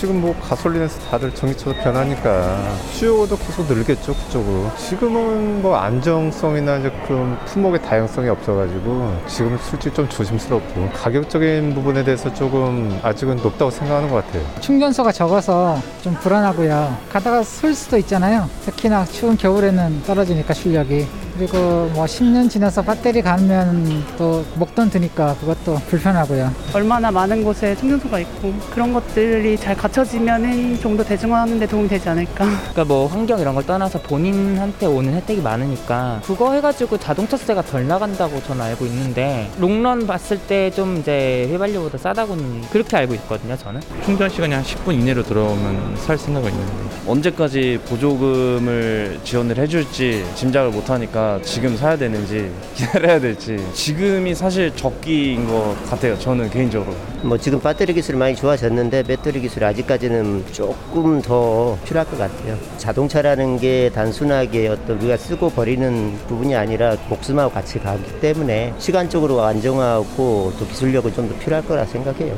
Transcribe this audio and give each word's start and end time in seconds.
지금 0.00 0.22
뭐 0.22 0.34
가솔린에서 0.40 0.98
다들 1.10 1.30
전기차도 1.34 1.74
변하니까 1.74 2.58
수요도 2.92 3.36
계속 3.36 3.66
늘겠죠 3.66 4.14
그쪽으로. 4.14 4.70
지금은 4.78 5.60
뭐 5.60 5.76
안정성이나 5.76 6.78
이제 6.78 6.90
그런 7.06 7.38
품목의 7.44 7.82
다양성이 7.82 8.30
없어가지고 8.30 9.14
지금 9.26 9.58
솔직히 9.58 9.94
좀 9.94 10.08
조심스럽고 10.08 10.88
가격적인 10.94 11.74
부분에 11.74 12.02
대해서 12.02 12.32
조금 12.32 12.98
아직은 13.02 13.36
높다고 13.42 13.70
생각하는 13.70 14.08
것 14.08 14.24
같아요. 14.24 14.42
충전소가 14.60 15.12
적어서 15.12 15.78
좀 16.00 16.14
불안하고요. 16.14 16.96
가다가 17.10 17.42
설 17.42 17.74
수도 17.74 17.98
있잖아요. 17.98 18.48
특히나 18.64 19.04
추운 19.04 19.36
겨울에는 19.36 20.04
떨어지니까 20.04 20.54
출력이 20.54 21.06
그리고 21.44 21.88
뭐 21.94 22.04
10년 22.04 22.50
지나서 22.50 22.82
배터리 22.82 23.22
가면 23.22 24.04
또 24.18 24.44
목돈 24.56 24.90
드니까 24.90 25.34
그것도 25.40 25.76
불편하고요. 25.88 26.52
얼마나 26.74 27.10
많은 27.10 27.42
곳에 27.42 27.74
충전소가 27.76 28.18
있고 28.18 28.52
그런 28.70 28.92
것들이 28.92 29.56
잘 29.56 29.74
갖춰지면은 29.74 30.78
좀 30.80 30.90
더 30.90 31.04
대중화하는 31.04 31.60
데 31.60 31.66
도움이 31.68 31.88
되지 31.88 32.08
않을까. 32.08 32.44
그러니까 32.74 32.84
뭐 32.84 33.06
환경 33.06 33.38
이런 33.38 33.54
걸 33.54 33.64
떠나서 33.64 34.00
본인한테 34.02 34.84
오는 34.86 35.14
혜택이 35.14 35.40
많으니까 35.40 36.20
그거 36.24 36.52
해가지고 36.52 36.98
자동차세가 36.98 37.62
덜 37.62 37.86
나간다고 37.86 38.42
저는 38.42 38.60
알고 38.62 38.84
있는데 38.86 39.48
롱런 39.58 40.06
봤을 40.08 40.36
때 40.36 40.70
좀 40.74 40.98
이제 40.98 41.46
휘발유보다 41.50 41.96
싸다고는 41.98 42.62
그렇게 42.72 42.96
알고 42.96 43.14
있거든요 43.14 43.56
저는 43.56 43.80
충전 44.04 44.28
시간이 44.28 44.52
한 44.52 44.62
10분 44.64 44.94
이내로 44.94 45.22
들어오면 45.22 45.96
살 45.96 46.18
생각은 46.18 46.50
있는데 46.50 46.72
언제까지 47.06 47.80
보조금을 47.88 49.20
지원을 49.24 49.56
해줄지 49.58 50.24
짐작을 50.34 50.70
못하니까 50.70 51.29
지금 51.42 51.76
사야 51.76 51.96
되는지 51.96 52.50
기다려야 52.74 53.20
될지 53.20 53.56
지금이 53.72 54.34
사실 54.34 54.74
적기인 54.74 55.46
것 55.46 55.76
같아요 55.88 56.18
저는 56.18 56.50
개인적으로. 56.50 56.94
뭐 57.22 57.38
지금 57.38 57.60
배터리 57.60 57.94
기술이 57.94 58.18
많이 58.18 58.34
좋아졌는데 58.34 59.04
배터리 59.04 59.40
기술이 59.40 59.64
아직까지는 59.64 60.44
조금 60.52 61.22
더 61.22 61.78
필요할 61.84 62.06
것 62.10 62.18
같아요. 62.18 62.58
자동차라는 62.78 63.58
게 63.58 63.90
단순하게 63.94 64.68
어떤 64.68 64.98
우리가 64.98 65.16
쓰고 65.16 65.50
버리는 65.50 66.18
부분이 66.28 66.54
아니라 66.54 66.96
목숨하고 67.08 67.52
같이 67.52 67.78
가기 67.78 68.20
때문에 68.20 68.74
시간적으로 68.78 69.42
안정화하고 69.42 70.52
또 70.58 70.66
기술력은 70.66 71.14
좀 71.14 71.30
더 71.30 71.38
필요할 71.38 71.64
거라 71.64 71.84
생각해요. 71.84 72.34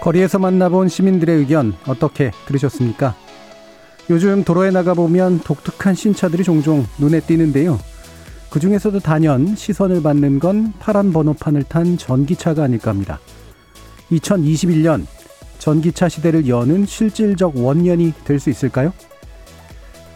거리에서 0.00 0.38
만나본 0.38 0.88
시민들의 0.88 1.36
의견 1.36 1.74
어떻게 1.86 2.30
들으셨습니까? 2.46 3.14
요즘 4.10 4.42
도로에 4.42 4.70
나가보면 4.70 5.40
독특한 5.40 5.94
신차들이 5.94 6.42
종종 6.42 6.86
눈에 6.98 7.20
띄는데요. 7.20 7.78
그 8.48 8.58
중에서도 8.58 8.98
단연 9.00 9.54
시선을 9.54 10.02
받는 10.02 10.38
건 10.38 10.72
파란 10.78 11.12
번호판을 11.12 11.64
탄 11.64 11.98
전기차가 11.98 12.64
아닐까 12.64 12.90
합니다. 12.90 13.20
2021년 14.10 15.04
전기차 15.58 16.08
시대를 16.08 16.48
여는 16.48 16.86
실질적 16.86 17.56
원년이 17.56 18.14
될 18.24 18.40
수 18.40 18.48
있을까요? 18.48 18.92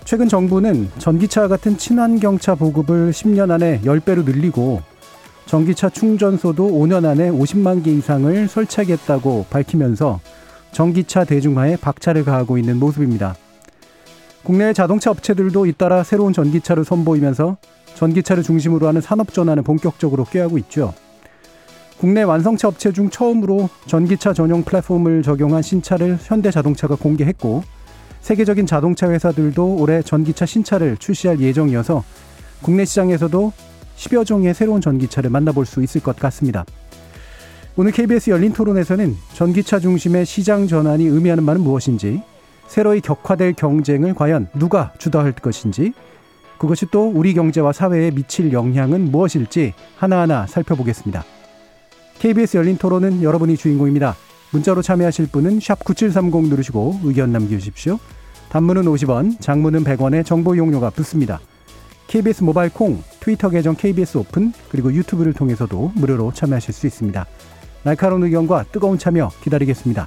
최근 0.04 0.28
정부는 0.28 0.90
전기차와 0.98 1.48
같은 1.48 1.76
친환경차 1.76 2.54
보급을 2.54 3.10
10년 3.10 3.50
안에 3.50 3.80
10배로 3.82 4.24
늘리고 4.24 4.80
전기차 5.46 5.90
충전소도 5.90 6.68
5년 6.68 7.04
안에 7.04 7.30
50만 7.30 7.84
개 7.84 7.92
이상을 7.92 8.48
설치하겠다고 8.48 9.46
밝히면서 9.50 10.20
전기차 10.72 11.24
대중화에 11.24 11.76
박차를 11.76 12.24
가하고 12.24 12.56
있는 12.56 12.78
모습입니다. 12.78 13.36
국내 14.44 14.72
자동차 14.72 15.10
업체들도 15.10 15.66
잇따라 15.66 16.02
새로운 16.02 16.32
전기차를 16.32 16.84
선보이면서 16.84 17.56
전기차를 17.94 18.42
중심으로 18.42 18.88
하는 18.88 19.00
산업 19.00 19.32
전환을 19.32 19.62
본격적으로 19.62 20.24
꾀하고 20.24 20.58
있죠. 20.58 20.94
국내 21.98 22.22
완성차 22.22 22.66
업체 22.66 22.92
중 22.92 23.10
처음으로 23.10 23.68
전기차 23.86 24.32
전용 24.32 24.64
플랫폼을 24.64 25.22
적용한 25.22 25.62
신차를 25.62 26.18
현대자동차가 26.20 26.96
공개했고 26.96 27.62
세계적인 28.20 28.66
자동차 28.66 29.08
회사들도 29.08 29.76
올해 29.76 30.02
전기차 30.02 30.44
신차를 30.44 30.96
출시할 30.96 31.38
예정이어서 31.38 32.02
국내 32.60 32.84
시장에서도 32.84 33.52
10여 33.96 34.26
종의 34.26 34.54
새로운 34.54 34.80
전기차를 34.80 35.30
만나볼 35.30 35.66
수 35.66 35.82
있을 35.82 36.00
것 36.00 36.16
같습니다. 36.16 36.64
오늘 37.76 37.92
KBS 37.92 38.30
열린 38.30 38.52
토론에서는 38.52 39.16
전기차 39.34 39.78
중심의 39.78 40.26
시장 40.26 40.66
전환이 40.66 41.04
의미하는 41.04 41.46
바는 41.46 41.62
무엇인지, 41.62 42.20
새로이 42.66 43.00
격화될 43.00 43.54
경쟁을 43.54 44.14
과연 44.14 44.48
누가 44.54 44.92
주도할 44.98 45.32
것인지, 45.32 45.92
그것이 46.58 46.86
또 46.90 47.10
우리 47.10 47.34
경제와 47.34 47.72
사회에 47.72 48.12
미칠 48.12 48.52
영향은 48.52 49.10
무엇일지 49.10 49.74
하나하나 49.96 50.46
살펴보겠습니다. 50.46 51.24
KBS 52.20 52.56
열린 52.56 52.76
토론은 52.76 53.22
여러분이 53.22 53.56
주인공입니다. 53.56 54.14
문자로 54.52 54.80
참여하실 54.82 55.28
분은 55.28 55.58
9730 55.58 56.48
누르시고 56.48 57.00
의견 57.02 57.32
남겨주십시오. 57.32 57.98
단문은 58.50 58.84
50원, 58.84 59.40
장문은 59.40 59.82
100원의 59.82 60.24
정보 60.24 60.56
용료가 60.56 60.90
붙습니다. 60.90 61.40
KBS 62.06 62.44
모바일 62.44 62.70
콩, 62.70 63.02
트위터 63.18 63.48
계정 63.48 63.74
KBS 63.74 64.18
오픈, 64.18 64.52
그리고 64.68 64.92
유튜브를 64.92 65.32
통해서도 65.32 65.92
무료로 65.94 66.32
참여하실 66.34 66.74
수 66.74 66.86
있습니다. 66.86 67.26
날카로운 67.82 68.22
의견과 68.24 68.66
뜨거운 68.70 68.98
참여 68.98 69.30
기다리겠습니다. 69.42 70.06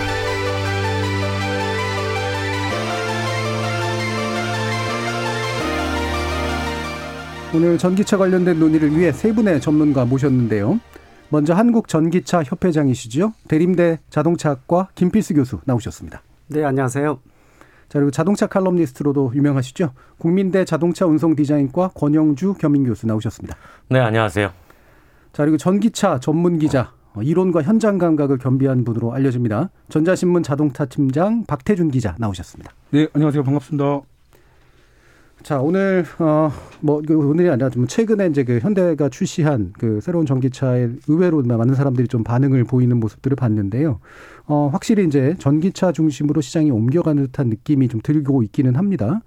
오늘 7.53 7.77
전기차 7.77 8.17
관련된 8.17 8.59
논의를 8.59 8.97
위해 8.97 9.11
세 9.11 9.33
분의 9.33 9.59
전문가 9.59 10.05
모셨는데요. 10.05 10.79
먼저 11.29 11.53
한국전기차 11.53 12.43
협회장이시죠. 12.43 13.33
대림대 13.49 13.99
자동차학과 14.09 14.87
김필수 14.95 15.33
교수 15.33 15.59
나오셨습니다. 15.65 16.21
네, 16.47 16.63
안녕하세요. 16.63 17.19
자, 17.89 17.99
그리고 17.99 18.09
자동차 18.09 18.47
칼럼니스트로도 18.47 19.33
유명하시죠. 19.35 19.91
국민대 20.17 20.63
자동차 20.63 21.05
운송 21.05 21.35
디자인과 21.35 21.89
권영주 21.89 22.53
겸임 22.53 22.85
교수 22.85 23.05
나오셨습니다. 23.05 23.57
네, 23.89 23.99
안녕하세요. 23.99 24.47
자, 25.33 25.43
그리고 25.43 25.57
전기차 25.57 26.19
전문 26.21 26.57
기자, 26.57 26.93
어, 27.13 27.21
이론과 27.21 27.63
현장 27.63 27.97
감각을 27.97 28.37
겸비한 28.37 28.85
분으로 28.85 29.13
알려집니다. 29.13 29.71
전자신문 29.89 30.43
자동차 30.43 30.85
팀장 30.85 31.45
박태준 31.45 31.91
기자 31.91 32.15
나오셨습니다. 32.17 32.71
네, 32.91 33.07
안녕하세요. 33.13 33.43
반갑습니다. 33.43 34.01
자, 35.43 35.59
오늘 35.59 36.05
어뭐 36.19 37.01
그 37.07 37.17
오늘이 37.17 37.49
아니라 37.49 37.69
좀 37.69 37.87
최근에 37.87 38.27
이제 38.27 38.43
그 38.43 38.59
현대가 38.59 39.09
출시한 39.09 39.73
그 39.79 39.99
새로운 39.99 40.25
전기차에 40.27 40.89
의외로 41.07 41.41
많은 41.41 41.73
사람들이 41.73 42.07
좀 42.07 42.23
반응을 42.23 42.63
보이는 42.63 42.95
모습들을 42.99 43.35
봤는데요. 43.35 43.99
어 44.45 44.69
확실히 44.71 45.05
이제 45.05 45.35
전기차 45.39 45.93
중심으로 45.93 46.41
시장이 46.41 46.69
옮겨가는 46.69 47.23
듯한 47.27 47.47
느낌이 47.47 47.87
좀 47.87 48.01
들고 48.03 48.43
있기는 48.43 48.75
합니다. 48.75 49.21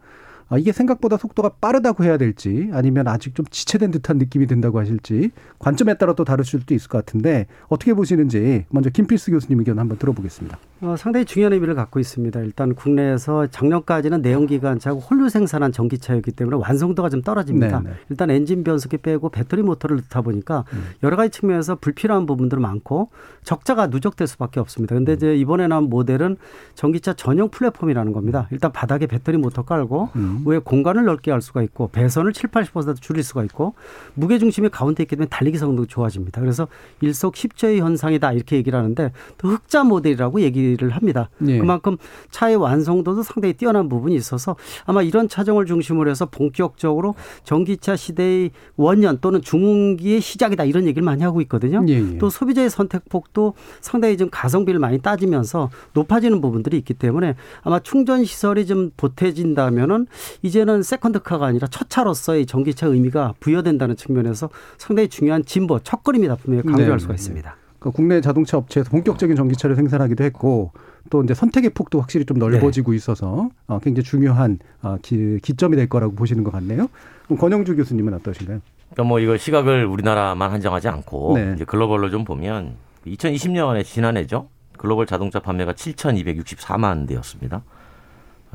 아, 0.49 0.59
이게 0.59 0.73
생각보다 0.73 1.17
속도가 1.17 1.51
빠르다고 1.61 2.05
해야 2.05 2.17
될지 2.17 2.69
아니면 2.73 3.09
아직 3.09 3.35
좀 3.35 3.47
지체된 3.47 3.91
듯한 3.91 4.19
느낌이 4.19 4.47
든다고 4.47 4.79
하실지 4.79 5.31
관점에 5.59 5.95
따라 5.95 6.15
또 6.15 6.25
다르실 6.25 6.61
수도 6.61 6.75
있을 6.75 6.89
것 6.89 6.99
같은데 6.99 7.47
어떻게 7.69 7.95
보시는지 7.95 8.67
먼저 8.71 8.91
김필수 8.91 9.31
교수님 9.31 9.59
의견 9.61 9.79
한번 9.79 9.99
들어보겠습니다. 9.99 10.59
어, 10.83 10.97
상당히 10.99 11.25
중요한 11.25 11.53
의미를 11.55 11.75
갖고 11.75 11.99
있습니다. 11.99 12.41
일단 12.41 12.75
국내에서 12.75 13.47
작년까지는 13.47 14.21
내연기관차하고 14.21 15.01
홀로 15.01 15.29
생산한 15.29 15.73
전기차였기 15.73 16.33
때문에 16.33 16.59
완성도가 16.59 17.09
좀 17.09 17.23
떨어집니다. 17.23 17.81
네네. 17.81 17.95
일단 18.11 18.31
엔진 18.31 18.65
변속기 18.65 18.99
빼고 18.99 19.31
배터리 19.31 19.63
모터를 19.63 19.97
넣다 19.97 20.21
보니까 20.21 20.65
음. 20.75 20.85
여러 21.03 21.17
가지 21.17 21.31
측면에서 21.31 21.77
불필요한 21.77 22.27
부분들이 22.27 22.61
많고 22.61 23.09
적자가 23.45 23.87
누적될 23.87 24.27
수밖에 24.27 24.61
없습니다. 24.61 24.95
근데 24.95 25.13
음. 25.13 25.17
이제 25.17 25.37
이번에 25.37 25.67
나온 25.69 25.89
모델은 25.89 26.37
전기차 26.75 27.15
전용 27.15 27.49
플랫폼이라는 27.49 28.13
겁니다. 28.13 28.49
일단 28.51 28.73
바닥에 28.73 29.07
배터리 29.07 29.39
모터 29.39 29.63
깔고 29.63 30.11
음. 30.17 30.34
음. 30.39 30.43
왜 30.47 30.59
공간을 30.59 31.05
넓게 31.05 31.31
할 31.31 31.41
수가 31.41 31.63
있고 31.63 31.89
배선을 31.89 32.33
7, 32.33 32.51
80% 32.51 33.01
줄일 33.01 33.23
수가 33.23 33.45
있고 33.45 33.75
무게 34.15 34.39
중심이 34.39 34.69
가운데 34.69 35.03
있기 35.03 35.17
때문에 35.17 35.29
달리기 35.29 35.59
성능도 35.59 35.87
좋아집니다. 35.87 36.41
그래서 36.41 36.69
일석십조의 37.01 37.81
현상이다 37.81 38.33
이렇게 38.33 38.57
얘기를 38.57 38.79
하는데 38.79 39.13
또 39.39 39.49
흑자 39.49 39.85
모델이라고 39.85 40.41
얘기를 40.41 40.91
합니다. 40.91 41.31
예. 41.47 41.59
그만큼 41.59 41.97
차의 42.31 42.57
완성도도 42.57 43.23
상당히 43.23 43.55
뛰어난 43.55 43.89
부분이 43.89 44.15
있어서 44.17 44.57
아마 44.85 45.03
이런 45.03 45.29
차종을 45.29 45.67
중심으로 45.67 46.11
해서 46.11 46.27
본격적으로 46.27 47.15
전기차 47.45 47.97
시대의 47.97 48.51
원년 48.77 49.19
또는 49.21 49.41
중흥기의 49.43 50.21
시작이다 50.21 50.65
이런 50.65 50.85
얘기를 50.87 51.03
많이 51.03 51.23
하고 51.23 51.41
있거든요. 51.43 51.85
예, 51.89 51.95
예. 51.95 52.19
또 52.19 52.31
소비자의 52.31 52.71
선택폭도 52.71 53.55
상당히 53.81 54.17
좀 54.17 54.29
가성비를 54.31 54.81
많이 54.81 54.99
따지면서 54.99 55.71
높아지는 55.93 56.41
부분들이 56.41 56.77
있기 56.79 56.95
때문에 56.95 57.35
아마 57.63 57.79
충전 57.79 58.25
시설이 58.25 58.67
좀 58.67 58.91
보태진다면은 58.97 60.07
이제는 60.43 60.83
세컨드카가 60.83 61.47
아니라 61.47 61.67
첫 61.69 61.91
차로서의 61.91 62.47
전기차 62.47 62.87
의미가 62.87 63.35
부여된다는 63.41 63.97
측면에서 63.97 64.51
상당히 64.79 65.09
중요한 65.09 65.45
진보 65.45 65.79
첫걸음이다 65.79 66.37
분명히 66.37 66.63
강조할 66.65 66.93
네, 66.93 66.99
수가 66.99 67.13
네. 67.13 67.15
있습니다. 67.15 67.57
그 67.79 67.91
국내 67.91 68.21
자동차 68.21 68.57
업체에서 68.57 68.91
본격적인 68.91 69.37
전기차를 69.37 69.77
생산하기도 69.77 70.25
했고 70.25 70.73
또 71.11 71.23
이제 71.23 71.35
선택의 71.35 71.71
폭도 71.71 72.01
확실히 72.01 72.25
좀 72.25 72.39
넓어지고 72.39 72.93
네. 72.93 72.97
있어서 72.97 73.51
어, 73.67 73.79
굉장히 73.81 74.05
중요한 74.05 74.59
어, 74.83 74.97
기, 75.03 75.39
기점이 75.43 75.77
될 75.77 75.89
거라고 75.89 76.15
보시는 76.15 76.45
것 76.45 76.51
같네요. 76.51 76.89
그럼 77.27 77.39
권영주 77.39 77.77
교수님은 77.77 78.15
어떠신가요? 78.15 78.61
그러니까 78.91 79.09
뭐 79.09 79.21
이걸 79.21 79.39
시각을 79.39 79.85
우리나라만 79.85 80.51
한정하지 80.51 80.89
않고 80.89 81.33
네. 81.37 81.53
이제 81.57 81.65
글로벌로 81.65 82.11
좀 82.11 82.25
보면 82.25 82.75
2020년에 83.07 83.85
지난해죠. 83.85 84.49
글로벌 84.79 85.07
자동차 85.07 85.41
판매가 85.41 85.73
7,264만 85.73 87.07
대였습니다. 87.07 87.63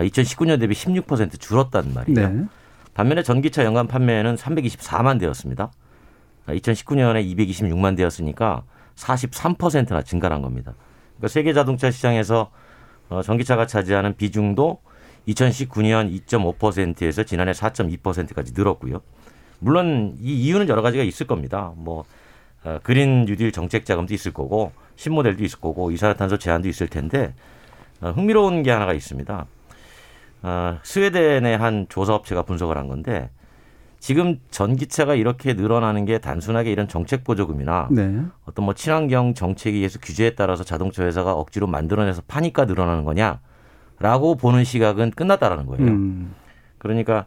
2019년 0.04 0.60
대비 0.60 0.76
16% 0.76 1.40
줄었단 1.40 1.94
말이에요. 1.94 2.30
네. 2.30 2.46
반면에 2.94 3.24
전기차 3.24 3.64
연간 3.64 3.88
판매는 3.88 4.36
324만 4.36 5.20
대였습니다. 5.20 5.72
2019년에 6.48 7.36
226만 7.36 7.96
대였으니까 7.96 8.64
43%나 8.96 10.02
증가한 10.02 10.42
겁니다. 10.42 10.74
그러니까 11.18 11.28
세계 11.28 11.54
자동차 11.54 11.92
시장에서 11.92 12.52
어, 13.10 13.22
전기차가 13.22 13.66
차지하는 13.66 14.16
비중도 14.16 14.82
2019년 15.28 16.12
2.5%에서 16.28 17.24
지난해 17.24 17.52
4.2%까지 17.52 18.54
늘었고요. 18.56 19.02
물론 19.60 20.16
이 20.20 20.34
이유는 20.34 20.70
여러 20.70 20.82
가지가 20.82 21.04
있을 21.04 21.28
겁니다. 21.28 21.74
뭐 21.76 22.06
어, 22.64 22.80
그린 22.84 23.26
뉴딜 23.26 23.52
정책 23.52 23.86
자금도 23.86 24.14
있을 24.14 24.34
거고 24.34 24.72
신모델도 24.96 25.44
있을 25.44 25.60
거고 25.60 25.92
이산화탄소 25.92 26.38
제한도 26.38 26.68
있을 26.68 26.88
텐데 26.88 27.34
어, 28.02 28.12
흥미로운 28.12 28.64
게 28.64 28.72
하나가 28.72 28.94
있습니다. 28.94 29.46
어, 30.42 30.80
스웨덴의 30.84 31.58
한 31.58 31.86
조사 31.90 32.14
업체가 32.14 32.44
분석을 32.44 32.78
한 32.78 32.88
건데 32.88 33.30
지금 34.00 34.40
전기차가 34.50 35.16
이렇게 35.16 35.54
늘어나는 35.54 36.06
게 36.06 36.20
단순하게 36.20 36.72
이런 36.72 36.88
정책 36.88 37.24
보조금이나 37.26 37.90
네. 37.92 38.22
어떤 38.46 38.66
뭐 38.66 38.74
친환경 38.74 39.34
정책에 39.34 39.76
의해서 39.76 40.00
규제에 40.00 40.36
따라서 40.36 40.64
자동차 40.64 41.04
회사가 41.04 41.34
억지로 41.34 41.68
만들어내서 41.68 42.22
파니까 42.28 42.66
늘어나는 42.66 43.04
거냐라고 43.04 44.36
보는 44.36 44.64
시각은 44.64 45.12
끝났다라는 45.12 45.66
거예요. 45.66 45.86
음. 45.86 46.34
그러니까 46.78 47.26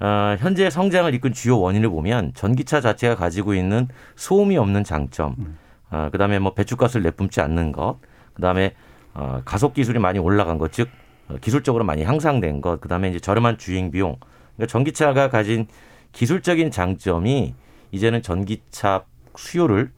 어, 0.00 0.36
현재 0.38 0.68
성장을 0.68 1.12
이끈 1.14 1.32
주요 1.32 1.58
원인을 1.58 1.88
보면 1.88 2.32
전기차 2.34 2.82
자체가 2.82 3.14
가지고 3.14 3.54
있는 3.54 3.88
소음이 4.16 4.58
없는 4.58 4.84
장점, 4.84 5.56
어, 5.90 6.08
그다음에 6.12 6.38
뭐 6.38 6.52
배출가스를 6.52 7.02
내뿜지 7.04 7.40
않는 7.40 7.72
것, 7.72 7.98
그다음에 8.34 8.74
어, 9.14 9.40
가속 9.44 9.72
기술이 9.72 9.98
많이 10.00 10.18
올라간 10.18 10.58
것, 10.58 10.72
즉 10.72 10.88
어, 10.88 11.03
기술적으로 11.40 11.84
많이 11.84 12.04
향상된 12.04 12.60
것, 12.60 12.80
그다음에 12.80 13.08
이제 13.08 13.18
저렴한 13.18 13.58
주행 13.58 13.90
비용. 13.90 14.16
그러니까 14.56 14.70
전기차가 14.70 15.30
가진 15.30 15.66
기술적인 16.12 16.70
장점이 16.70 17.54
이제는 17.92 18.22
전기차 18.22 19.04
수요를 19.36 19.90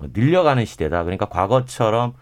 늘려가는 0.00 0.64
시대다. 0.64 1.04
그러니까 1.04 1.26
과거처럼 1.26 2.14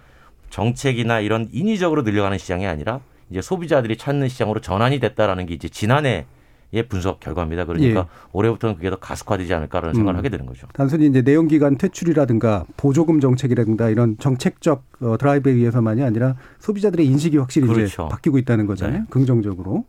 정책이나 0.50 1.20
이런 1.20 1.48
인위적으로 1.52 2.02
늘려가는 2.02 2.38
시장이 2.38 2.66
아니라 2.66 3.00
이제 3.30 3.42
소비자들이 3.42 3.96
찾는 3.96 4.28
시장으로 4.28 4.60
전환이 4.60 5.00
됐다라는 5.00 5.46
게 5.46 5.54
이제 5.54 5.68
지난해의 5.68 6.24
분석 6.88 7.20
결과입니다. 7.20 7.64
그러니까 7.64 8.00
예. 8.00 8.04
올해부터는 8.32 8.76
그게 8.76 8.90
더 8.90 8.96
가속화되지 8.96 9.54
않을까라는 9.54 9.94
생각을 9.94 10.14
음. 10.14 10.18
하게 10.18 10.28
되는 10.28 10.46
거죠. 10.46 10.66
단순히 10.72 11.06
이제 11.06 11.22
내연기관 11.22 11.78
퇴출이라든가 11.78 12.64
보조금 12.76 13.20
정책이라든가 13.20 13.88
이런 13.88 14.16
정책적 14.18 14.84
어, 15.00 15.16
드라이브에 15.18 15.52
의해서만이 15.52 16.02
아니라 16.02 16.36
소비자들의 16.58 17.06
인식이 17.06 17.38
확실히 17.38 17.66
이제 17.66 17.74
그렇죠. 17.74 18.08
바뀌고 18.08 18.38
있다는 18.38 18.66
거잖아요. 18.66 19.00
네. 19.00 19.04
긍정적으로. 19.10 19.84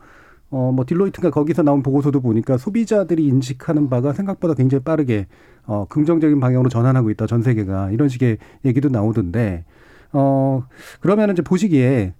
어, 0.49 0.71
뭐 0.73 0.85
딜로이트가 0.85 1.29
거기서 1.29 1.63
나온 1.63 1.83
보고서도 1.83 2.21
보니까 2.21 2.57
소비자들이 2.57 3.25
인식하는 3.25 3.89
바가 3.89 4.13
생각보다 4.13 4.53
굉장히 4.53 4.83
빠르게 4.83 5.27
어, 5.65 5.85
긍정적인 5.89 6.39
방향으로 6.39 6.69
전환하고 6.69 7.09
있다. 7.11 7.27
전 7.27 7.41
세계가 7.41 7.91
이런 7.91 8.07
식의 8.07 8.37
얘기도 8.63 8.87
나오던데 8.89 9.65
어, 10.13 10.63
그러면 11.01 11.31
이제 11.31 11.41
보시기에 11.41 12.13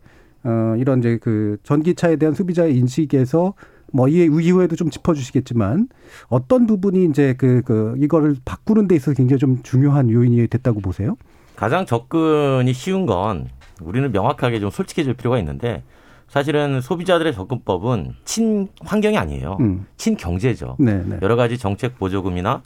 어, 0.44 0.76
이런 0.78 1.00
이제 1.00 1.18
그 1.22 1.58
전기차에 1.64 2.18
대한 2.18 2.34
소비자의 2.34 2.78
인식에서 2.78 3.54
뭐이 3.94 4.30
이후에도 4.42 4.76
좀 4.76 4.90
짚어주시겠지만 4.90 5.88
어떤 6.28 6.68
부분이 6.68 7.06
이제 7.06 7.36
그, 7.38 7.62
그 7.66 7.96
이거를 7.98 8.36
바꾸는 8.46 8.88
데 8.88 8.96
있어서 8.96 9.16
굉장히 9.16 9.40
좀 9.40 9.64
중요한 9.64 10.10
요인이 10.10 10.48
됐다고 10.48 10.82
보세요? 10.82 11.16
가장 11.56 11.86
접근이 11.86 12.72
쉬운 12.74 13.06
건 13.06 13.48
우리는 13.82 14.12
명확하게 14.12 14.60
좀 14.60 14.70
솔직해질 14.70 15.16
필요가 15.16 15.40
있는데 15.40 15.84
사실은 16.28 16.82
소비자들의 16.82 17.34
접근법은 17.34 18.14
친 18.26 18.68
환경이 18.82 19.18
아니에요. 19.18 19.58
음. 19.62 19.86
친 19.96 20.18
경제죠. 20.18 20.76
네, 20.80 21.02
네. 21.06 21.18
여러 21.22 21.36
가지 21.36 21.58
정책 21.58 21.98
보조금이나 21.98 22.62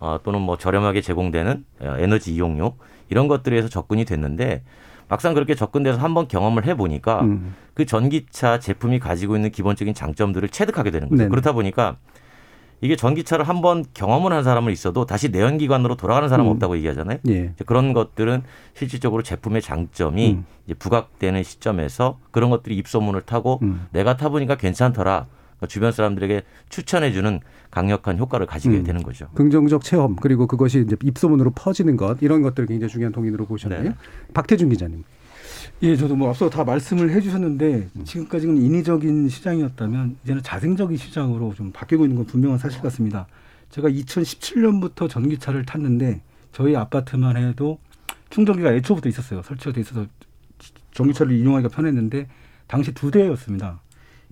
어, 0.00 0.18
또는 0.24 0.40
뭐 0.40 0.56
저렴하게 0.56 1.00
제공되는 1.00 1.64
어, 1.80 1.96
에너지 1.98 2.34
이용료 2.34 2.74
이런 3.10 3.28
것들에서 3.28 3.68
접근이 3.68 4.04
됐는데 4.04 4.62
막상 5.12 5.34
그렇게 5.34 5.54
접근돼서 5.54 5.98
한번 5.98 6.26
경험을 6.26 6.64
해보니까 6.64 7.20
음. 7.20 7.54
그 7.74 7.84
전기차 7.84 8.58
제품이 8.60 8.98
가지고 8.98 9.36
있는 9.36 9.50
기본적인 9.50 9.92
장점들을 9.92 10.48
체득하게 10.48 10.90
되는 10.90 11.10
거죠. 11.10 11.18
네네. 11.18 11.28
그렇다 11.28 11.52
보니까 11.52 11.98
이게 12.80 12.96
전기차를 12.96 13.46
한번 13.46 13.84
경험을 13.92 14.32
한 14.32 14.42
사람은 14.42 14.72
있어도 14.72 15.04
다시 15.04 15.28
내연기관으로 15.28 15.98
돌아가는 15.98 16.30
사람은 16.30 16.50
음. 16.50 16.54
없다고 16.54 16.78
얘기하잖아요. 16.78 17.18
예. 17.28 17.52
그런 17.66 17.92
것들은 17.92 18.42
실질적으로 18.72 19.22
제품의 19.22 19.60
장점이 19.60 20.32
음. 20.32 20.46
이제 20.64 20.72
부각되는 20.72 21.42
시점에서 21.42 22.18
그런 22.30 22.48
것들이 22.48 22.74
입소문을 22.78 23.20
타고 23.20 23.58
음. 23.60 23.88
내가 23.92 24.16
타보니까 24.16 24.54
괜찮더라. 24.56 25.26
그러니까 25.62 25.66
주변 25.68 25.92
사람들에게 25.92 26.42
추천해주는 26.68 27.40
강력한 27.70 28.18
효과를 28.18 28.46
가지게 28.46 28.78
음. 28.78 28.84
되는 28.84 29.02
거죠. 29.02 29.28
긍정적 29.34 29.82
체험 29.82 30.16
그리고 30.16 30.46
그것이 30.46 30.80
이제 30.84 30.96
입소문으로 31.02 31.52
퍼지는 31.52 31.96
것 31.96 32.18
이런 32.20 32.42
것들 32.42 32.66
굉장히 32.66 32.90
중요한 32.90 33.12
동인으로 33.12 33.46
보셨네요. 33.46 33.82
네. 33.82 33.94
박태준 34.34 34.68
기자님. 34.70 35.04
예, 35.82 35.96
저도 35.96 36.16
뭐 36.16 36.28
앞서 36.28 36.50
다 36.50 36.64
말씀을 36.64 37.10
해주셨는데 37.10 37.88
지금까지는 38.04 38.56
인위적인 38.56 39.28
시장이었다면 39.28 40.16
이제는 40.24 40.42
자생적인 40.42 40.96
시장으로 40.96 41.54
좀 41.54 41.72
바뀌고 41.72 42.04
있는 42.04 42.16
건 42.16 42.26
분명한 42.26 42.58
사실 42.58 42.80
같습니다. 42.82 43.26
제가 43.70 43.88
2017년부터 43.88 45.08
전기차를 45.08 45.64
탔는데 45.64 46.20
저희 46.52 46.76
아파트만 46.76 47.36
해도 47.36 47.78
충전기가 48.30 48.72
애초부터 48.74 49.08
있었어요. 49.08 49.42
설치가 49.42 49.72
돼 49.72 49.80
있어서 49.80 50.06
전기차를 50.92 51.32
이용하기가 51.32 51.74
편했는데 51.74 52.28
당시 52.66 52.92
두 52.92 53.10
대였습니다. 53.10 53.80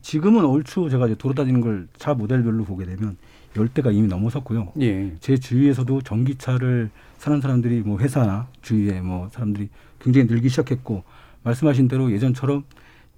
지금은 0.02 0.44
얼추 0.44 0.88
제가 0.90 1.06
이제 1.06 1.14
도로 1.14 1.34
다니는 1.34 1.60
걸 1.60 1.88
차 1.98 2.14
모델별로 2.14 2.64
보게 2.64 2.84
되면 2.84 3.16
열 3.56 3.68
대가 3.68 3.90
이미 3.90 4.06
넘어섰고요. 4.08 4.72
예. 4.80 5.14
제 5.20 5.36
주위에서도 5.36 6.02
전기차를 6.02 6.90
사는 7.18 7.40
사람들이 7.40 7.80
뭐 7.80 7.98
회사나 7.98 8.48
주위에 8.62 9.00
뭐 9.00 9.28
사람들이 9.30 9.68
굉장히 9.98 10.26
늘기 10.28 10.48
시작했고 10.48 11.02
말씀하신 11.42 11.88
대로 11.88 12.10
예전처럼 12.12 12.64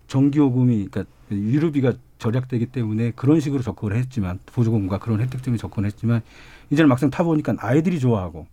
전기요금이 0.09 0.89
그러니까 0.91 1.05
유류비가 1.31 1.93
절약되기 2.19 2.67
때문에 2.67 3.13
그런 3.13 3.41
식으로 3.41 3.63
접근을 3.63 3.97
했지만 3.97 4.39
보조금과 4.47 4.99
그런 4.99 5.21
혜택 5.21 5.43
때문에 5.43 5.59
접근을 5.59 5.87
했지만 5.89 6.23
이제는 6.71 6.89
막상 6.89 7.11
타보니까 7.11 7.57
아이들이 7.59 7.99
좋아하고 7.99 8.47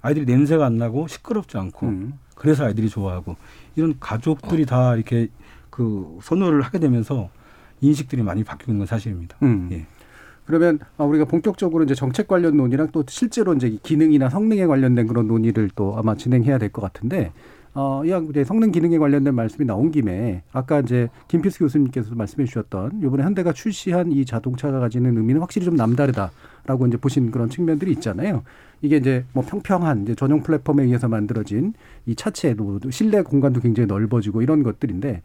아이들이 0.00 0.24
냄새가 0.26 0.64
안 0.64 0.78
나고 0.78 1.08
시끄럽지 1.08 1.56
않고 1.58 1.86
음. 1.86 2.18
그래서 2.34 2.64
아이들이 2.64 2.88
좋아하고 2.88 3.36
이런 3.76 3.96
가족들이 3.98 4.66
다 4.66 4.94
이렇게 4.94 5.28
그 5.70 6.18
선호를 6.22 6.62
하게 6.62 6.78
되면서 6.78 7.30
인식들이 7.80 8.22
많이 8.22 8.44
바뀌고 8.44 8.72
있는 8.72 8.80
건 8.80 8.86
사실입니다. 8.86 9.36
음. 9.42 9.68
예. 9.72 9.86
그러면 10.46 10.78
아, 10.96 11.04
우리가 11.04 11.26
본격적으로 11.26 11.84
이제 11.84 11.94
정책 11.94 12.26
관련 12.26 12.56
논의랑 12.56 12.88
또 12.90 13.04
실제로 13.06 13.52
이제 13.54 13.78
기능이나 13.82 14.30
성능에 14.30 14.66
관련된 14.66 15.06
그런 15.06 15.26
논의를 15.28 15.70
또 15.76 15.94
아마 15.98 16.14
진행해야 16.16 16.56
될 16.58 16.70
것 16.70 16.80
같은데 16.80 17.32
어, 17.74 18.02
이왕 18.04 18.28
이제 18.30 18.44
성능 18.44 18.72
기능에 18.72 18.96
관련된 18.96 19.34
말씀이 19.34 19.66
나온 19.66 19.90
김에 19.90 20.42
아까 20.52 20.80
이제 20.80 21.10
김필수 21.28 21.58
교수님께서 21.60 22.14
말씀해 22.14 22.46
주셨던 22.46 23.00
이번에 23.02 23.22
현대가 23.24 23.52
출시한 23.52 24.10
이 24.10 24.24
자동차가 24.24 24.80
가지는 24.80 25.16
의미는 25.18 25.42
확실히 25.42 25.66
좀 25.66 25.76
남다르다라고 25.76 26.86
이제 26.88 26.96
보신 26.96 27.30
그런 27.30 27.50
측면들이 27.50 27.92
있잖아요. 27.92 28.42
이게 28.80 28.96
이제 28.96 29.24
뭐 29.34 29.44
평평한 29.44 30.04
이제 30.04 30.14
전용 30.14 30.42
플랫폼에 30.42 30.82
의해서 30.84 31.08
만들어진 31.08 31.74
이 32.06 32.14
차체도 32.16 32.80
실내 32.90 33.20
공간도 33.22 33.60
굉장히 33.60 33.86
넓어지고 33.86 34.40
이런 34.40 34.62
것들인데 34.62 35.20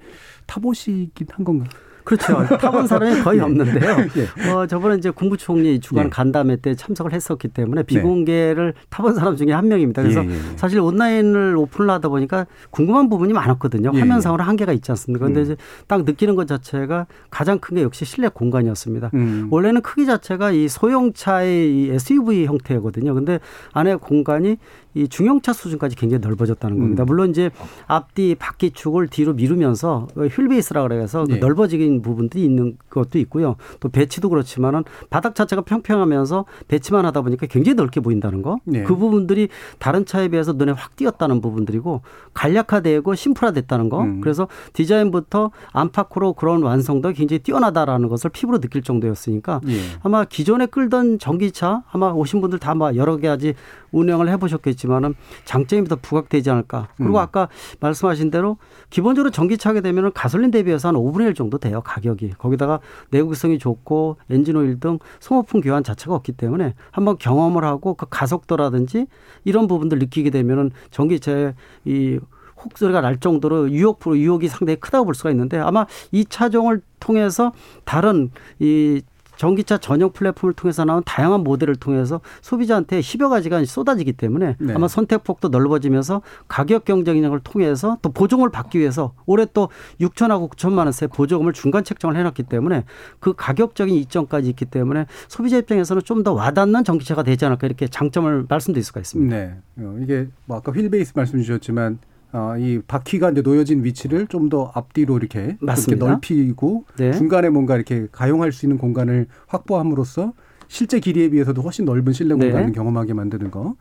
타보시긴 0.46 1.28
한 1.32 1.46
건가? 1.46 1.66
그렇죠. 2.04 2.46
타본 2.58 2.88
사람이 2.88 3.22
거의 3.22 3.40
예. 3.40 3.44
없는데요. 3.44 3.98
예. 4.18 4.50
어, 4.50 4.66
저번에 4.68 4.96
이제 4.98 5.10
국무총리 5.10 5.80
주관 5.80 6.06
예. 6.06 6.10
간담회 6.10 6.58
때 6.58 6.76
참석을 6.76 7.12
했었기 7.14 7.50
때문에 7.50 7.84
비공개를 7.84 8.74
타본 8.90 9.16
사람 9.16 9.36
중에 9.36 9.52
한 9.52 9.68
명입니다. 9.68 10.02
그래서 10.02 10.24
예, 10.24 10.30
예, 10.30 10.34
예. 10.34 10.58
사실 10.58 10.80
온라인을 10.80 11.58
오픈을 11.58 11.90
하다 11.90 12.10
보니까 12.10 12.46
궁금한 12.70 13.10
부분이 13.10 13.34
많았거든요. 13.34 13.92
예, 13.94 14.00
화면상으로 14.00 14.44
한계가 14.44 14.72
있지 14.72 14.92
않습니까? 14.92 15.26
근데 15.26 15.42
음. 15.42 15.44
이제 15.44 15.56
딱 15.88 16.04
느끼는 16.06 16.36
것 16.36 16.48
자체가 16.48 17.08
가장 17.30 17.60
큰 17.60 17.74
게 17.74 17.82
역시 17.82 18.06
실내 18.06 18.28
공간이었습니다. 18.30 19.10
음. 19.16 19.48
원래는 19.50 19.82
크기 19.82 20.06
자체가 20.06 20.52
이 20.52 20.68
소형차의 20.68 21.76
이 21.76 21.90
SUV 21.92 22.46
형태거든요. 22.46 23.16
근데 23.16 23.40
안에 23.74 23.96
공간이 23.96 24.58
이 24.96 25.08
중형차 25.08 25.54
수준까지 25.54 25.96
굉장히 25.96 26.22
넓어졌다는 26.22 26.78
겁니다. 26.78 27.04
음. 27.04 27.06
물론 27.06 27.30
이제 27.30 27.50
앞뒤 27.88 28.36
바퀴 28.36 28.72
축을 28.72 29.08
뒤로 29.08 29.34
미루면서 29.34 30.08
휠베이스라 30.16 30.84
그래서 30.84 31.26
그 31.26 31.36
예. 31.36 31.38
넓어지긴 31.38 32.02
부분들이 32.02 32.44
있는 32.44 32.78
것도 32.90 33.18
있고요. 33.20 33.56
또 33.80 33.90
배치도 33.90 34.30
그렇지만은 34.30 34.84
바닥 35.10 35.36
자체가 35.36 35.64
평평하면서 35.64 36.46
배치만 36.68 37.06
하다 37.06 37.22
보니까 37.22 37.48
굉장히 37.48 37.76
넓게 37.76 38.02
보인다는 38.02 38.42
거. 38.42 38.58
예. 38.74 38.84
그 38.84 38.96
부분들이 38.96 39.50
다른 39.80 40.06
차에 40.06 40.28
비해서 40.28 40.54
눈에 40.54 40.72
확 40.72 40.96
띄었다는 40.96 41.42
부분들이고 41.42 42.02
간략화되고 42.34 43.16
심플화됐다는 43.16 43.90
거. 43.90 44.02
음. 44.02 44.22
그래서 44.22 44.48
디자인부터 44.74 45.52
안팎으로 45.72 46.34
그런 46.34 46.64
완성도가 46.64 47.14
굉장히 47.14 47.40
뛰어나다라는 47.40 48.10
것을 48.10 48.30
피부로 48.30 48.60
느낄 48.60 48.82
정도였으니까 48.84 49.62
예. 49.68 49.78
아마 50.04 50.26
기존에 50.26 50.66
끌던 50.68 51.20
전기차 51.20 51.84
아마 51.92 52.12
오신 52.12 52.42
분들 52.42 52.60
다 52.60 52.72
아마 52.72 52.94
여러 52.96 53.18
가지 53.18 53.54
운영을 53.92 54.28
해보셨겠지 54.30 54.83
만은 54.88 55.16
장점이 55.46 55.88
더 55.88 55.96
부각되지 55.96 56.50
않을까. 56.50 56.90
그리고 56.98 57.14
음. 57.14 57.18
아까 57.18 57.48
말씀하신 57.80 58.32
대로 58.32 58.58
기본적으로 58.90 59.32
전기차게 59.32 59.82
되면은 59.82 60.12
가솔린 60.14 60.52
대비해서 60.52 60.90
한 60.90 60.96
5분의 60.96 61.28
1 61.28 61.34
정도 61.36 61.58
돼요 61.58 61.82
가격이. 61.82 62.32
거기다가 62.38 62.80
내구성이 63.10 63.60
좋고 63.60 64.18
엔진 64.30 64.56
오일 64.56 64.80
등 64.80 65.00
소모품 65.20 65.62
교환 65.62 65.84
자체가 65.84 66.14
없기 66.16 66.34
때문에 66.34 66.74
한번 66.92 67.18
경험을 67.18 67.64
하고 67.64 67.94
그 67.96 68.06
가속도라든지 68.10 69.08
이런 69.44 69.68
부분들 69.68 70.00
느끼게 70.00 70.30
되면은 70.30 70.72
전기차의 70.92 71.54
이 71.86 72.20
혹소리가 72.64 73.02
날 73.02 73.20
정도로 73.20 73.72
유혹 73.72 74.00
프로 74.00 74.18
유혹이 74.18 74.48
상당히 74.48 74.80
크다고 74.80 75.06
볼 75.06 75.16
수가 75.16 75.32
있는데 75.32 75.58
아마 75.58 75.86
이 76.12 76.26
차종을 76.26 76.82
통해서 77.00 77.52
다른 77.84 78.32
이 78.60 79.02
전기차 79.44 79.78
전용 79.78 80.14
플랫폼을 80.14 80.54
통해서 80.54 80.86
나온 80.86 81.04
다양한 81.06 81.42
모델을 81.44 81.76
통해서 81.76 82.22
소비자한테 82.42 83.02
10여 83.02 83.30
가지가 83.30 83.62
쏟아지기 83.66 84.14
때문에 84.14 84.56
네. 84.58 84.74
아마 84.74 84.88
선택폭도 84.88 85.50
넓어지면서 85.50 86.22
가격 86.48 86.86
경쟁력을 86.86 87.38
통해서 87.42 87.98
또 88.02 88.10
보조금을 88.10 88.52
받기 88.52 88.80
위해서 88.80 89.14
올해 89.26 89.46
또 89.54 89.68
6천하고 90.00 90.50
9천만 90.50 90.86
원세 90.86 91.08
보조금을 91.08 91.52
중간 91.52 91.84
책정을 91.84 92.16
해놨기 92.16 92.44
때문에 92.44 92.86
그 93.20 93.34
가격적인 93.36 93.94
이점까지 93.94 94.48
있기 94.50 94.64
때문에 94.64 95.08
소비자 95.28 95.58
입장에서는 95.58 96.02
좀 96.04 96.24
더 96.24 96.32
와닿는 96.32 96.86
전기차가 96.86 97.24
되지 97.24 97.44
않을까 97.44 97.68
이렇게 97.68 97.86
장점을 97.86 98.46
말씀드릴 98.48 98.82
수가 98.82 99.02
있습니다. 99.02 99.36
네. 99.36 99.58
어, 99.80 99.98
이게 100.02 100.30
뭐 100.46 100.56
아까 100.56 100.72
휠 100.72 100.90
베이스 100.90 101.12
말씀 101.14 101.38
주셨지만 101.42 102.00
어, 102.34 102.56
이 102.58 102.80
바퀴가 102.88 103.32
이제 103.32 103.42
놓여진 103.42 103.84
위치를 103.84 104.28
좀 104.28 104.50
더 104.50 104.72
앞뒤로 104.76 105.18
이렇게 105.18 105.40
이렇게 105.40 105.58
맞습니다. 105.62 106.08
넓히고 106.08 106.86
네. 106.98 107.14
중간에 107.14 107.50
뭔가 107.50 107.76
이렇게 107.76 108.08
가용할 108.12 108.52
수 108.52 108.66
있는 108.66 108.78
공간을 108.78 109.28
확보함으로써 109.48 110.34
실제 110.68 111.00
길이에 111.00 111.30
비해서도 111.30 111.62
훨씬 111.62 111.86
넓은 111.86 112.12
실내 112.14 112.36
네. 112.36 112.48
공간을 112.48 112.72
경험하게 112.74 113.14
만드는 113.14 113.52
거 113.52 113.76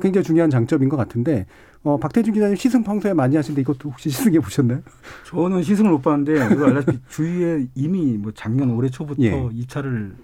굉장히 0.00 0.24
중요한 0.24 0.50
장점인 0.50 0.88
것 0.88 0.96
같은데 0.96 1.46
어, 1.82 1.98
박태준 1.98 2.32
기자님 2.34 2.56
시승 2.56 2.82
평소에 2.84 3.12
많이 3.12 3.34
하시는데 3.36 3.60
이것도 3.62 3.90
혹시 3.90 4.08
시승해 4.10 4.38
보셨나요? 4.40 4.80
저는 5.26 5.62
시승을 5.62 5.90
못 5.90 6.00
봤는데 6.02 6.54
이거 6.54 6.66
알다시피 6.66 6.98
주위에 7.10 7.66
이미 7.74 8.16
뭐 8.16 8.32
작년 8.34 8.70
올해 8.70 8.88
초부터 8.88 9.22
예. 9.22 9.48
이 9.52 9.66
차를 9.66 10.14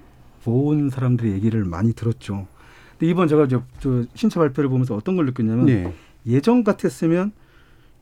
모은 0.44 0.90
사람들의 0.90 1.32
얘기를 1.32 1.64
많이 1.64 1.92
들었죠. 1.92 2.46
근데 2.92 3.10
이번 3.10 3.28
제가 3.28 3.48
저, 3.48 3.62
저 3.80 4.04
신차 4.14 4.40
발표를 4.40 4.70
보면서 4.70 4.94
어떤 4.94 5.16
걸 5.16 5.26
느꼈냐면 5.26 5.68
예. 5.68 5.92
예전 6.26 6.64
같았으면 6.64 7.32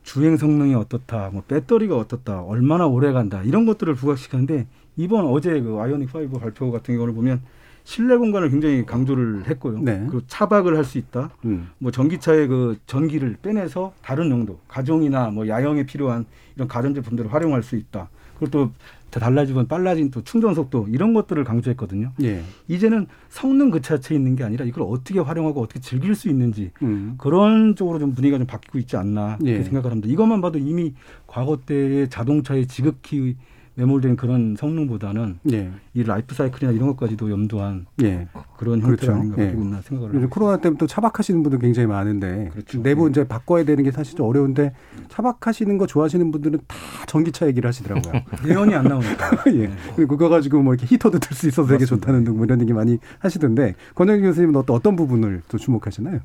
주행 0.03 0.37
성능이 0.37 0.75
어떻다, 0.75 1.29
뭐 1.31 1.43
배터리가 1.47 1.97
어떻다, 1.97 2.41
얼마나 2.41 2.85
오래 2.87 3.11
간다 3.11 3.41
이런 3.43 3.65
것들을 3.65 3.93
부각시켰는데 3.95 4.67
이번 4.97 5.25
어제 5.25 5.59
그 5.61 5.79
아이오닉 5.79 6.13
5 6.13 6.39
발표 6.39 6.71
같은 6.71 6.95
경우를 6.95 7.13
보면 7.13 7.41
실내 7.85 8.15
공간을 8.15 8.49
굉장히 8.49 8.85
강조를 8.85 9.45
했고요. 9.47 9.79
네. 9.79 10.05
그리고 10.09 10.25
차박을 10.27 10.77
할 10.77 10.85
수 10.85 10.97
있다. 10.97 11.31
음. 11.45 11.69
뭐 11.79 11.91
전기차의 11.91 12.47
그 12.47 12.77
전기를 12.85 13.37
빼내서 13.41 13.93
다른 14.01 14.29
용도, 14.29 14.59
가정이나 14.69 15.31
뭐 15.31 15.47
야영에 15.47 15.85
필요한 15.85 16.25
이런 16.55 16.67
가전 16.67 16.93
제품들을 16.93 17.33
활용할 17.33 17.61
수 17.63 17.75
있다. 17.75 18.09
그리고 18.39 18.51
또 18.51 18.71
달라지면 19.19 19.67
빨라진 19.67 20.11
또 20.11 20.23
충전 20.23 20.53
속도 20.53 20.87
이런 20.89 21.13
것들을 21.13 21.43
강조했거든요. 21.43 22.11
예. 22.23 22.41
이제는 22.67 23.07
성능 23.29 23.69
그 23.69 23.81
자체에 23.81 24.17
있는 24.17 24.35
게 24.35 24.43
아니라 24.43 24.65
이걸 24.65 24.83
어떻게 24.87 25.19
활용하고 25.19 25.61
어떻게 25.61 25.79
즐길 25.79 26.15
수 26.15 26.29
있는지 26.29 26.71
음. 26.81 27.15
그런 27.17 27.75
쪽으로 27.75 27.99
좀 27.99 28.13
분위기가 28.13 28.37
좀 28.37 28.47
바뀌고 28.47 28.79
있지 28.79 28.97
않나 28.97 29.37
이렇게 29.41 29.59
예. 29.59 29.63
생각을 29.63 29.91
합니다. 29.91 30.07
이것만 30.11 30.41
봐도 30.41 30.59
이미 30.59 30.93
과거 31.27 31.57
때의 31.65 32.09
자동차의 32.09 32.67
지극히 32.67 33.35
매몰된 33.75 34.15
그런 34.15 34.55
성능보다는 34.57 35.39
예. 35.51 35.71
이 35.93 36.03
라이프 36.03 36.35
사이클이나 36.35 36.71
이런 36.73 36.87
것까지도 36.89 37.31
염두한 37.31 37.85
예. 38.03 38.27
그런 38.57 38.81
형태가 38.81 39.13
그렇죠. 39.13 39.13
아닌가 39.13 39.41
예. 39.41 39.47
생각을 39.49 40.09
요즘 40.09 40.15
합니다. 40.15 40.27
코로나 40.29 40.57
때문에 40.57 40.77
또 40.77 40.85
차박하시는 40.87 41.41
분들 41.43 41.59
굉장히 41.59 41.87
많은데 41.87 42.49
그렇죠. 42.53 42.81
내부 42.83 43.09
이제 43.09 43.27
바꿔야 43.27 43.63
되는 43.65 43.83
게 43.83 43.91
사실 43.91 44.15
좀 44.15 44.27
어려운데 44.27 44.73
차박하시는 45.09 45.77
거 45.77 45.87
좋아하시는 45.87 46.31
분들은 46.31 46.59
다 46.67 46.75
전기차 47.07 47.47
얘기를 47.47 47.67
하시더라고요. 47.67 48.13
예언이 48.47 48.75
안 48.75 48.85
나오니까. 48.85 49.43
예. 49.53 49.71
그리고 49.95 50.17
그거 50.17 50.29
가지고 50.29 50.61
뭐 50.61 50.73
이렇게 50.73 50.85
히터도 50.93 51.19
들 51.19 51.33
수 51.35 51.47
있어서 51.47 51.67
되게 51.69 51.85
좋다는 51.85 52.23
등 52.25 52.33
뭐 52.35 52.45
이런 52.45 52.61
얘기 52.61 52.73
많이 52.73 52.97
하시던데 53.19 53.75
권영진 53.95 54.25
교수님은 54.25 54.55
어떤 54.55 54.75
어떤 54.75 54.95
부분을 54.95 55.41
또 55.47 55.57
주목하시나요? 55.57 56.19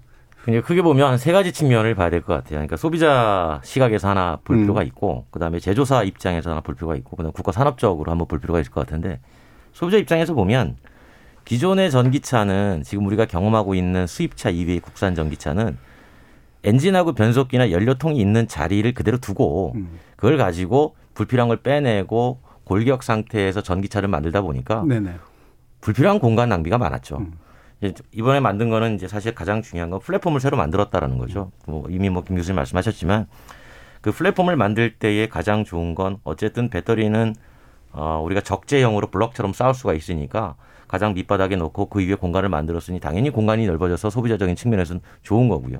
그냥 0.44 0.62
크게 0.62 0.82
보면 0.82 1.08
한 1.10 1.18
세 1.18 1.32
가지 1.32 1.52
측면을 1.52 1.94
봐야 1.94 2.10
될 2.10 2.22
것 2.22 2.32
같아요. 2.34 2.50
그러니까 2.58 2.76
소비자 2.76 3.60
시각에서 3.64 4.08
하나 4.08 4.38
볼 4.44 4.56
음. 4.56 4.62
필요가 4.62 4.82
있고, 4.82 5.26
그 5.30 5.38
다음에 5.38 5.58
제조사 5.60 6.04
입장에서 6.04 6.50
하나 6.50 6.60
볼 6.60 6.74
필요가 6.74 6.96
있고, 6.96 7.16
그다음 7.16 7.32
국가 7.32 7.52
산업적으로 7.52 8.10
한번 8.10 8.26
볼 8.28 8.38
필요가 8.38 8.60
있을 8.60 8.72
것 8.72 8.80
같은데, 8.86 9.20
소비자 9.72 9.98
입장에서 9.98 10.34
보면 10.34 10.76
기존의 11.44 11.90
전기차는 11.90 12.82
지금 12.84 13.06
우리가 13.06 13.26
경험하고 13.26 13.74
있는 13.74 14.06
수입차 14.06 14.50
이외의 14.50 14.80
국산 14.80 15.14
전기차는 15.14 15.76
엔진하고 16.64 17.12
변속기나 17.12 17.70
연료통이 17.70 18.18
있는 18.20 18.48
자리를 18.48 18.92
그대로 18.94 19.18
두고 19.18 19.72
음. 19.76 19.98
그걸 20.16 20.36
가지고 20.36 20.94
불필요한 21.14 21.48
걸 21.48 21.58
빼내고 21.58 22.40
골격 22.64 23.02
상태에서 23.02 23.62
전기차를 23.62 24.08
만들다 24.08 24.42
보니까 24.42 24.84
네네. 24.86 25.14
불필요한 25.80 26.18
공간 26.18 26.48
낭비가 26.48 26.76
많았죠. 26.76 27.18
음. 27.18 27.32
이번에 28.12 28.40
만든 28.40 28.70
거는 28.70 28.96
이제 28.96 29.06
사실 29.06 29.34
가장 29.34 29.62
중요한 29.62 29.90
건 29.90 30.00
플랫폼을 30.00 30.40
새로 30.40 30.56
만들었다라는 30.56 31.18
거죠. 31.18 31.52
뭐 31.66 31.86
이미 31.90 32.10
뭐 32.10 32.22
김 32.24 32.36
교수님 32.36 32.56
말씀하셨지만 32.56 33.26
그 34.00 34.10
플랫폼을 34.12 34.56
만들 34.56 34.94
때에 34.98 35.28
가장 35.28 35.64
좋은 35.64 35.94
건 35.94 36.18
어쨌든 36.24 36.70
배터리는 36.70 37.34
어 37.92 38.20
우리가 38.24 38.40
적재형으로 38.40 39.08
블럭처럼 39.08 39.52
쌓을 39.52 39.74
수가 39.74 39.94
있으니까 39.94 40.56
가장 40.88 41.14
밑바닥에 41.14 41.56
놓고 41.56 41.86
그 41.86 42.00
위에 42.00 42.14
공간을 42.14 42.48
만들었으니 42.48 42.98
당연히 43.00 43.30
공간이 43.30 43.66
넓어져서 43.66 44.10
소비자적인 44.10 44.56
측면에서는 44.56 45.00
좋은 45.22 45.48
거고요. 45.48 45.78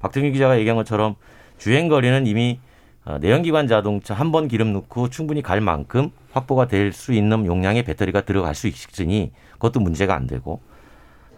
박정희 0.00 0.32
기자가 0.32 0.58
얘기한 0.58 0.76
것처럼 0.76 1.16
주행 1.58 1.88
거리는 1.88 2.26
이미 2.26 2.60
어, 3.04 3.18
내연기관 3.18 3.66
자동차 3.68 4.14
한 4.14 4.32
번 4.32 4.48
기름 4.48 4.72
넣고 4.72 5.10
충분히 5.10 5.42
갈 5.42 5.60
만큼 5.60 6.10
확보가 6.32 6.66
될 6.68 6.92
수 6.92 7.12
있는 7.12 7.44
용량의 7.46 7.82
배터리가 7.84 8.22
들어갈 8.22 8.54
수 8.54 8.66
있으니 8.68 9.32
그것도 9.54 9.80
문제가 9.80 10.14
안 10.14 10.26
되고 10.26 10.52
어, 10.54 10.73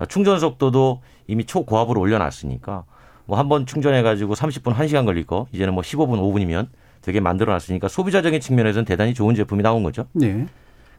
충전 0.04 0.38
속도도 0.38 1.00
이미 1.26 1.44
초고압으로 1.44 2.00
올려놨으니까 2.00 2.84
뭐 3.24 3.38
한 3.38 3.48
번 3.48 3.66
충전해가지고 3.66 4.34
30분, 4.34 4.74
1시간 4.74 5.04
걸릴 5.06 5.24
거 5.26 5.46
이제는 5.52 5.72
뭐 5.74 5.82
15분, 5.82 6.20
5분이면 6.20 6.68
되게 7.02 7.20
만들어놨으니까 7.20 7.88
소비자적인 7.88 8.40
측면에서는 8.40 8.84
대단히 8.84 9.14
좋은 9.14 9.34
제품이 9.34 9.62
나온 9.62 9.82
거죠. 9.82 10.06
예. 10.22 10.46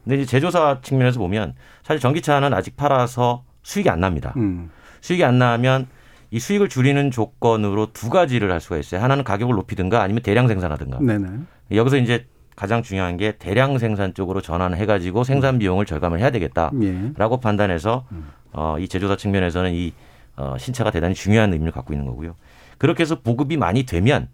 근데 0.03 0.17
이제 0.21 0.25
제조사 0.25 0.79
측면에서 0.81 1.19
보면 1.19 1.53
사실 1.83 1.99
전기차는 2.01 2.53
아직 2.53 2.75
팔아서 2.77 3.43
수익이 3.63 3.89
안 3.89 3.99
납니다. 3.99 4.33
음. 4.37 4.69
수익이 5.01 5.23
안 5.23 5.37
나면 5.37 5.87
이 6.31 6.39
수익을 6.39 6.67
줄이는 6.69 7.11
조건으로 7.11 7.91
두 7.93 8.09
가지를 8.09 8.51
할 8.51 8.59
수가 8.61 8.77
있어요. 8.77 9.01
하나는 9.01 9.23
가격을 9.23 9.53
높이든가 9.55 10.01
아니면 10.01 10.21
대량 10.23 10.47
생산하든가. 10.47 10.99
네네. 10.99 11.27
여기서 11.73 11.97
이제 11.97 12.25
가장 12.55 12.83
중요한 12.83 13.17
게 13.17 13.33
대량 13.37 13.77
생산 13.77 14.13
쪽으로 14.13 14.41
전환을 14.41 14.77
해가지고 14.77 15.23
생산 15.23 15.59
비용을 15.59 15.85
절감을 15.85 16.19
해야 16.19 16.31
되겠다라고 16.31 16.81
예. 16.83 17.41
판단해서 17.41 18.05
어, 18.53 18.77
이 18.79 18.87
제조사 18.87 19.15
측면에서는 19.17 19.73
이 19.73 19.93
어, 20.35 20.55
신차가 20.57 20.91
대단히 20.91 21.13
중요한 21.15 21.51
의미를 21.53 21.71
갖고 21.71 21.93
있는 21.93 22.05
거고요. 22.05 22.35
그렇게 22.77 23.01
해서 23.01 23.19
보급이 23.21 23.57
많이 23.57 23.83
되면 23.85 24.27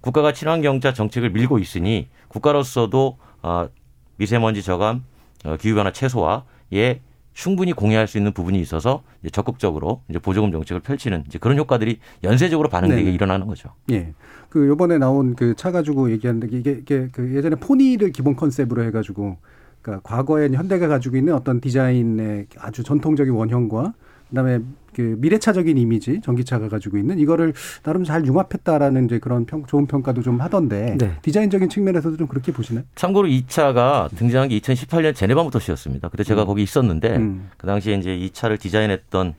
국가가 0.00 0.32
친환경차 0.32 0.94
정책을 0.94 1.30
밀고 1.30 1.58
있으니 1.58 2.08
국가로서도 2.28 3.18
어, 3.42 3.68
미세먼지 4.16 4.62
저감, 4.62 5.04
어, 5.44 5.56
기후변화 5.56 5.92
최소화에 5.92 7.00
충분히 7.32 7.72
공유할 7.72 8.06
수 8.06 8.18
있는 8.18 8.32
부분이 8.32 8.58
있어서 8.60 9.02
이제 9.22 9.30
적극적으로 9.30 10.02
이제 10.08 10.18
보조금 10.18 10.50
정책을 10.50 10.80
펼치는 10.80 11.24
이제 11.26 11.38
그런 11.38 11.56
효과들이 11.58 12.00
연쇄적으로 12.24 12.68
반응되게 12.68 13.02
네네. 13.02 13.14
일어나는 13.14 13.46
거죠. 13.46 13.70
예. 13.92 14.12
그 14.48 14.66
요번에 14.66 14.98
나온 14.98 15.36
그 15.36 15.54
차 15.54 15.70
가지고 15.70 16.10
얘기하는데 16.10 16.48
이게 16.56 16.72
이게 16.72 17.08
그 17.12 17.34
예전에 17.34 17.56
포니를 17.56 18.10
기본 18.12 18.34
컨셉으로 18.34 18.82
해 18.82 18.90
가지고 18.90 19.36
그러니까 19.82 20.02
과거에 20.08 20.48
현대가 20.48 20.88
가지고 20.88 21.16
있는 21.16 21.34
어떤 21.34 21.60
디자인의 21.60 22.46
아주 22.58 22.82
전통적인 22.82 23.32
원형과 23.32 23.94
그다음에 24.28 24.60
그 24.94 25.16
미래차적인 25.18 25.78
이미지 25.78 26.20
전기차가 26.20 26.68
가지고 26.68 26.98
있는 26.98 27.18
이거를 27.18 27.52
나름 27.82 28.04
잘 28.04 28.26
융합했다라는 28.26 29.06
이제 29.06 29.18
그런 29.18 29.46
평, 29.46 29.64
좋은 29.64 29.86
평가도 29.86 30.22
좀 30.22 30.40
하던데 30.40 30.96
네. 30.98 31.16
디자인적인 31.22 31.68
측면에서도 31.68 32.16
좀 32.16 32.26
그렇게 32.26 32.52
보시나요? 32.52 32.84
참고로 32.96 33.28
이 33.28 33.44
차가 33.46 34.08
등장한 34.16 34.48
게 34.48 34.58
2018년 34.58 35.14
제네바 35.14 35.42
모터쇼였습니다. 35.44 36.08
그때 36.08 36.24
제가 36.24 36.42
음. 36.42 36.46
거기 36.46 36.62
있었는데 36.62 37.16
음. 37.16 37.48
그 37.56 37.66
당시에 37.66 37.94
이제 37.94 38.14
이 38.14 38.30
차를 38.30 38.58
디자인했던 38.58 39.34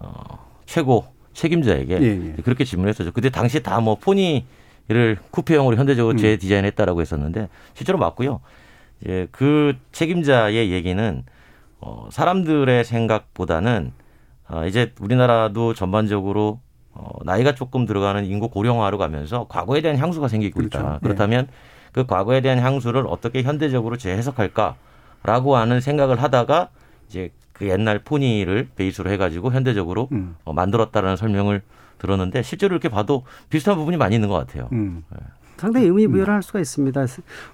어, 0.00 0.46
최고 0.66 1.06
책임자에게 1.34 1.98
예, 2.00 2.34
예. 2.36 2.42
그렇게 2.42 2.64
질문했었죠. 2.64 3.12
그때 3.12 3.30
당시 3.30 3.62
다 3.62 3.80
뭐 3.80 3.96
포니를 3.96 5.18
쿠페형으로 5.30 5.76
현대적으로 5.76 6.14
음. 6.14 6.18
재디자인했다라고 6.18 7.00
했었는데 7.00 7.48
실제로 7.74 7.98
맞고요. 7.98 8.40
예, 9.06 9.28
그 9.30 9.76
책임자의 9.92 10.70
얘기는 10.72 11.24
어, 11.80 12.08
사람들의 12.10 12.84
생각보다는 12.84 13.92
어, 14.48 14.64
이제 14.66 14.92
우리나라도 15.00 15.74
전반적으로 15.74 16.60
어, 16.92 17.10
나이가 17.24 17.54
조금 17.54 17.86
들어가는 17.86 18.24
인구 18.24 18.48
고령화로 18.48 18.98
가면서 18.98 19.46
과거에 19.48 19.80
대한 19.80 19.98
향수가 19.98 20.28
생기고 20.28 20.62
있다. 20.62 20.78
그렇죠. 20.80 21.00
그렇다면 21.00 21.48
그 21.92 22.06
과거에 22.06 22.40
대한 22.40 22.58
향수를 22.58 23.06
어떻게 23.06 23.42
현대적으로 23.42 23.96
재해석할까라고 23.96 25.56
하는 25.56 25.80
생각을 25.80 26.20
하다가 26.22 26.70
이제 27.08 27.30
그 27.52 27.68
옛날 27.68 28.00
포니를 28.00 28.68
베이스로 28.76 29.10
해가지고 29.10 29.52
현대적으로 29.52 30.08
음. 30.12 30.36
어, 30.44 30.52
만들었다라는 30.52 31.16
설명을 31.16 31.62
들었는데 31.98 32.42
실제로 32.42 32.74
이렇게 32.74 32.88
봐도 32.88 33.24
비슷한 33.50 33.76
부분이 33.76 33.96
많이 33.96 34.14
있는 34.14 34.28
것 34.28 34.34
같아요. 34.36 34.68
음. 34.72 35.04
상당히 35.58 35.86
의미 35.86 36.06
부여를 36.06 36.32
할 36.32 36.42
수가 36.42 36.60
있습니다. 36.60 37.06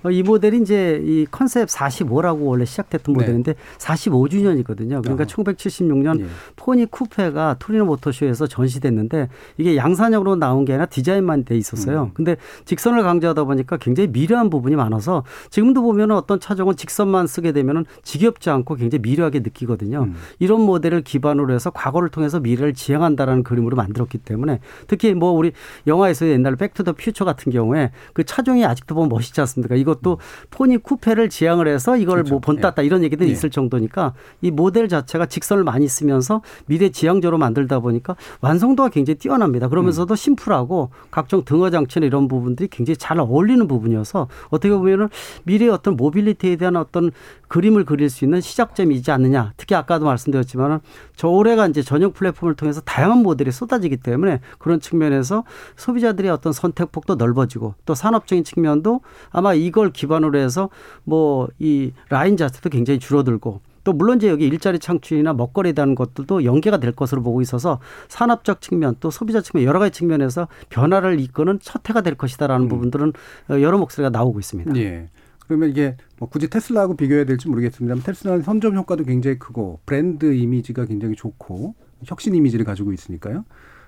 어, 0.02 0.11
이 0.11 0.23
모델이 0.23 0.61
이제 0.61 1.02
이 1.04 1.26
컨셉 1.30 1.68
45라고 1.68 2.46
원래 2.46 2.64
시작됐던 2.64 3.14
네. 3.14 3.20
모델인데 3.20 3.54
45주년이거든요. 3.78 5.02
그러니까 5.02 5.25
아. 5.25 5.26
1976년 5.26 6.20
예. 6.20 6.26
포니 6.56 6.87
쿠페가 6.87 7.56
토리노 7.58 7.84
모터쇼에서 7.87 8.46
전시됐는데 8.46 9.28
이게 9.56 9.76
양산형으로 9.76 10.37
나온 10.37 10.64
게 10.64 10.75
아니라 10.75 10.87
디자인만 10.87 11.44
돼 11.44 11.56
있었어요. 11.56 12.11
근데 12.14 12.37
직선을 12.64 13.02
강조하다 13.02 13.44
보니까 13.44 13.76
굉장히 13.78 14.08
미려한 14.08 14.50
부분이 14.50 14.76
많아서 14.76 15.25
지금도 15.50 15.82
보면 15.82 16.11
어떤 16.11 16.38
차종은 16.40 16.76
직선만 16.76 17.26
쓰게 17.26 17.52
되면은 17.52 17.87
지겹지 18.02 18.50
않고 18.50 18.76
굉장히 18.76 19.02
미려하게 19.02 19.40
느끼거든요. 19.40 20.08
이런 20.38 20.61
모델을 20.61 21.02
기반으로 21.02 21.54
해서 21.54 21.70
과거를 21.70 22.08
통해서 22.11 22.40
미래를 22.40 22.75
지향한다라는 22.75 23.42
그림으로 23.42 23.76
만들었기 23.76 24.18
때문에 24.18 24.61
특히 24.87 25.14
뭐 25.14 25.30
우리 25.30 25.52
영화에서 25.87 26.26
옛날 26.26 26.56
Back 26.56 26.72
to 26.72 26.80
the 26.80 26.92
Future 26.92 27.24
같은 27.25 27.52
경우에 27.52 27.90
그 28.12 28.24
차종이 28.24 28.64
아직도 28.64 28.94
보면 28.94 29.08
멋있지 29.08 29.40
않습니까? 29.40 29.74
이것도 29.74 30.18
포니 30.50 30.78
쿠페를 30.78 31.28
지향을 31.28 31.68
해서 31.68 31.96
이걸 31.96 32.22
뭐 32.22 32.38
본땄다 32.38 32.82
이런 32.82 33.02
얘기들이 33.02 33.28
예. 33.28 33.32
있을 33.32 33.50
정도니까 33.50 34.14
이 34.40 34.50
모델 34.50 34.88
자체가 34.88 35.26
직선을 35.26 35.64
많이 35.64 35.88
쓰면서 35.88 36.42
미래 36.66 36.90
지향적으로 36.90 37.38
만들다 37.38 37.80
보니까 37.80 38.16
완성도가 38.40 38.90
굉장히 38.90 39.18
뛰어납니다. 39.18 39.68
그러면서도 39.68 40.14
심플하고 40.14 40.90
각종 41.10 41.44
등화 41.44 41.70
장치나 41.70 42.06
이런 42.06 42.28
부분들이 42.28 42.68
굉장히 42.68 42.96
잘 42.96 43.18
어울리는 43.18 43.66
부분이어서 43.66 44.28
어떻게 44.48 44.70
보면은 44.74 45.08
미래의 45.44 45.70
어떤 45.70 45.96
mobility에 45.96 46.56
대한 46.56 46.76
어떤 46.76 47.10
그림을 47.48 47.84
그릴 47.84 48.10
수 48.10 48.24
있는 48.24 48.40
시작점이지 48.40 49.10
않느냐. 49.10 49.52
특히 49.56 49.74
아까도 49.74 50.06
말씀드렸지만은 50.06 50.80
저 51.14 51.28
올해가 51.28 51.66
이제 51.66 51.82
전용 51.82 52.12
플랫폼을 52.12 52.54
통해서 52.54 52.80
다양한 52.80 53.22
모델이 53.22 53.52
쏟아지기 53.52 53.98
때문에 53.98 54.40
그런 54.58 54.80
측면에서 54.80 55.44
소비자들의 55.76 56.30
어떤 56.30 56.52
선택폭도 56.52 57.14
넓어지고 57.14 57.74
또 57.84 57.94
산업적인 57.94 58.44
측면도 58.44 59.00
아마 59.30 59.54
이걸 59.54 59.90
기반으로 59.92 60.38
해서 60.38 60.68
뭐 61.04 61.48
이 61.58 61.92
라인 62.08 62.36
자체도 62.36 62.70
굉장히 62.70 62.98
줄어들고 62.98 63.60
또 63.84 63.92
물론 63.92 64.16
이제 64.16 64.28
여기 64.28 64.46
일자리 64.46 64.78
창출이나 64.78 65.34
먹거리에 65.34 65.72
대한 65.72 65.94
것들도 65.94 66.44
연계가 66.44 66.78
될 66.78 66.92
것으로 66.92 67.22
보고 67.22 67.40
있어서 67.42 67.80
산업적 68.09 68.61
측면 68.61 68.96
또 69.00 69.11
소비자 69.11 69.40
측면 69.40 69.66
여러 69.66 69.78
가지 69.78 69.92
측면에서 69.98 70.48
변화를 70.70 71.20
이끄는 71.20 71.59
첫 71.62 71.88
해가 71.88 72.00
될 72.00 72.14
것이다라는 72.14 72.68
부분들은 72.68 73.12
여러 73.50 73.78
목소리가 73.78 74.11
나오고 74.11 74.40
있습니다. 74.40 74.74
예. 74.76 75.09
그러면 75.46 75.68
이게 75.68 75.96
뭐 76.18 76.28
굳이 76.28 76.48
테슬라하고 76.48 76.96
비교해야 76.96 77.24
될지 77.26 77.48
모르겠습니다만 77.48 78.02
테슬라는 78.02 78.42
선점 78.42 78.74
효과도 78.76 79.04
굉장히 79.04 79.38
크고 79.38 79.80
브랜드 79.85 80.32
이미지가 80.32 80.87
굉장히 80.87 81.14
좋고 81.14 81.74
혁신 82.04 82.35
이미지를 82.35 82.64
가지고 82.64 82.92
있으니까요. 82.92 83.44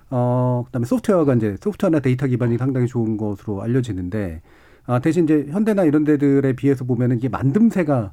어, 0.09 0.63
그다음에 0.67 0.85
소프트웨어가 0.85 1.33
이제 1.35 1.55
소프트웨어나 1.61 1.99
데이터 1.99 2.27
기반이 2.27 2.57
상당히 2.57 2.87
좋은 2.87 3.17
것으로 3.17 3.61
알려지는데 3.61 4.41
아, 4.85 4.99
대신 4.99 5.25
이제 5.25 5.47
현대나 5.49 5.83
이런 5.83 6.05
데들에 6.05 6.53
비해서 6.53 6.85
보면은 6.85 7.17
이게 7.17 7.29
만듦새가 7.29 8.11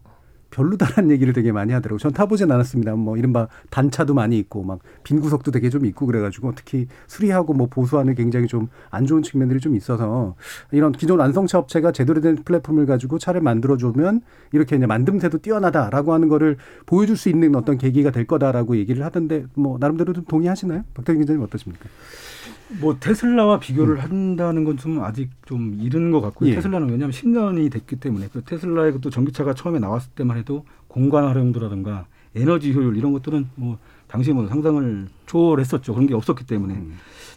별로다라는 0.54 1.10
얘기를 1.10 1.32
되게 1.32 1.52
많이 1.52 1.72
하더라고요. 1.72 1.98
전 1.98 2.12
타보진 2.12 2.50
않았습니다. 2.50 2.94
뭐 2.94 3.16
이른바 3.16 3.48
단차도 3.70 4.14
많이 4.14 4.38
있고 4.38 4.62
막 4.62 4.78
빈 5.02 5.20
구석도 5.20 5.50
되게 5.50 5.68
좀 5.70 5.84
있고 5.86 6.06
그래가지고 6.06 6.52
특히 6.54 6.86
수리하고 7.06 7.52
뭐 7.52 7.66
보수하는 7.66 8.14
굉장히 8.14 8.46
좀 8.46 8.68
안 8.90 9.06
좋은 9.06 9.22
측면들이 9.22 9.60
좀 9.60 9.74
있어서 9.76 10.36
이런 10.70 10.92
기존 10.92 11.18
완성차 11.18 11.58
업체가 11.58 11.92
제대로 11.92 12.20
된 12.20 12.36
플랫폼을 12.36 12.86
가지고 12.86 13.18
차를 13.18 13.40
만들어주면 13.40 14.20
이렇게 14.52 14.76
이제 14.76 14.86
만듦새도 14.86 15.42
뛰어나다라고 15.42 16.12
하는 16.12 16.28
거를 16.28 16.56
보여줄 16.86 17.16
수 17.16 17.28
있는 17.28 17.54
어떤 17.56 17.76
계기가 17.76 18.10
될 18.10 18.26
거다라고 18.26 18.76
얘기를 18.76 19.04
하던데 19.04 19.46
뭐 19.54 19.78
나름대로 19.78 20.12
좀 20.12 20.24
동의하시나요? 20.24 20.84
박태균 20.94 21.20
기자님 21.22 21.42
어떠십니까? 21.42 21.84
뭐 22.80 22.96
테슬라와 22.98 23.58
비교를 23.60 24.02
한다는 24.02 24.64
건 24.64 24.76
좀 24.76 25.02
아직 25.04 25.30
좀 25.46 25.78
이른 25.80 26.10
것 26.10 26.20
같고요. 26.20 26.50
예. 26.50 26.54
테슬라는 26.54 26.88
왜냐하면 26.88 27.10
10년이 27.12 27.70
됐기 27.70 27.96
때문에 27.96 28.28
그 28.32 28.42
테슬라의 28.42 28.92
그또 28.92 29.10
전기차가 29.10 29.54
처음에 29.54 29.78
나왔을 29.78 30.10
때만 30.14 30.36
해도 30.36 30.64
공간 30.88 31.24
활용도라든가 31.24 32.06
에너지 32.34 32.72
효율 32.72 32.96
이런 32.96 33.12
것들은 33.12 33.48
뭐 33.54 33.78
당시에 34.08 34.32
뭐 34.34 34.48
상상을 34.48 35.06
초월했었죠. 35.26 35.94
그런 35.94 36.06
게 36.06 36.14
없었기 36.14 36.46
때문에 36.46 36.74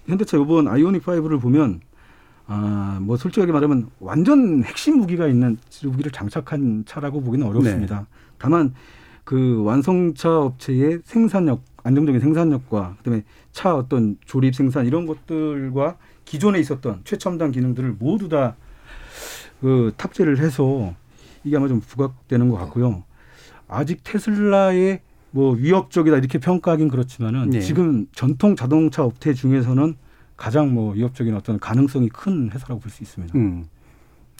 현대차 0.07 0.37
이번 0.37 0.67
아이오닉 0.67 1.03
5를 1.03 1.39
보면 1.41 1.81
아, 2.47 2.97
뭐 3.01 3.17
솔직하게 3.17 3.51
말하면 3.51 3.89
완전 3.99 4.63
핵심 4.63 4.97
무기가 4.97 5.27
있는 5.27 5.57
무기를 5.83 6.11
장착한 6.11 6.83
차라고 6.85 7.21
보기는 7.21 7.45
어렵습니다. 7.45 8.07
다만 8.37 8.73
그 9.25 9.61
완성차 9.63 10.39
업체의 10.39 10.99
생산력, 11.03 11.61
안정적인 11.87 12.21
생산력과 12.21 12.95
그다음에 12.99 13.23
차 13.51 13.75
어떤 13.75 14.17
조립 14.25 14.53
생산 14.55 14.85
이런 14.85 15.05
것들과 15.07 15.97
기존에 16.25 16.59
있었던 16.59 17.01
최첨단 17.03 17.51
기능들을 17.51 17.95
모두 17.99 18.29
다 18.29 18.55
그 19.61 19.91
탑재를 19.97 20.39
해서 20.39 20.93
이게 21.43 21.57
아마 21.57 21.67
좀 21.67 21.79
부각되는 21.79 22.49
것 22.49 22.57
같고요. 22.57 23.03
아직 23.67 24.03
테슬라의 24.03 25.01
뭐 25.31 25.53
위협적이다 25.55 26.17
이렇게 26.17 26.37
평가하긴 26.37 26.87
그렇지만은 26.89 27.53
예. 27.53 27.59
지금 27.59 28.07
전통 28.13 28.55
자동차 28.55 29.03
업체 29.03 29.33
중에서는 29.33 29.95
가장 30.35 30.73
뭐 30.73 30.93
위협적인 30.93 31.33
어떤 31.35 31.59
가능성이 31.59 32.09
큰 32.09 32.49
회사라고 32.51 32.79
볼 32.79 32.91
수 32.91 33.03
있습니다. 33.03 33.37
음. 33.37 33.65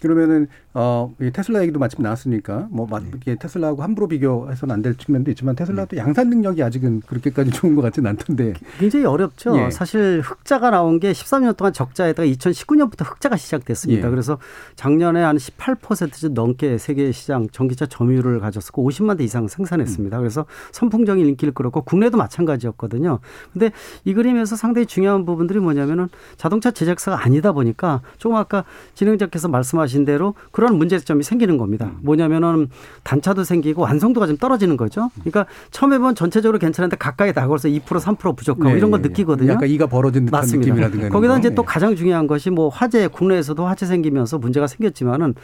그러면은 0.02 0.48
어, 0.80 1.12
이 1.20 1.32
테슬라 1.32 1.64
얘기도 1.64 1.80
마침 1.80 2.04
나왔으니까 2.04 2.68
뭐 2.70 2.86
마- 2.86 3.02
이게 3.16 3.34
테슬라하고 3.36 3.82
함부로 3.82 4.08
비교해서는 4.08 4.76
안 4.76 4.82
될 4.84 4.94
측면도 4.96 5.32
있지만 5.32 5.56
테슬라도 5.56 5.98
양산 5.98 6.30
능력이 6.30 6.62
아직은 6.62 7.02
그렇게까지 7.08 7.50
좋은 7.58 7.74
것 7.76 7.82
같지는 7.82 8.12
않던데. 8.12 8.54
굉장히 8.78 9.06
어렵죠. 9.06 9.58
예. 9.58 9.72
사실 9.72 10.22
흑자가 10.24 10.70
나온 10.70 11.00
게 11.00 11.14
13년 11.14 11.58
동안 11.58 11.74
적자에다가 11.74 12.28
2019년부터 12.30 13.04
흑자가 13.12 13.38
시작됐습니다. 13.38 14.06
예. 14.06 14.12
그래서 14.12 14.38
작년에 14.76 15.20
한 15.24 15.38
18%좀 15.38 16.36
넘게 16.36 16.78
세계 16.78 17.12
시장 17.12 17.48
전기차 17.52 17.88
점유율을 17.88 18.40
가졌었고 18.40 18.88
50만 18.88 19.18
대 19.18 19.24
이상 19.24 19.46
음. 19.46 19.48
생산했습니다. 19.48 20.20
그래서 20.20 20.46
선풍적인 20.74 21.26
인기를 21.26 21.56
끌었고 21.56 21.82
국내도 21.82 22.18
마찬가지였거든요. 22.20 23.18
근데 23.52 23.72
이 24.06 24.14
그림에서 24.14 24.56
상당히 24.56 24.86
중요한 24.86 25.26
부분들이 25.26 25.60
뭐냐면은 25.60 26.08
자동차 26.38 26.70
제작사가 26.70 27.24
아니다 27.24 27.52
보니까 27.52 28.02
조금 28.20 28.38
아까 28.38 28.64
진행자께서 28.94 29.48
말씀하신 29.48 30.06
대로 30.06 30.36
그런 30.52 30.67
문제점이 30.76 31.24
생기는 31.24 31.58
겁니다. 31.58 31.86
음. 31.86 32.00
뭐냐면은 32.02 32.70
단차도 33.04 33.44
생기고 33.44 33.82
완성도가 33.82 34.28
좀 34.28 34.38
떨어지는 34.38 34.78
거죠. 34.78 35.10
그러니까 35.20 35.46
처음에 35.72 35.98
보면 35.98 36.16
전체적으로 36.16 36.60
괜찮은데 36.60 36.98
가까이 36.98 37.34
다가올서 37.34 37.70
2% 37.70 37.82
3% 37.82 38.36
부족하고 38.36 38.70
네, 38.70 38.78
이런 38.78 38.92
걸 38.92 39.00
예, 39.00 39.04
예. 39.04 39.08
느끼거든요. 39.08 39.52
약간 39.52 39.70
이가 39.70 39.88
벌어진 39.88 40.26
듯한 40.26 40.40
맞습니다. 40.40 40.74
느낌이라든가 40.74 41.10
거기다 41.10 41.34
거. 41.34 41.40
이제 41.40 41.50
또 41.56 41.62
예. 41.64 41.66
가장 41.66 41.96
중요한 41.96 42.28
것이 42.28 42.50
뭐 42.50 42.70
화재 42.70 43.08
국내에서도 43.08 43.66
화재 43.66 43.86
생기면서 43.86 44.38
문제가 44.38 44.68
생겼지만은 44.68 45.36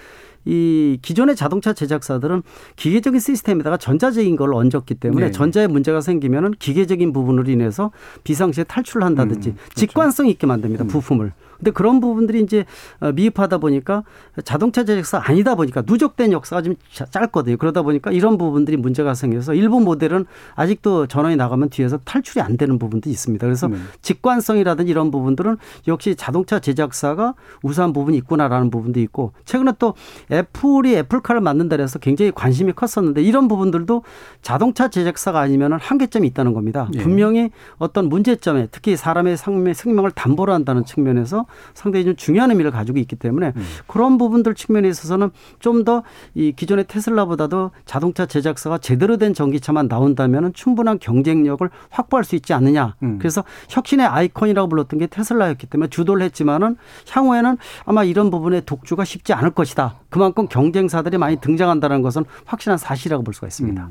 이 0.45 0.99
기존의 1.01 1.35
자동차 1.35 1.73
제작사들은 1.73 2.43
기계적인 2.75 3.19
시스템에다가 3.19 3.77
전자적인 3.77 4.35
걸 4.35 4.53
얹었기 4.53 4.95
때문에 4.95 5.27
네. 5.27 5.31
전자에 5.31 5.67
문제가 5.67 6.01
생기면은 6.01 6.51
기계적인 6.59 7.13
부분으로 7.13 7.49
인해서 7.49 7.91
비상시에 8.23 8.65
탈출을 8.65 9.05
한다든지 9.05 9.49
음, 9.49 9.55
그렇죠. 9.55 9.73
직관성 9.75 10.27
있게 10.27 10.47
만듭니다 10.47 10.85
부품을. 10.85 11.31
근데 11.63 11.71
그런 11.71 12.01
부분들이 12.01 12.41
이제 12.41 12.65
어, 12.99 13.13
미흡하다 13.13 13.59
보니까 13.59 14.03
자동차 14.43 14.83
제작사 14.83 15.21
아니다 15.23 15.55
보니까 15.55 15.83
누적된 15.85 16.33
역사가 16.33 16.61
좀 16.61 16.75
자- 16.91 17.05
짧거든요. 17.05 17.55
그러다 17.55 17.81
보니까 17.83 18.11
이런 18.11 18.37
부분들이 18.37 18.75
문제가 18.75 19.13
생겨서 19.13 19.53
일부 19.53 19.79
모델은 19.79 20.25
아직도 20.55 21.07
전원이 21.07 21.37
나가면 21.37 21.69
뒤에서 21.69 21.99
탈출이 22.03 22.41
안 22.41 22.57
되는 22.57 22.77
부분도 22.77 23.09
있습니다. 23.09 23.47
그래서 23.47 23.69
네. 23.69 23.77
직관성이라든지 24.01 24.91
이런 24.91 25.09
부분들은 25.09 25.57
역시 25.87 26.15
자동차 26.15 26.59
제작사가 26.59 27.33
우수한 27.63 27.93
부분이 27.93 28.17
있구나라는 28.17 28.69
부분도 28.69 28.99
있고 28.99 29.31
최근에 29.45 29.73
또 29.79 29.93
애플이 30.31 30.95
애플카를 30.97 31.39
만든다 31.39 31.77
그래서 31.77 31.97
굉장히 31.99 32.31
관심이 32.33 32.73
컸었는데 32.73 33.23
이런 33.23 33.47
부분들도 33.47 34.03
자동차 34.41 34.89
제작사가 34.89 35.39
아니면 35.39 35.73
한계점이 35.73 36.27
있다는 36.27 36.53
겁니다. 36.53 36.89
예. 36.95 36.99
분명히 36.99 37.51
어떤 37.77 38.09
문제점에 38.09 38.67
특히 38.71 38.97
사람의 38.97 39.37
생명- 39.37 39.73
생명을 39.73 40.11
담보로 40.11 40.51
한다는 40.53 40.83
측면에서 40.83 41.45
상당히 41.73 42.05
좀 42.05 42.15
중요한 42.15 42.49
의미를 42.51 42.71
가지고 42.71 42.99
있기 42.99 43.15
때문에 43.15 43.53
그런 43.87 44.17
부분들 44.17 44.55
측면에 44.55 44.87
있어서는 44.89 45.31
좀 45.59 45.83
더 45.83 46.03
이 46.35 46.53
기존의 46.55 46.85
테슬라보다도 46.87 47.71
자동차 47.85 48.25
제작사가 48.25 48.77
제대로 48.77 49.17
된 49.17 49.33
전기차만 49.33 49.87
나온다면 49.87 50.53
충분한 50.53 50.99
경쟁력을 50.99 51.67
확보할 51.89 52.23
수 52.23 52.35
있지 52.35 52.53
않느냐. 52.53 52.95
그래서 53.19 53.43
혁신의 53.69 54.05
아이콘이라고 54.05 54.69
불렀던 54.69 54.99
게 54.99 55.07
테슬라였기 55.07 55.67
때문에 55.67 55.89
주도를 55.89 56.23
했지만은 56.23 56.77
향후에는 57.09 57.57
아마 57.85 58.03
이런 58.03 58.29
부분의 58.31 58.63
독주가 58.65 59.03
쉽지 59.05 59.33
않을 59.33 59.51
것이다. 59.51 59.95
그만큼 60.09 60.47
경쟁사들이 60.47 61.17
많이 61.17 61.35
등장한다는 61.37 62.01
것은 62.01 62.23
확실한 62.45 62.77
사실이라고 62.77 63.23
볼 63.23 63.33
수가 63.33 63.47
있습니다. 63.47 63.89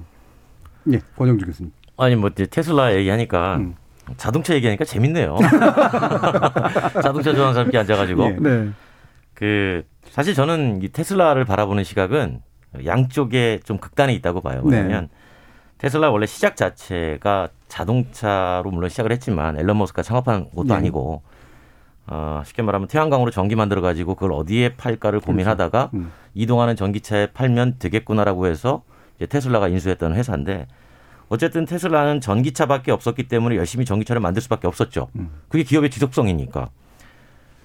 예, 0.93 1.01
권영주 1.17 1.47
교수님. 1.47 1.73
아니 1.97 2.17
뭐 2.17 2.31
이제 2.33 2.47
테슬라 2.47 2.95
얘기하니까 2.97 3.57
음. 3.57 3.75
자동차 4.17 4.55
얘기하니까 4.55 4.85
재밌네요. 4.85 5.39
자동차 7.03 7.33
좋아하는 7.33 7.55
사람끼리 7.55 7.79
앉아가지고 7.79 8.25
예. 8.25 8.37
네. 8.41 8.71
그 9.35 9.85
사실 10.11 10.35
저는 10.35 10.83
이 10.83 10.89
테슬라를 10.89 11.45
바라보는 11.45 11.85
시각은 11.85 12.43
양쪽에 12.85 13.61
좀 13.65 13.79
극단에 13.79 14.13
있다고 14.15 14.41
봐요. 14.41 14.63
네. 14.65 14.77
왜냐하면 14.77 15.09
테슬라 15.79 16.11
원래 16.11 16.27
시작 16.27 16.57
자체가 16.57 17.49
자동차로 17.69 18.71
물론 18.71 18.89
시작을 18.89 19.11
했지만 19.13 19.59
앨런 19.59 19.79
머스크가 19.79 20.03
창업한 20.03 20.51
것도 20.51 20.69
네. 20.69 20.75
아니고 20.75 21.23
어, 22.07 22.43
쉽게 22.45 22.63
말하면 22.63 22.89
태양광으로 22.89 23.31
전기 23.31 23.57
만들어 23.57 23.81
가지고 23.81 24.15
그걸 24.15 24.33
어디에 24.33 24.77
팔까를 24.77 25.21
고민하다가 25.21 25.91
음. 25.95 26.13
이동하는 26.35 26.77
전기차에 26.77 27.29
팔면 27.33 27.77
되겠구나라고 27.79 28.47
해서 28.47 28.83
이제 29.17 29.27
테슬라가 29.27 29.69
인수했던 29.69 30.15
회사인데 30.15 30.67
어쨌든 31.33 31.65
테슬라는 31.65 32.21
전기차밖에 32.21 32.93
없었기 32.93 33.23
때문에 33.23 33.57
열심히 33.57 33.87
전기차를 33.87 34.21
만들 34.21 34.43
수밖에 34.43 34.67
없었죠. 34.67 35.09
그게 35.49 35.65
기업의 35.65 35.89
지속성이니까. 35.89 36.69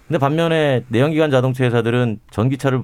근데 0.08 0.20
반면에 0.20 0.86
내연기관 0.88 1.32
자동차 1.32 1.66
회사들은 1.66 2.22
전기차를 2.32 2.84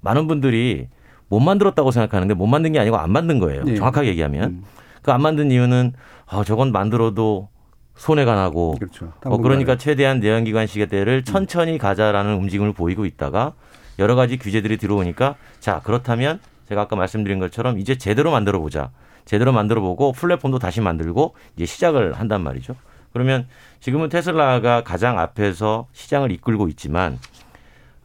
많은 0.00 0.26
분들이 0.26 0.88
못 1.28 1.40
만들었다고 1.40 1.90
생각하는데 1.90 2.32
못 2.32 2.46
만든 2.46 2.72
게 2.72 2.78
아니고 2.78 2.96
안 2.96 3.12
만든 3.12 3.38
거예요. 3.38 3.64
예. 3.66 3.74
정확하게 3.74 4.08
얘기하면. 4.08 4.64
그안 5.02 5.20
만든 5.20 5.50
이유는 5.50 5.92
아, 6.24 6.42
저건 6.42 6.72
만들어도 6.72 7.50
손해가 7.94 8.34
나고 8.34 8.76
그렇죠. 8.78 9.12
어. 9.24 9.36
그러니까 9.36 9.76
최대한 9.76 10.20
내연기관 10.20 10.66
시계대를 10.66 11.24
천천히 11.24 11.76
가자라는 11.76 12.34
움직임을 12.36 12.72
보이고 12.72 13.04
있다가 13.04 13.52
여러 13.98 14.14
가지 14.14 14.38
규제들이 14.38 14.78
들어오니까 14.78 15.34
자 15.60 15.82
그렇다면 15.84 16.40
제가 16.68 16.82
아까 16.82 16.96
말씀드린 16.96 17.38
것처럼 17.40 17.78
이제 17.78 17.98
제대로 17.98 18.30
만들어 18.30 18.58
보자. 18.58 18.90
제대로 19.28 19.52
만들어 19.52 19.82
보고 19.82 20.12
플랫폼도 20.12 20.58
다시 20.58 20.80
만들고 20.80 21.34
이제 21.54 21.66
시작을 21.66 22.14
한단 22.14 22.42
말이죠. 22.42 22.74
그러면 23.12 23.46
지금은 23.78 24.08
테슬라가 24.08 24.82
가장 24.82 25.18
앞에서 25.18 25.86
시장을 25.92 26.32
이끌고 26.32 26.68
있지만 26.68 27.18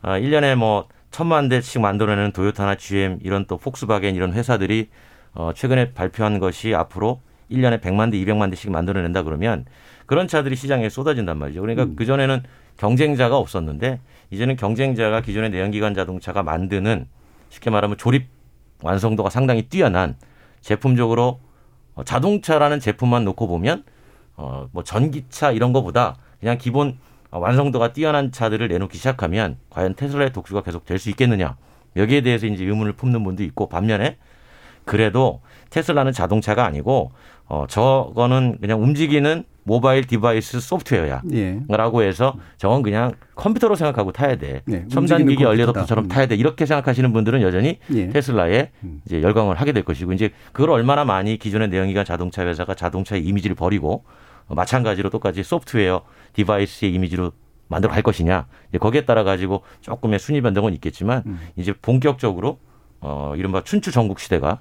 아, 0.01 0.19
1년에 0.19 0.55
뭐 0.55 0.89
천만 1.11 1.47
대씩 1.47 1.79
만들어내는 1.79 2.33
도요타나 2.33 2.75
GM 2.75 3.19
이런 3.23 3.45
또 3.45 3.57
폭스바겐 3.57 4.15
이런 4.15 4.33
회사들이 4.33 4.89
어, 5.33 5.51
최근에 5.55 5.93
발표한 5.93 6.39
것이 6.39 6.75
앞으로 6.75 7.21
1년에 7.49 7.79
100만 7.79 8.11
대, 8.11 8.17
200만 8.17 8.49
대씩 8.49 8.69
만들어낸다 8.69 9.23
그러면 9.23 9.63
그런 10.05 10.27
차들이 10.27 10.57
시장에 10.57 10.89
쏟아진단 10.89 11.37
말이죠. 11.37 11.61
그러니까 11.61 11.83
음. 11.83 11.95
그전에는 11.95 12.43
경쟁자가 12.75 13.37
없었는데 13.37 14.01
이제는 14.29 14.57
경쟁자가 14.57 15.21
기존의 15.21 15.51
내연기관 15.51 15.93
자동차가 15.93 16.43
만드는 16.43 17.07
쉽게 17.47 17.69
말하면 17.69 17.95
조립 17.97 18.27
완성도가 18.81 19.29
상당히 19.29 19.61
뛰어난 19.61 20.17
제품적으로 20.63 21.39
어, 21.93 22.03
자동차라는 22.03 22.79
제품만 22.79 23.23
놓고 23.25 23.47
보면 23.47 23.83
어, 24.35 24.67
뭐 24.71 24.83
전기차 24.83 25.51
이런 25.51 25.73
거보다 25.73 26.15
그냥 26.39 26.57
기본 26.57 26.97
어, 27.29 27.37
완성도가 27.39 27.93
뛰어난 27.93 28.31
차들을 28.31 28.67
내놓기 28.67 28.97
시작하면 28.97 29.57
과연 29.69 29.93
테슬라의 29.95 30.33
독주가 30.33 30.63
계속 30.63 30.85
될 30.85 30.97
수 30.97 31.09
있겠느냐. 31.11 31.57
여기에 31.95 32.21
대해서 32.21 32.47
이제 32.47 32.63
의문을 32.65 32.93
품는 32.93 33.23
분도 33.23 33.43
있고 33.43 33.69
반면에 33.69 34.17
그래도 34.85 35.41
테슬라는 35.73 36.11
자동차가 36.11 36.65
아니고 36.65 37.11
어 37.47 37.65
저거는 37.67 38.59
그냥 38.61 38.81
움직이는 38.81 39.43
모바일 39.63 40.05
device 40.05 40.59
소프트웨어야. 40.59 41.21
예. 41.33 41.61
라고 41.67 42.03
해서 42.03 42.35
저건 42.57 42.83
그냥 42.83 43.13
컴퓨터로 43.35 43.75
생각하고 43.75 44.11
타야 44.11 44.35
돼. 44.35 44.61
네, 44.65 44.85
첨단 44.89 45.25
기기. 45.25 45.43
얼리어답터처럼 45.43 46.05
음. 46.05 46.07
타야 46.09 46.27
돼. 46.27 46.35
이렇게 46.35 46.65
생각하시는 46.65 47.11
분들은 47.11 47.41
여전히 47.41 47.79
예. 47.93 48.09
테슬라에 48.09 48.69
음. 48.83 49.01
이제 49.05 49.21
열광을 49.21 49.55
하게 49.59 49.71
될 49.71 49.83
것이고 49.83 50.13
이제 50.13 50.31
그걸 50.51 50.69
얼마나 50.69 51.05
많이 51.05 51.37
기존의 51.37 51.69
내연기관 51.69 52.05
자동차 52.05 52.45
회사가 52.45 52.75
자동차의 52.75 53.23
이미지를 53.25 53.55
버리고 53.55 54.03
어, 54.47 54.53
마찬가지로 54.55 55.09
똑같이 55.09 55.41
소프트웨어 55.43 56.03
device의 56.33 56.93
이미지로 56.93 57.31
만들어 57.67 57.91
갈 57.91 58.03
것이냐. 58.03 58.45
거기에 58.79 59.05
따라 59.05 59.23
가지고 59.23 59.63
조금의 59.81 60.19
순위 60.19 60.41
변동은 60.41 60.73
있겠지만 60.73 61.23
음. 61.25 61.39
이제 61.55 61.73
본격적으로 61.81 62.59
어 62.99 63.33
이른바 63.37 63.63
춘추 63.63 63.91
전국 63.91 64.19
시대가 64.19 64.51
어, 64.51 64.59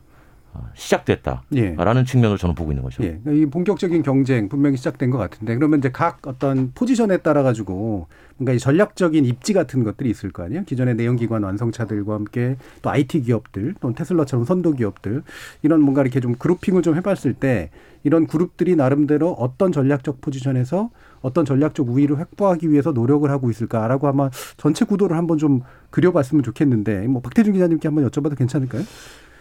시작됐다라는 0.75 1.43
예. 1.55 2.05
측면으로 2.05 2.37
저는 2.37 2.55
보고 2.55 2.73
있는 2.73 2.83
거죠. 2.83 3.03
예. 3.05 3.21
이 3.27 3.47
본격적인 3.47 4.03
경쟁 4.03 4.49
분명히 4.49 4.77
시작된 4.77 5.11
것 5.11 5.19
같은데 5.19 5.55
그러면 5.55 5.79
이제 5.79 5.91
각 5.91 6.27
어떤 6.27 6.73
포지션에 6.75 7.19
따라 7.19 7.43
가지고 7.43 8.07
뭔가 8.37 8.53
이 8.53 8.59
전략적인 8.59 9.25
입지 9.25 9.53
같은 9.53 9.85
것들이 9.85 10.11
있을 10.11 10.31
거 10.33 10.43
아니에요? 10.45 10.65
기존의 10.65 10.97
내연기관 10.97 11.43
완성차들과 11.43 12.15
함께 12.15 12.57
또 12.83 12.91
IT 12.91 13.23
기업들 13.23 13.75
또는 13.81 13.95
테슬라처럼 13.95 14.45
선도 14.45 14.73
기업들 14.73 15.23
이런 15.63 15.81
뭔가 15.81 16.03
이렇게 16.03 16.21
좀 16.21 16.35
그룹핑을 16.35 16.83
좀 16.83 16.97
해봤을 16.97 17.35
때 17.35 17.71
이런 18.05 18.27
그룹들이 18.27 18.75
나름대로 18.75 19.33
어떤 19.33 19.71
전략적 19.71 20.21
포지션에서 20.21 20.91
어떤 21.21 21.45
전략적 21.45 21.89
우위를 21.89 22.19
확보하기 22.19 22.71
위해서 22.71 22.91
노력을 22.91 23.31
하고 23.31 23.49
있을까라고 23.51 24.09
아마 24.09 24.29
전체 24.57 24.85
구도를 24.85 25.17
한번 25.17 25.39
좀 25.39 25.61
그려봤으면 25.91 26.43
좋겠는데 26.43 27.07
뭐 27.07 27.23
박태준 27.23 27.53
기자님께 27.53 27.87
한번 27.87 28.09
여쭤봐도 28.09 28.37
괜찮을까요? 28.37 28.83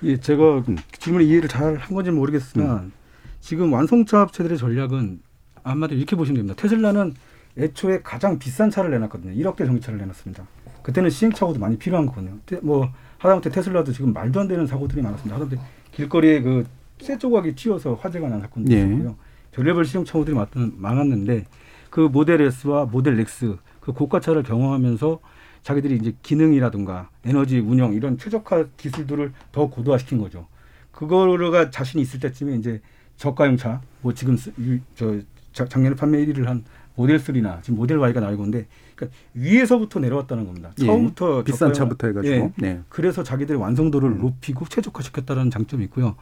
예, 0.04 0.18
제가 0.18 0.64
질문 1.00 1.22
이해를 1.24 1.48
잘 1.48 1.78
한 1.78 1.94
건지 1.96 2.10
는 2.10 2.18
모르겠으나 2.18 2.76
음. 2.84 2.92
지금 3.40 3.72
완성차 3.74 4.24
업체들의 4.24 4.58
전략은 4.58 5.20
아마도 5.64 5.96
이렇게 5.96 6.16
보시면 6.16 6.38
됩니다. 6.38 6.56
테슬라는 6.60 7.14
애초에 7.58 8.02
가장 8.02 8.40
비싼 8.40 8.70
차를 8.70 8.92
내놨거든요. 8.92 9.34
1억대 9.44 9.66
전기차를 9.66 10.00
내놨습니다. 10.00 10.46
그때는 10.84 11.10
시행착오도 11.10 11.60
많이 11.60 11.78
필요한 11.78 12.06
거거든요. 12.08 12.38
테- 12.46 12.60
뭐 12.64 12.90
하다못해 13.20 13.50
테슬라도 13.52 13.92
지금 13.92 14.14
말도 14.14 14.40
안 14.40 14.48
되는 14.48 14.66
사고들이 14.66 15.02
많았습니다. 15.02 15.36
하다못해 15.36 15.62
길거리에 15.92 16.42
그 16.42 16.66
쇠 17.02 17.18
조각이 17.18 17.56
튀어서 17.56 17.96
화재가 17.96 18.30
난 18.30 18.42
사건도 18.42 18.72
예. 18.74 18.82
있었고요. 18.86 19.16
별의별 19.54 19.86
시행착오들이 19.86 20.36
많- 20.36 20.46
많았는데 20.78 21.46
그 21.90 22.02
모델 22.02 22.40
S와 22.44 22.86
모델 22.86 23.20
X 23.20 23.58
그 23.80 23.92
고가차를 23.92 24.44
경험하면서 24.44 25.20
자기들이 25.64 25.96
이제 25.98 26.14
기능이라든가 26.24 27.10
에너지 27.26 27.60
운영 27.60 27.94
이런 27.94 28.18
최적화 28.18 28.66
기술들을 28.78 29.32
더 29.52 29.68
고도화시킨 29.70 30.18
거죠. 30.18 30.48
그거가 30.92 31.70
자신이 31.70 32.02
있을 32.04 32.20
때쯤에 32.20 32.56
이제 32.56 32.82
저가용 33.18 33.58
차, 33.58 33.82
뭐 34.02 34.14
지금 34.14 34.36
쓰- 34.38 34.52
유- 34.60 34.80
저 34.96 35.20
자- 35.54 35.66
작년에 35.66 35.96
판매 35.96 36.26
1위를 36.26 36.46
한 36.46 36.64
모델 36.96 37.18
3나 37.18 37.62
지금 37.62 37.78
모델 37.78 37.98
Y가 37.98 38.20
나오고 38.20 38.44
있는데 38.46 38.68
그러니까 38.96 39.18
위에서부터 39.34 40.00
내려왔다는 40.00 40.46
겁니다. 40.46 40.72
예. 40.82 40.86
처음부터 40.86 41.44
비싼 41.44 41.70
저가용- 41.72 41.74
차부터 41.76 42.08
해가지고. 42.08 42.34
예. 42.36 42.52
네. 42.58 42.80
그래서 42.90 43.24
자기들의 43.24 43.60
완성도를 43.62 44.18
높이고 44.18 44.66
최적화시켰다는 44.66 45.50
장점이 45.52 45.84
있고요. 45.86 46.16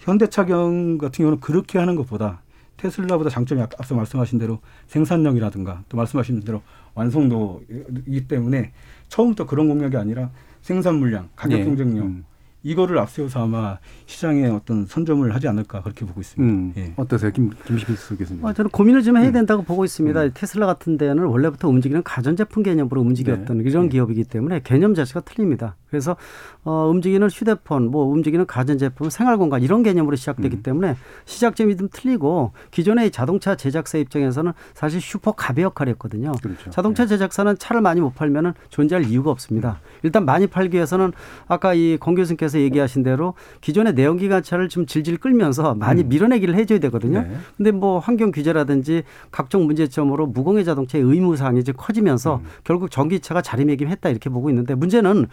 현대차경 0.00 0.98
같은 0.98 1.22
경우는 1.22 1.40
그렇게 1.40 1.78
하는 1.78 1.94
것보다 1.94 2.42
테슬라보다 2.80 3.28
장점이 3.30 3.60
앞- 3.60 3.78
앞서 3.78 3.94
말씀하신 3.94 4.38
대로 4.38 4.58
생산력이라든가 4.86 5.82
또 5.88 5.96
말씀하신 5.98 6.40
대로 6.40 6.62
완성도이기 6.94 8.26
때문에 8.26 8.72
처음부터 9.08 9.46
그런 9.46 9.68
공략이 9.68 9.96
아니라 9.96 10.30
생산 10.62 10.96
물량, 10.96 11.28
가격 11.36 11.58
예. 11.60 11.64
경쟁력 11.64 12.04
음. 12.06 12.24
이거를 12.62 12.98
앞세워서 12.98 13.42
아마 13.44 13.78
시장에 14.06 14.46
어떤 14.46 14.84
선점을 14.84 15.34
하지 15.34 15.48
않을까 15.48 15.82
그렇게 15.82 16.04
보고 16.04 16.20
있습니다. 16.20 16.52
음. 16.52 16.72
예. 16.76 16.92
어떠세요, 16.96 17.30
김 17.32 17.50
김시필 17.66 17.96
교수님? 18.18 18.44
아, 18.44 18.52
저는 18.52 18.70
고민을 18.70 19.02
좀 19.02 19.16
해야 19.16 19.30
된다고 19.32 19.62
보고 19.62 19.84
있습니다. 19.84 20.28
테슬라 20.30 20.66
같은 20.66 20.98
데는 20.98 21.24
원래부터 21.24 21.68
움직이는 21.68 22.02
가전제품 22.02 22.62
개념으로 22.62 23.00
움직였던 23.00 23.60
이런 23.60 23.88
기업이기 23.88 24.24
때문에 24.24 24.60
개념 24.62 24.94
자체가 24.94 25.20
틀립니다. 25.20 25.76
그래서 25.90 26.16
어, 26.64 26.88
움직이는 26.88 27.28
휴대폰, 27.28 27.90
뭐 27.90 28.04
움직이는 28.06 28.46
가전제품, 28.46 29.10
생활공간 29.10 29.62
이런 29.62 29.82
개념으로 29.82 30.16
시작되기 30.16 30.56
음. 30.56 30.62
때문에 30.62 30.96
시작점이 31.24 31.76
좀 31.76 31.88
틀리고 31.92 32.52
기존의 32.70 33.10
자동차 33.10 33.56
제작사 33.56 33.98
입장에서는 33.98 34.52
사실 34.74 35.00
슈퍼 35.00 35.32
갑의 35.32 35.64
역할을 35.64 35.92
했거든요. 35.92 36.32
그렇죠. 36.42 36.70
자동차 36.70 37.06
제작사는 37.06 37.56
차를 37.58 37.80
많이 37.80 38.00
못 38.00 38.14
팔면은 38.14 38.52
존재할 38.68 39.04
이유가 39.04 39.30
없습니다. 39.30 39.80
일단 40.02 40.24
많이 40.24 40.46
팔기 40.46 40.76
위해서는 40.76 41.12
아까 41.48 41.74
이공 41.74 42.14
교수님께서 42.14 42.60
얘기하신 42.60 43.02
대로 43.02 43.34
기존의 43.60 43.94
내연기관차를 43.94 44.68
좀 44.68 44.86
질질 44.86 45.18
끌면서 45.18 45.74
많이 45.74 46.04
밀어내기를 46.04 46.54
해줘야 46.54 46.78
되거든요. 46.78 47.22
네. 47.22 47.36
근데 47.56 47.72
뭐 47.72 47.98
환경 47.98 48.30
규제라든지 48.30 49.02
각종 49.30 49.66
문제점으로 49.66 50.26
무공해 50.26 50.64
자동차의 50.64 51.04
의무 51.04 51.36
사항이 51.36 51.60
이제 51.60 51.72
커지면서 51.72 52.42
결국 52.64 52.90
전기차가 52.90 53.42
자리매김했다 53.42 54.08
이렇게 54.08 54.30
보고 54.30 54.50
있는데 54.50 54.74
문제는 54.74 55.26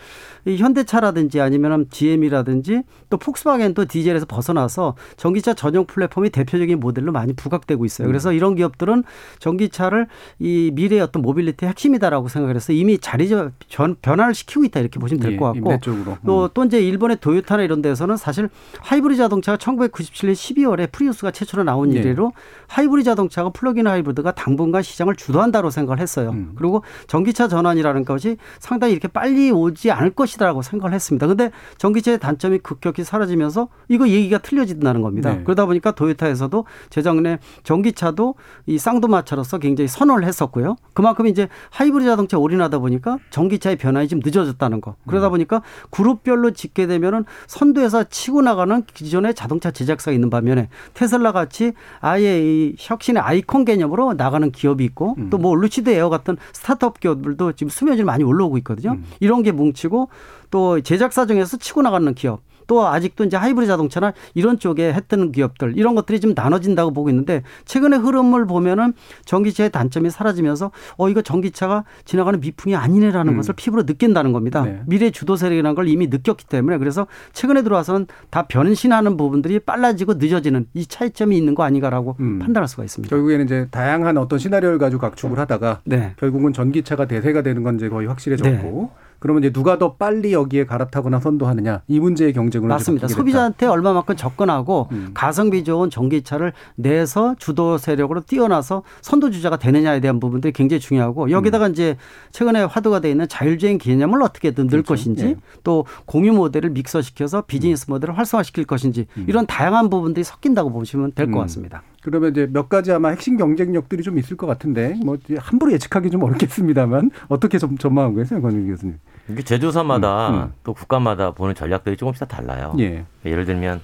이 0.47 0.57
현대차라든지 0.57 1.41
아니면 1.41 1.87
GM이라든지 1.89 2.83
또 3.09 3.17
폭스바겐도 3.17 3.85
디젤에서 3.85 4.25
벗어나서 4.25 4.95
전기차 5.17 5.53
전용 5.53 5.85
플랫폼이 5.85 6.29
대표적인 6.29 6.79
모델로 6.79 7.11
많이 7.11 7.33
부각되고 7.33 7.83
있어요. 7.85 8.07
그래서 8.07 8.31
이런 8.31 8.55
기업들은 8.55 9.03
전기차를 9.39 10.07
이 10.39 10.71
미래의 10.73 11.01
어떤 11.01 11.21
모빌리티의 11.21 11.69
핵심이다라고 11.69 12.27
생각을 12.29 12.55
해서 12.55 12.73
이미 12.73 12.97
자리 12.97 13.27
전 13.27 13.95
변화를 14.01 14.33
시키고 14.33 14.63
있다 14.65 14.79
이렇게 14.79 14.99
보시면 14.99 15.21
될 15.21 15.33
예, 15.33 15.37
것 15.37 15.45
같고 15.45 15.57
임대 15.57 15.79
쪽으로. 15.79 16.17
또, 16.25 16.47
또 16.53 16.63
이제 16.63 16.79
일본의 16.79 17.17
도요타나 17.19 17.63
이런 17.63 17.81
데서는 17.81 18.15
사실 18.15 18.49
하이브리드 18.79 19.17
자동차가 19.17 19.57
1997년 19.57 20.31
12월에 20.31 20.91
프리우스가 20.91 21.31
최초로 21.31 21.63
나온 21.63 21.93
예. 21.93 21.99
이래로 21.99 22.31
하이브리드 22.67 23.05
자동차가 23.05 23.49
플러그인 23.49 23.87
하이브리드가 23.87 24.31
당분간 24.31 24.81
시장을 24.81 25.15
주도한다고 25.15 25.69
생각을 25.69 25.99
했어요. 25.99 26.29
음. 26.29 26.53
그리고 26.55 26.83
전기차 27.07 27.47
전환이라는 27.47 28.05
것이 28.05 28.37
상당히 28.59 28.93
이렇게 28.93 29.07
빨리 29.07 29.51
오지 29.51 29.91
않을 29.91 30.11
것이다 30.11 30.36
라고 30.45 30.61
생각을 30.61 30.93
했습니다. 30.93 31.25
근데 31.25 31.51
전기차의 31.77 32.19
단점이 32.19 32.59
급격히 32.59 33.03
사라지면서 33.03 33.69
이거 33.87 34.07
얘기가 34.07 34.37
틀려진다는 34.37 35.01
겁니다. 35.01 35.33
네. 35.33 35.43
그러다 35.43 35.65
보니까 35.65 35.91
도요타에서도 35.91 36.65
재작년에 36.89 37.39
전기차도 37.63 38.35
이 38.65 38.77
쌍두마차로서 38.77 39.57
굉장히 39.57 39.87
선호를 39.87 40.25
했었고요. 40.27 40.75
그만큼 40.93 41.27
이제 41.27 41.47
하이브리드 41.71 42.09
자동차에 42.09 42.39
올인하다 42.39 42.79
보니까 42.79 43.17
전기차의 43.31 43.77
변화가 43.77 44.05
좀 44.07 44.19
늦어졌다는 44.23 44.81
거. 44.81 44.95
그러다 45.07 45.29
보니까 45.29 45.61
그룹별로 45.89 46.51
짓게 46.51 46.87
되면은 46.87 47.25
선두에서 47.47 48.03
치고 48.05 48.41
나가는 48.41 48.83
기존의 48.93 49.33
자동차 49.33 49.71
제작사가 49.71 50.13
있는 50.13 50.29
반면에 50.29 50.69
테슬라 50.93 51.31
같이 51.31 51.73
아예 51.99 52.41
이 52.41 52.75
혁신의 52.77 53.23
아이콘 53.23 53.65
개념으로 53.65 54.13
나가는 54.13 54.51
기업이 54.51 54.83
있고 54.85 55.15
또 55.31 55.37
뭐 55.37 55.55
루시드 55.55 55.89
에어 55.91 56.09
같은 56.09 56.35
스타트업 56.51 56.99
기업들도 56.99 57.53
지금 57.53 57.69
수면 57.69 57.91
위로 57.91 58.03
많이 58.03 58.23
올라오고 58.23 58.57
있거든요. 58.57 58.97
이런 59.19 59.43
게 59.43 59.51
뭉치고 59.51 60.09
또 60.51 60.81
제작사 60.81 61.25
중에서 61.25 61.57
치고 61.57 61.81
나가는 61.81 62.13
기업 62.13 62.41
또 62.67 62.85
아직도 62.85 63.23
이제 63.23 63.37
하이브리드 63.37 63.71
자동차나 63.71 64.13
이런 64.35 64.59
쪽에 64.59 64.93
했던 64.93 65.31
기업들 65.31 65.77
이런 65.77 65.95
것들이 65.95 66.19
좀 66.19 66.33
나눠진다고 66.35 66.91
보고 66.91 67.09
있는데 67.09 67.41
최근의 67.65 67.99
흐름을 67.99 68.45
보면은 68.45 68.93
전기차의 69.25 69.71
단점이 69.71 70.09
사라지면서 70.09 70.71
어 70.97 71.09
이거 71.09 71.21
전기차가 71.21 71.85
지나가는 72.05 72.39
미풍이 72.39 72.75
아니네라는 72.75 73.33
음. 73.33 73.37
것을 73.37 73.55
피부로 73.55 73.83
느낀다는 73.83 74.33
겁니다. 74.33 74.63
네. 74.63 74.81
미래 74.85 75.09
주도 75.09 75.35
세력이라는 75.35 75.75
걸 75.75 75.87
이미 75.87 76.07
느꼈기 76.07 76.45
때문에 76.45 76.77
그래서 76.77 77.07
최근에 77.31 77.63
들어와서는 77.63 78.07
다 78.29 78.43
변신하는 78.43 79.17
부분들이 79.17 79.59
빨라지고 79.59 80.15
늦어지는 80.15 80.67
이 80.73 80.85
차이점이 80.85 81.37
있는 81.37 81.55
거 81.55 81.63
아닌가라고 81.63 82.17
음. 82.19 82.39
판단할 82.39 82.67
수가 82.67 82.83
있습니다. 82.83 83.09
결국에는 83.09 83.45
이제 83.45 83.67
다양한 83.71 84.17
어떤 84.17 84.37
시나리오를 84.37 84.77
가지고 84.77 85.01
각축을 85.01 85.39
하다가 85.39 85.81
네. 85.85 86.13
결국은 86.17 86.51
전기차가 86.51 87.07
대세가 87.07 87.41
되는 87.41 87.63
건 87.63 87.75
이제 87.75 87.87
거의 87.87 88.07
확실해졌고 88.07 89.06
그러면 89.19 89.43
이제 89.43 89.51
누가 89.51 89.77
더 89.77 89.93
빨리 89.93 90.33
여기에 90.33 90.65
갈아타거나 90.65 91.19
선도하느냐 91.19 91.81
이 91.87 91.99
문제의 91.99 92.33
경쟁으로 92.33 92.69
맞습니다. 92.69 93.07
소비자한테 93.07 93.65
얼마만큼 93.65 94.15
접근하고 94.15 94.87
음. 94.91 95.11
가성비 95.13 95.63
좋은 95.63 95.89
전기차를 95.89 96.53
내서 96.75 97.35
주도 97.37 97.77
세력으로 97.77 98.21
뛰어나서 98.21 98.83
선도 99.01 99.31
주자가 99.31 99.57
되느냐에 99.57 99.99
대한 99.99 100.19
부분들이 100.19 100.53
굉장히 100.53 100.79
중요하고 100.79 101.31
여기다가 101.31 101.67
음. 101.67 101.71
이제 101.71 101.97
최근에 102.31 102.63
화두가 102.63 102.99
돼 102.99 103.09
있는 103.09 103.27
자율주행 103.27 103.77
개념을 103.77 104.21
어떻게든 104.21 104.67
넣을 104.67 104.83
그렇죠. 104.83 104.87
것인지 104.89 105.25
예. 105.25 105.35
또 105.63 105.85
공유 106.05 106.33
모델을 106.33 106.69
믹서시켜서 106.71 107.41
비즈니스 107.41 107.85
모델을 107.89 108.17
활성화시킬 108.17 108.65
것인지 108.65 109.07
이런 109.27 109.45
다양한 109.45 109.89
부분들이 109.89 110.23
섞인다고 110.23 110.71
보시면 110.71 111.13
될것 111.15 111.35
음. 111.35 111.41
같습니다. 111.41 111.83
그러면 112.07 112.31
이제 112.31 112.47
몇 112.49 112.69
가지 112.69 112.93
아마 112.93 113.09
핵심 113.09 113.35
경쟁력들이 113.35 114.01
좀 114.01 114.17
있을 114.17 114.37
것 114.37 114.47
같은데 114.47 114.95
뭐 115.03 115.17
함부로 115.39 115.73
예측하기 115.73 116.09
좀 116.09 116.23
어렵겠습니다만 116.23 117.11
어떻게 117.27 117.57
좀 117.57 117.77
전망하고 117.77 118.15
계세요, 118.15 118.41
권윤 118.41 118.65
교수님? 118.65 118.97
이게 119.27 119.43
제조사마다 119.43 120.29
음, 120.29 120.35
음. 120.35 120.53
또 120.63 120.73
국가마다 120.73 121.31
보는 121.31 121.53
전략들이 121.53 121.97
조금씩 121.97 122.25
다 122.25 122.37
달라요. 122.37 122.73
예. 122.79 123.03
예를 123.25 123.43
들면 123.43 123.81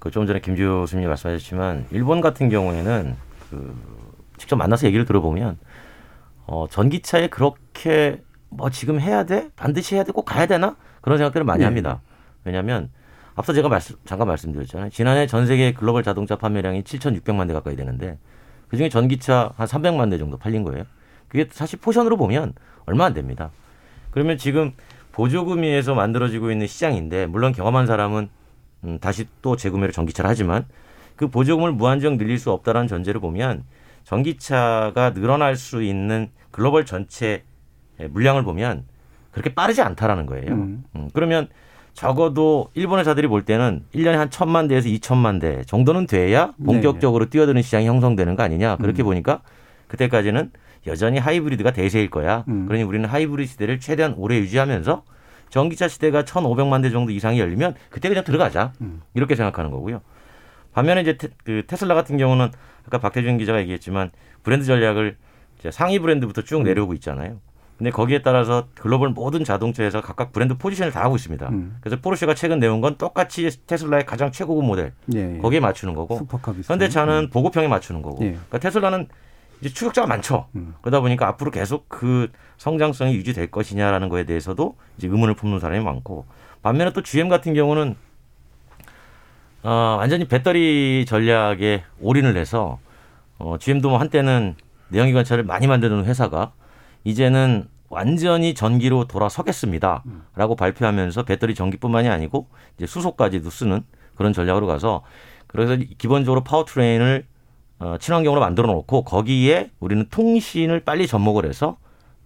그좀 0.00 0.26
전에 0.26 0.40
김 0.40 0.54
교수님이 0.54 1.08
말씀하셨지만 1.08 1.86
일본 1.92 2.20
같은 2.20 2.50
경우에는 2.50 3.16
그 3.48 3.74
직접 4.36 4.56
만나서 4.56 4.86
얘기를 4.86 5.06
들어보면 5.06 5.56
어 6.44 6.66
전기차에 6.68 7.28
그렇게 7.28 8.20
뭐 8.50 8.68
지금 8.68 9.00
해야 9.00 9.24
돼 9.24 9.48
반드시 9.56 9.94
해야 9.94 10.04
돼 10.04 10.12
꼭 10.12 10.26
가야 10.26 10.44
되나 10.44 10.76
그런 11.00 11.16
생각들을 11.16 11.46
많이 11.46 11.62
예. 11.62 11.64
합니다. 11.64 12.02
왜냐하면 12.44 12.90
앞서 13.34 13.52
제가 13.52 13.68
말씀, 13.68 13.96
잠깐 14.04 14.28
말씀드렸잖아요. 14.28 14.90
지난해 14.90 15.26
전 15.26 15.46
세계 15.46 15.72
글로벌 15.72 16.02
자동차 16.02 16.36
판매량이 16.36 16.82
7,600만 16.82 17.48
대 17.48 17.54
가까이 17.54 17.76
되는데 17.76 18.18
그중에 18.68 18.88
전기차 18.88 19.52
한 19.56 19.66
300만 19.66 20.10
대 20.10 20.18
정도 20.18 20.36
팔린 20.36 20.62
거예요. 20.64 20.84
그게 21.28 21.46
사실 21.50 21.78
포션으로 21.78 22.16
보면 22.16 22.52
얼마 22.84 23.06
안 23.06 23.14
됩니다. 23.14 23.50
그러면 24.10 24.36
지금 24.36 24.72
보조금에서 25.12 25.94
만들어지고 25.94 26.50
있는 26.50 26.66
시장인데 26.66 27.26
물론 27.26 27.52
경험한 27.52 27.86
사람은 27.86 28.28
음, 28.84 28.98
다시 28.98 29.26
또 29.40 29.56
재구매를 29.56 29.92
전기차를 29.92 30.28
하지만 30.28 30.66
그 31.16 31.28
보조금을 31.28 31.72
무한정 31.72 32.18
늘릴 32.18 32.38
수 32.38 32.50
없다는 32.50 32.88
전제를 32.88 33.20
보면 33.20 33.64
전기차가 34.04 35.12
늘어날 35.14 35.56
수 35.56 35.82
있는 35.82 36.30
글로벌 36.50 36.84
전체 36.84 37.44
물량을 37.98 38.42
보면 38.42 38.84
그렇게 39.30 39.54
빠르지 39.54 39.80
않다라는 39.82 40.26
거예요. 40.26 40.52
음. 40.52 40.84
음, 40.96 41.10
그러면 41.12 41.48
적어도 41.94 42.70
일본의 42.74 43.04
자들이 43.04 43.26
볼 43.26 43.44
때는 43.44 43.84
1년에 43.94 44.12
한 44.12 44.30
천만 44.30 44.68
대에서 44.68 44.88
2천만 44.88 45.40
대 45.40 45.62
정도는 45.64 46.06
돼야 46.06 46.52
본격적으로 46.64 47.26
뛰어드는 47.28 47.62
시장이 47.62 47.86
형성되는 47.86 48.34
거 48.34 48.42
아니냐. 48.42 48.76
그렇게 48.76 49.02
음. 49.02 49.04
보니까 49.04 49.42
그때까지는 49.88 50.50
여전히 50.86 51.18
하이브리드가 51.18 51.72
대세일 51.72 52.10
거야. 52.10 52.44
음. 52.48 52.66
그러니 52.66 52.82
우리는 52.82 53.08
하이브리드 53.08 53.50
시대를 53.52 53.78
최대한 53.78 54.14
오래 54.16 54.36
유지하면서 54.38 55.04
전기차 55.50 55.86
시대가 55.86 56.22
1,500만 56.22 56.82
대 56.82 56.90
정도 56.90 57.12
이상이 57.12 57.38
열리면 57.38 57.74
그때 57.90 58.08
그냥 58.08 58.24
들어가자. 58.24 58.72
음. 58.80 59.02
이렇게 59.14 59.36
생각하는 59.36 59.70
거고요. 59.70 60.00
반면에 60.72 61.02
이제 61.02 61.18
테, 61.18 61.28
그 61.44 61.64
테슬라 61.66 61.94
같은 61.94 62.16
경우는 62.16 62.48
아까 62.86 62.98
박태준 62.98 63.36
기자가 63.36 63.60
얘기했지만 63.60 64.10
브랜드 64.42 64.64
전략을 64.64 65.16
이제 65.58 65.70
상위 65.70 65.98
브랜드부터 65.98 66.40
음. 66.40 66.44
쭉 66.44 66.62
내려오고 66.62 66.94
있잖아요. 66.94 67.38
근데 67.82 67.90
거기에 67.90 68.22
따라서 68.22 68.68
글로벌 68.76 69.08
모든 69.08 69.42
자동차에서 69.42 70.02
각각 70.02 70.30
브랜드 70.30 70.56
포지션을 70.56 70.92
다 70.92 71.02
하고 71.02 71.16
있습니다. 71.16 71.48
음. 71.48 71.78
그래서 71.80 72.00
포르쉐가 72.00 72.32
최근 72.32 72.60
내온 72.60 72.80
건 72.80 72.96
똑같이 72.96 73.50
테슬라의 73.66 74.06
가장 74.06 74.30
최고급 74.30 74.64
모델 74.64 74.92
예, 75.16 75.34
예. 75.34 75.38
거기에 75.38 75.58
맞추는 75.58 75.94
거고 75.94 76.18
슈퍼카 76.18 76.52
비슷한. 76.52 76.74
현대차는 76.76 77.30
보급형에 77.30 77.66
맞추는 77.66 78.02
거고 78.02 78.24
예. 78.24 78.30
그러니까 78.34 78.58
테슬라는 78.60 79.08
이제 79.60 79.70
추격자가 79.70 80.06
많죠. 80.06 80.46
음. 80.54 80.76
그러다 80.80 81.00
보니까 81.00 81.26
앞으로 81.26 81.50
계속 81.50 81.88
그 81.88 82.30
성장성이 82.56 83.16
유지될 83.16 83.50
것이냐라는 83.50 84.08
거에 84.08 84.26
대해서도 84.26 84.76
이제 84.96 85.08
의문을 85.08 85.34
품는 85.34 85.58
사람이 85.58 85.82
많고 85.82 86.26
반면에 86.62 86.92
또 86.92 87.02
GM 87.02 87.28
같은 87.28 87.52
경우는 87.52 87.96
어, 89.64 89.96
완전히 89.98 90.28
배터리 90.28 91.04
전략에 91.04 91.82
올인을 92.00 92.36
해서 92.36 92.78
어, 93.38 93.56
GM도 93.58 93.90
뭐 93.90 93.98
한때는 93.98 94.54
내연기관차를 94.90 95.42
많이 95.42 95.66
만드는 95.66 96.04
회사가 96.04 96.52
이제는 97.04 97.68
완전히 97.88 98.54
전기로 98.54 99.04
돌아서겠습니다 99.06 100.02
라고 100.34 100.56
발표하면서 100.56 101.24
배터리 101.24 101.54
전기뿐만이 101.54 102.08
아니고 102.08 102.48
이제 102.76 102.86
수소까지도 102.86 103.50
쓰는 103.50 103.82
그런 104.14 104.32
전략으로 104.32 104.66
가서 104.66 105.02
그래서 105.46 105.76
기본적으로 105.98 106.42
powertrain을 106.42 107.26
어, 107.80 107.96
친환경으로 107.98 108.40
만들어 108.40 108.68
놓고 108.72 109.02
거기에 109.04 109.70
우리는 109.80 110.06
통신을 110.08 110.80
빨리 110.84 111.06
접목을 111.06 111.44
해서 111.46 111.76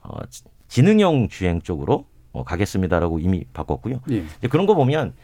어, 0.02 0.18
지- 0.28 0.44
지능형 0.68 1.28
주행 1.30 1.60
쪽으로 1.62 2.06
어, 2.32 2.44
가겠습니다라고 2.44 3.18
이미 3.18 3.44
바꿨고요. 3.54 4.00
예. 4.10 4.16
이제 4.38 4.48
그런 4.48 4.66
거 4.66 4.74
보면 4.74 5.14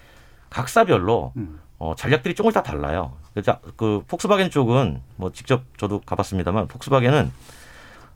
각사별로 0.51 1.33
음. 1.37 1.61
어, 1.79 1.95
전략들이 1.97 2.35
조금씩 2.35 2.55
다 2.55 2.63
달라요. 2.63 3.13
그래서 3.35 3.59
그 3.77 4.03
폭스바겐 4.09 4.51
쪽은 4.51 5.01
뭐 5.17 5.31
직접 5.33 5.63
저도 5.77 6.01
가봤습니다만 6.01 6.69
폭스바겐은 6.69 7.31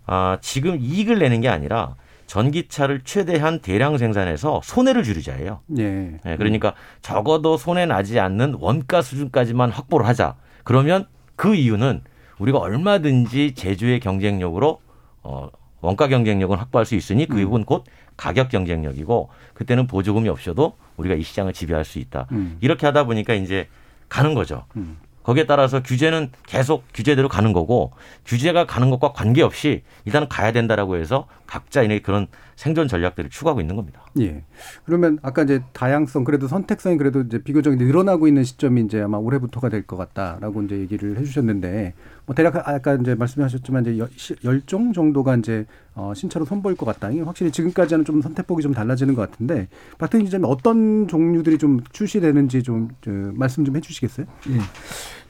아, 0.06 0.38
지금 0.40 0.78
이익을 0.80 1.18
내는 1.18 1.40
게 1.40 1.48
아니라 1.48 1.94
전기차를 2.26 3.02
최대한 3.04 3.60
대량 3.60 3.98
생산해서 3.98 4.60
손해를 4.64 5.02
줄이자예요. 5.02 5.60
예. 5.78 6.18
예, 6.24 6.36
그러니까 6.36 6.74
적어도 7.00 7.56
손해 7.56 7.86
나지 7.86 8.18
않는 8.18 8.56
원가 8.58 9.02
수준까지만 9.02 9.70
확보를 9.70 10.06
하자. 10.06 10.34
그러면 10.64 11.06
그 11.36 11.54
이유는 11.54 12.02
우리가 12.38 12.58
얼마든지 12.58 13.54
제조의 13.54 14.00
경쟁력으로 14.00 14.80
어, 15.22 15.48
원가 15.80 16.08
경쟁력은 16.08 16.56
확보할 16.56 16.84
수 16.84 16.94
있으니 16.94 17.26
그 17.26 17.38
이유는 17.38 17.64
곧 17.64 17.84
가격 18.16 18.48
경쟁력이고 18.48 19.28
그때는 19.54 19.86
보조금이 19.86 20.28
없어도 20.28 20.76
우리가 20.96 21.14
이 21.14 21.22
시장을 21.22 21.52
지배할 21.52 21.84
수 21.84 21.98
있다. 21.98 22.26
음. 22.32 22.56
이렇게 22.60 22.86
하다 22.86 23.04
보니까 23.04 23.34
이제 23.34 23.68
가는 24.08 24.34
거죠. 24.34 24.64
음. 24.76 24.98
거기에 25.26 25.44
따라서 25.44 25.82
규제는 25.82 26.30
계속 26.46 26.84
규제대로 26.94 27.28
가는 27.28 27.52
거고 27.52 27.90
규제가 28.24 28.64
가는 28.64 28.90
것과 28.90 29.12
관계없이 29.12 29.82
일단은 30.04 30.28
가야 30.28 30.52
된다라고 30.52 30.96
해서 30.96 31.26
각자의 31.48 32.00
그런 32.02 32.28
생존 32.54 32.86
전략들을 32.88 33.28
추구하고 33.28 33.60
있는 33.60 33.74
겁니다. 33.76 34.00
예. 34.20 34.42
그러면 34.84 35.18
아까 35.22 35.42
이제 35.42 35.62
다양성 35.72 36.24
그래도 36.24 36.46
선택성이 36.48 36.96
그래도 36.96 37.20
이제 37.22 37.42
비교적 37.42 37.74
늘어나고 37.76 38.28
있는 38.28 38.44
시점이 38.44 38.82
이제 38.82 39.02
아마 39.02 39.18
올해부터가 39.18 39.68
될 39.68 39.82
것 39.86 39.96
같다라고 39.96 40.62
이제 40.62 40.78
얘기를 40.78 41.18
해주셨는데 41.18 41.92
뭐 42.24 42.34
대략 42.34 42.56
아까 42.68 42.94
이제 42.94 43.14
말씀하셨지만 43.14 43.82
이제 43.84 43.98
열- 43.98 44.08
열종 44.44 44.92
정도가 44.92 45.36
이제 45.36 45.66
어 45.94 46.12
신차로 46.14 46.44
선보일 46.46 46.76
것 46.76 46.86
같다. 46.86 47.10
이게 47.10 47.20
확실히 47.22 47.50
지금까지는 47.50 48.04
좀 48.04 48.22
선택폭이 48.22 48.62
좀 48.62 48.72
달라지는 48.72 49.14
것 49.14 49.30
같은데 49.30 49.68
박태진 49.98 50.24
기자님 50.24 50.46
어떤 50.46 51.06
종류들이 51.08 51.58
좀 51.58 51.80
출시되는지 51.92 52.62
좀 52.62 52.88
저, 53.02 53.10
말씀 53.10 53.64
좀 53.64 53.76
해주시겠어요? 53.76 54.26
예. 54.50 54.58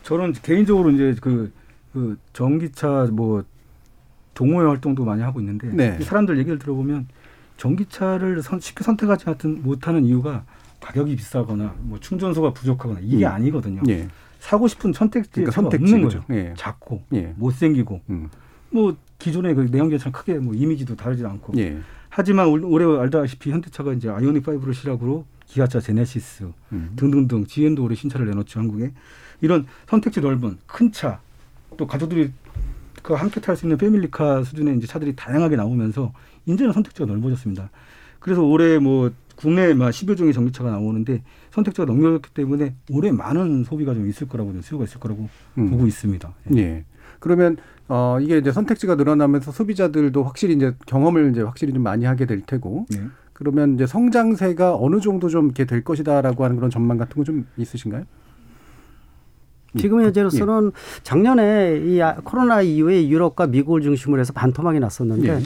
저는 0.06 0.34
개인적으로 0.34 0.90
이제 0.92 1.16
그, 1.20 1.52
그 1.92 2.16
전기차 2.32 3.08
뭐 3.10 3.42
동호회 4.34 4.64
활동도 4.68 5.04
많이 5.04 5.20
하고 5.22 5.40
있는데 5.40 5.68
네. 5.68 5.98
이 6.00 6.04
사람들 6.04 6.38
얘기를 6.38 6.60
들어보면 6.60 7.08
전기차를 7.56 8.40
선- 8.40 8.60
쉽게 8.60 8.84
선택하지 8.84 9.24
않- 9.28 9.36
못하는 9.62 10.04
이유가 10.04 10.44
가격이 10.80 11.16
비싸거나 11.16 11.74
뭐 11.80 11.98
충전소가 11.98 12.52
부족하거나 12.52 13.00
이게 13.02 13.26
음. 13.26 13.32
아니거든요. 13.32 13.82
예. 13.88 14.06
사고 14.38 14.68
싶은 14.68 14.92
선택지가 14.92 15.50
그러니까 15.50 15.50
선택지, 15.50 15.92
없는 15.92 16.06
그죠. 16.06 16.20
거죠. 16.20 16.34
예. 16.34 16.54
작고 16.56 17.02
예. 17.14 17.34
못생기고 17.36 18.00
음. 18.10 18.28
뭐 18.70 18.94
기존의 19.18 19.56
그 19.56 19.62
내연기차랑 19.72 20.12
크게 20.12 20.34
뭐 20.38 20.54
이미지도 20.54 20.94
다르지 20.94 21.26
않고 21.26 21.54
예. 21.58 21.78
하지만 22.10 22.46
올- 22.46 22.64
올해 22.64 22.86
알다시피 23.00 23.50
현대차가 23.50 23.92
이제 23.94 24.08
아이오닉 24.08 24.44
5를 24.44 24.72
시작으로 24.72 25.24
기아차 25.46 25.80
제네시스 25.80 26.44
음. 26.72 26.92
등등등 26.94 27.46
GM도 27.46 27.82
올해 27.82 27.96
신차를 27.96 28.26
내놓죠 28.26 28.60
한국에 28.60 28.92
이런 29.40 29.66
선택지 29.88 30.20
넓은 30.20 30.58
큰 30.66 30.90
차 30.92 31.18
또 31.76 31.86
가족들이 31.86 32.30
그 33.02 33.12
함께 33.14 33.40
탈 33.40 33.54
수 33.56 33.66
있는 33.66 33.76
패밀리카 33.76 34.42
수준의 34.44 34.78
이제 34.78 34.86
차들이 34.86 35.14
다양하게 35.14 35.56
나오면서 35.56 36.12
이제는 36.46 36.72
선택지가 36.72 37.04
넓어졌습니다. 37.06 37.68
그래서 38.18 38.42
올해 38.42 38.78
뭐 38.78 39.10
국내에 39.36 39.74
막 39.74 39.90
10여 39.90 40.16
종의 40.16 40.32
전기차가 40.32 40.70
나오는데 40.70 41.22
선택지가 41.50 41.84
넘겨졌기 41.84 42.30
때문에 42.32 42.74
올해 42.90 43.12
많은 43.12 43.64
소비가 43.64 43.92
좀 43.92 44.08
있을 44.08 44.26
거라고 44.28 44.52
좀 44.52 44.62
수요가 44.62 44.84
있을 44.84 44.98
거라고 45.00 45.28
음. 45.58 45.70
보고 45.70 45.86
있습니다. 45.86 46.32
예. 46.56 46.84
그러면 47.20 47.58
어 47.88 48.18
이게 48.22 48.38
이제 48.38 48.50
선택지가 48.52 48.94
늘어나면서 48.94 49.52
소비자들도 49.52 50.24
확실히 50.24 50.54
이제 50.54 50.72
경험을 50.86 51.30
이제 51.32 51.42
확실히 51.42 51.74
좀 51.74 51.82
많이 51.82 52.06
하게 52.06 52.24
될 52.24 52.40
테고 52.40 52.86
네. 52.88 53.02
그러면 53.34 53.74
이제 53.74 53.86
성장세가 53.86 54.76
어느 54.76 55.00
정도 55.00 55.28
좀 55.28 55.46
이렇게 55.46 55.66
될 55.66 55.84
것이다라고 55.84 56.42
하는 56.44 56.56
그런 56.56 56.70
전망 56.70 56.96
같은 56.96 57.16
거 57.16 57.24
좀 57.24 57.46
있으신가요? 57.58 58.04
지금 59.76 60.02
현재로서는 60.02 60.72
작년에 61.02 61.82
이 61.84 62.00
아- 62.00 62.16
코로나 62.24 62.62
이후에 62.62 63.08
유럽과 63.08 63.46
미국을 63.46 63.82
중심으로 63.82 64.20
해서 64.20 64.32
반토막이 64.32 64.80
났었는데 64.80 65.28
예. 65.28 65.38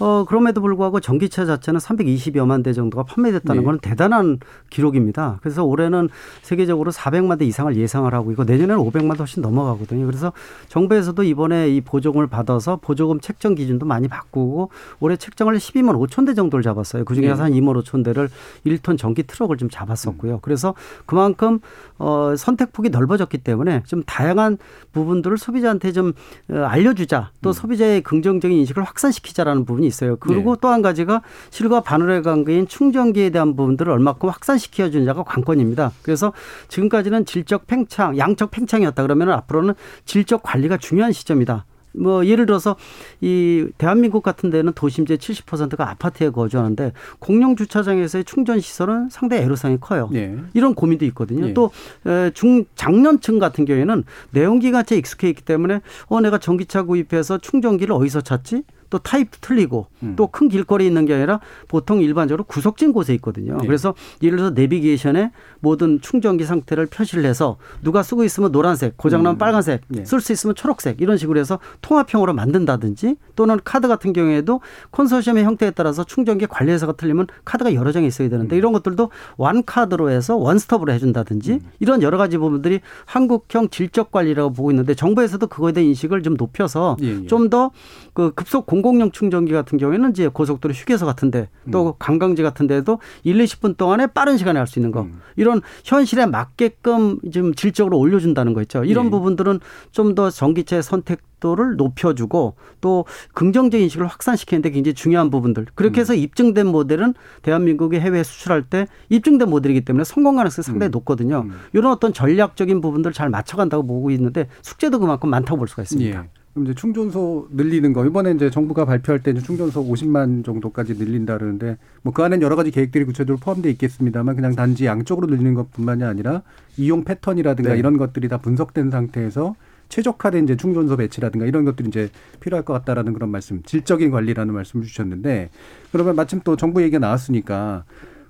어 0.00 0.24
그럼에도 0.28 0.60
불구하고 0.60 1.00
전기차 1.00 1.44
자체는 1.46 1.80
320여만 1.80 2.62
대 2.62 2.72
정도가 2.72 3.04
판매됐다는 3.04 3.62
예. 3.62 3.64
건 3.64 3.78
대단한 3.80 4.38
기록입니다. 4.70 5.38
그래서 5.42 5.64
올해는 5.64 6.08
세계적으로 6.42 6.90
400만 6.92 7.38
대 7.38 7.46
이상을 7.46 7.74
예상을 7.76 8.12
하고 8.14 8.30
있고 8.32 8.44
내년에는 8.44 8.76
500만 8.84 9.12
대 9.12 9.18
훨씬 9.18 9.42
넘어가거든요. 9.42 10.06
그래서 10.06 10.32
정부에서도 10.68 11.22
이번에 11.22 11.70
이 11.70 11.80
보조금을 11.80 12.26
받아서 12.26 12.76
보조금 12.76 13.20
책정 13.20 13.54
기준도 13.54 13.86
많이 13.86 14.06
바꾸고 14.08 14.70
올해 15.00 15.16
책정을 15.16 15.56
12만 15.56 15.96
5천 16.08 16.26
대 16.26 16.34
정도를 16.34 16.62
잡았어요. 16.62 17.04
그중에서 17.04 17.38
예. 17.38 17.42
한 17.42 17.52
2만 17.52 17.82
5천 17.82 18.04
대를 18.04 18.28
1톤 18.66 18.98
전기 18.98 19.22
트럭을 19.22 19.56
좀 19.56 19.68
잡았었고요. 19.70 20.40
그래서 20.42 20.74
그만큼 21.06 21.58
어 21.98 22.34
선택폭이 22.36 22.90
넓어졌기 22.90 23.38
때문에 23.38 23.67
좀 23.86 24.02
다양한 24.02 24.58
부분들을 24.92 25.38
소비자한테 25.38 25.92
좀 25.92 26.12
어, 26.50 26.58
알려주자. 26.58 27.30
또 27.42 27.52
소비자의 27.52 28.02
긍정적인 28.02 28.56
인식을 28.58 28.82
확산시키자라는 28.82 29.64
부분이 29.64 29.86
있어요. 29.86 30.16
그리고 30.16 30.56
또한 30.56 30.82
가지가 30.82 31.22
실과 31.50 31.80
반월의 31.80 32.22
관계인 32.22 32.66
충전기에 32.66 33.30
대한 33.30 33.56
부분들을 33.56 33.92
얼마큼 33.92 34.28
확산시켜 34.28 34.90
주느냐가 34.90 35.22
관건입니다. 35.22 35.92
그래서 36.02 36.32
지금까지는 36.68 37.24
질적 37.24 37.66
팽창, 37.66 38.18
양적 38.18 38.50
팽창이었다 38.50 39.02
그러면 39.02 39.30
앞으로는 39.30 39.74
질적 40.04 40.42
관리가 40.42 40.76
중요한 40.76 41.12
시점이다. 41.12 41.64
뭐 41.92 42.26
예를 42.26 42.46
들어서 42.46 42.76
이 43.20 43.66
대한민국 43.78 44.22
같은 44.22 44.50
데는 44.50 44.72
도심지의 44.72 45.18
70%가 45.18 45.90
아파트에 45.90 46.30
거주하는데 46.30 46.92
공영 47.18 47.56
주차장에서의 47.56 48.24
충전 48.24 48.60
시설은 48.60 49.08
상당히 49.10 49.42
애로사항이 49.42 49.78
커요. 49.80 50.10
예. 50.14 50.36
이런 50.54 50.74
고민도 50.74 51.04
있거든요. 51.06 51.48
예. 51.48 51.54
또 51.54 51.70
에, 52.06 52.30
중 52.34 52.64
장년층 52.74 53.38
같은 53.38 53.64
경우에는 53.64 54.04
내연기관차에 54.30 54.98
익숙해 54.98 55.28
있기 55.30 55.42
때문에 55.42 55.80
어 56.06 56.20
내가 56.20 56.38
전기차 56.38 56.84
구입해서 56.84 57.38
충전기를 57.38 57.94
어디서 57.94 58.20
찾지? 58.20 58.62
또 58.90 58.98
타입도 58.98 59.38
틀리고 59.40 59.86
음. 60.02 60.16
또큰 60.16 60.48
길거리에 60.48 60.86
있는 60.86 61.04
게 61.04 61.14
아니라 61.14 61.40
보통 61.68 62.00
일반적으로 62.00 62.44
구석진 62.44 62.92
곳에 62.92 63.14
있거든요. 63.14 63.58
예. 63.62 63.66
그래서 63.66 63.94
예를 64.22 64.38
들어서 64.38 64.54
내비게이션에 64.54 65.30
모든 65.60 66.00
충전기 66.00 66.44
상태를 66.44 66.86
표시를 66.86 67.24
해서 67.24 67.56
누가 67.82 68.02
쓰고 68.02 68.24
있으면 68.24 68.52
노란색, 68.52 68.96
고장나면 68.96 69.36
음. 69.36 69.38
빨간색, 69.38 69.82
예. 69.96 70.04
쓸수 70.04 70.32
있으면 70.32 70.54
초록색 70.54 71.00
이런 71.00 71.18
식으로 71.18 71.38
해서 71.38 71.58
통합형으로 71.82 72.32
만든다든지 72.32 73.16
또는 73.36 73.58
카드 73.64 73.88
같은 73.88 74.12
경우에도 74.12 74.60
컨소시엄의 74.92 75.44
형태에 75.44 75.70
따라서 75.72 76.04
충전기 76.04 76.46
관리 76.46 76.72
회사가 76.72 76.92
틀리면 76.92 77.26
카드가 77.44 77.74
여러 77.74 77.92
장이 77.92 78.06
있어야 78.06 78.28
되는데 78.28 78.56
음. 78.56 78.58
이런 78.58 78.72
것들도 78.72 79.10
완 79.36 79.62
카드로 79.64 80.10
해서 80.10 80.36
원스톱으로 80.36 80.92
해준다든지 80.92 81.60
이런 81.80 82.02
여러 82.02 82.16
가지 82.16 82.38
부분들이 82.38 82.80
한국형 83.04 83.68
질적 83.68 84.10
관리라고 84.10 84.52
보고 84.52 84.70
있는데 84.70 84.94
정부에서도 84.94 85.46
그거에 85.46 85.72
대한 85.72 85.88
인식을 85.88 86.22
좀 86.22 86.34
높여서 86.34 86.96
예, 87.02 87.22
예. 87.22 87.26
좀더 87.26 87.70
그 88.14 88.32
급속 88.34 88.66
공 88.66 88.77
공용 88.82 89.10
충전기 89.10 89.52
같은 89.52 89.78
경우에는 89.78 90.10
이제 90.10 90.28
고속도로 90.28 90.74
휴게소 90.74 91.06
같은데 91.06 91.48
또 91.70 91.94
관광지 91.98 92.42
같은 92.42 92.66
데도 92.66 92.98
1, 93.24 93.36
20분 93.38 93.76
동안에 93.76 94.06
빠른 94.08 94.36
시간에 94.36 94.58
할 94.58 94.68
수 94.68 94.78
있는 94.78 94.90
거 94.92 95.02
음. 95.02 95.20
이런 95.36 95.62
현실에 95.84 96.26
맞게끔 96.26 97.20
좀 97.32 97.54
질적으로 97.54 97.98
올려준다는 97.98 98.52
거 98.54 98.60
있죠. 98.62 98.84
이런 98.84 99.06
예. 99.06 99.10
부분들은 99.10 99.60
좀 99.90 100.14
더 100.14 100.30
전기차의 100.30 100.82
선택도를 100.82 101.76
높여주고 101.76 102.54
또 102.80 103.04
긍정적 103.34 103.80
인식을 103.80 104.06
확산시키는데 104.06 104.70
굉장히 104.70 104.94
중요한 104.94 105.30
부분들. 105.30 105.66
그렇게 105.74 106.00
해서 106.00 106.14
입증된 106.14 106.66
모델은 106.66 107.14
대한민국이 107.42 107.98
해외에 108.00 108.22
수출할 108.22 108.62
때 108.64 108.86
입증된 109.10 109.48
모델이기 109.50 109.82
때문에 109.82 110.04
성공 110.04 110.36
가능성이 110.36 110.64
상당히 110.64 110.90
높거든요. 110.90 111.46
이런 111.72 111.92
어떤 111.92 112.12
전략적인 112.12 112.80
부분들을 112.80 113.12
잘 113.12 113.28
맞춰간다고 113.30 113.86
보고 113.86 114.10
있는데 114.10 114.48
숙제도 114.62 114.98
그만큼 114.98 115.30
많다고 115.30 115.58
볼 115.58 115.68
수가 115.68 115.82
있습니다. 115.82 116.18
예. 116.18 116.28
그럼 116.58 116.64
이제 116.64 116.74
충전소 116.74 117.48
늘리는 117.52 117.92
거 117.92 118.04
이번에 118.04 118.32
이제 118.32 118.50
정부가 118.50 118.84
발표할 118.84 119.22
때 119.22 119.30
이제 119.30 119.40
충전소 119.40 119.84
50만 119.86 120.44
정도까지 120.44 120.94
늘린다 120.94 121.38
그러는데 121.38 121.78
뭐 122.02 122.12
그 122.18 122.24
안엔 122.24 122.42
여러 122.42 122.56
가지 122.56 122.72
계획들이 122.72 123.04
구체적으로 123.04 123.38
포함되어 123.38 123.70
있겠습니다만 123.72 124.34
그냥 124.34 124.56
단지 124.56 124.86
양쪽으로 124.86 125.28
늘리는 125.28 125.54
것뿐만이 125.54 126.02
아니라 126.02 126.42
이용 126.76 127.04
패턴이라든가 127.04 127.74
네. 127.74 127.78
이런 127.78 127.96
것들이 127.96 128.28
다 128.28 128.38
분석된 128.38 128.90
상태에서 128.90 129.54
최적화된 129.88 130.44
이제 130.44 130.56
충전소 130.56 130.96
배치라든가 130.96 131.46
이런 131.46 131.64
것들이 131.64 131.86
이제 131.86 132.10
필요할 132.40 132.64
것 132.64 132.72
같다라는 132.72 133.12
그런 133.12 133.30
말씀, 133.30 133.62
질적인 133.62 134.10
관리라는 134.10 134.52
말씀을 134.52 134.84
주셨는데 134.84 135.50
그러면 135.92 136.16
마침 136.16 136.40
또 136.42 136.56
정부 136.56 136.82
얘기가 136.82 136.98
나왔으니까 136.98 137.84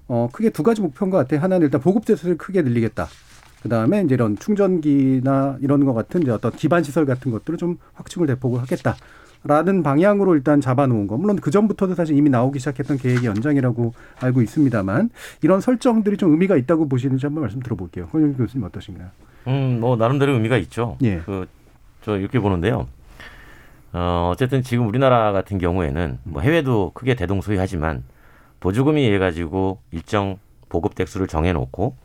어 0.06 0.28
크게 0.30 0.50
두 0.50 0.62
가지 0.62 0.82
목표인 0.82 1.10
것 1.10 1.16
같아요. 1.16 1.40
하나는 1.40 1.64
일단 1.64 1.80
보급 1.80 2.04
대수를 2.04 2.36
크게 2.36 2.60
늘리겠다. 2.60 3.08
그 3.62 3.68
다음에 3.68 4.02
이제 4.02 4.14
이런 4.14 4.36
충전기나 4.36 5.58
이런 5.60 5.84
것 5.84 5.94
같은 5.94 6.22
이제 6.22 6.30
어떤 6.30 6.52
기반 6.52 6.82
시설 6.82 7.06
같은 7.06 7.32
것들을 7.32 7.58
좀 7.58 7.78
확충을 7.94 8.26
대폭을 8.28 8.60
하겠다. 8.60 8.96
라는 9.44 9.84
방향으로 9.84 10.34
일단 10.34 10.60
잡아놓은 10.60 11.06
거. 11.06 11.16
물론 11.16 11.36
그 11.36 11.50
전부터도 11.50 11.94
사실 11.94 12.16
이미 12.16 12.28
나오기 12.28 12.58
시작했던 12.58 12.98
계획의 12.98 13.24
연장이라고 13.24 13.94
알고 14.20 14.42
있습니다만 14.42 15.10
이런 15.42 15.60
설정들이 15.60 16.16
좀 16.16 16.32
의미가 16.32 16.56
있다고 16.56 16.88
보시는지 16.88 17.26
한번 17.26 17.42
말씀 17.42 17.60
들어볼게요. 17.60 18.08
권영 18.08 18.34
교수님 18.34 18.66
어떠신가요? 18.66 19.08
음, 19.46 19.78
뭐 19.80 19.96
나름대로 19.96 20.32
의미가 20.32 20.56
있죠. 20.58 20.96
예. 21.02 21.20
그저 21.20 22.18
이렇게 22.18 22.40
보는데요. 22.40 22.88
어, 23.92 24.30
어쨌든 24.32 24.62
지금 24.62 24.88
우리나라 24.88 25.32
같은 25.32 25.58
경우에는 25.58 26.18
뭐 26.24 26.42
해외도 26.42 26.90
크게 26.94 27.14
대동소이하지만 27.14 28.02
보조금이 28.60 29.04
이래 29.04 29.18
가지고 29.18 29.80
일정 29.92 30.38
보급 30.68 30.94
대수를 30.94 31.26
정해놓고 31.28 31.84
어, 31.86 31.96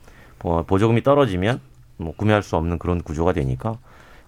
보조금이 0.67 1.03
떨어지면 1.03 1.59
뭐 1.97 2.13
구매할 2.15 2.43
수 2.43 2.55
없는 2.55 2.79
그런 2.79 3.01
구조가 3.01 3.33
되니까 3.33 3.77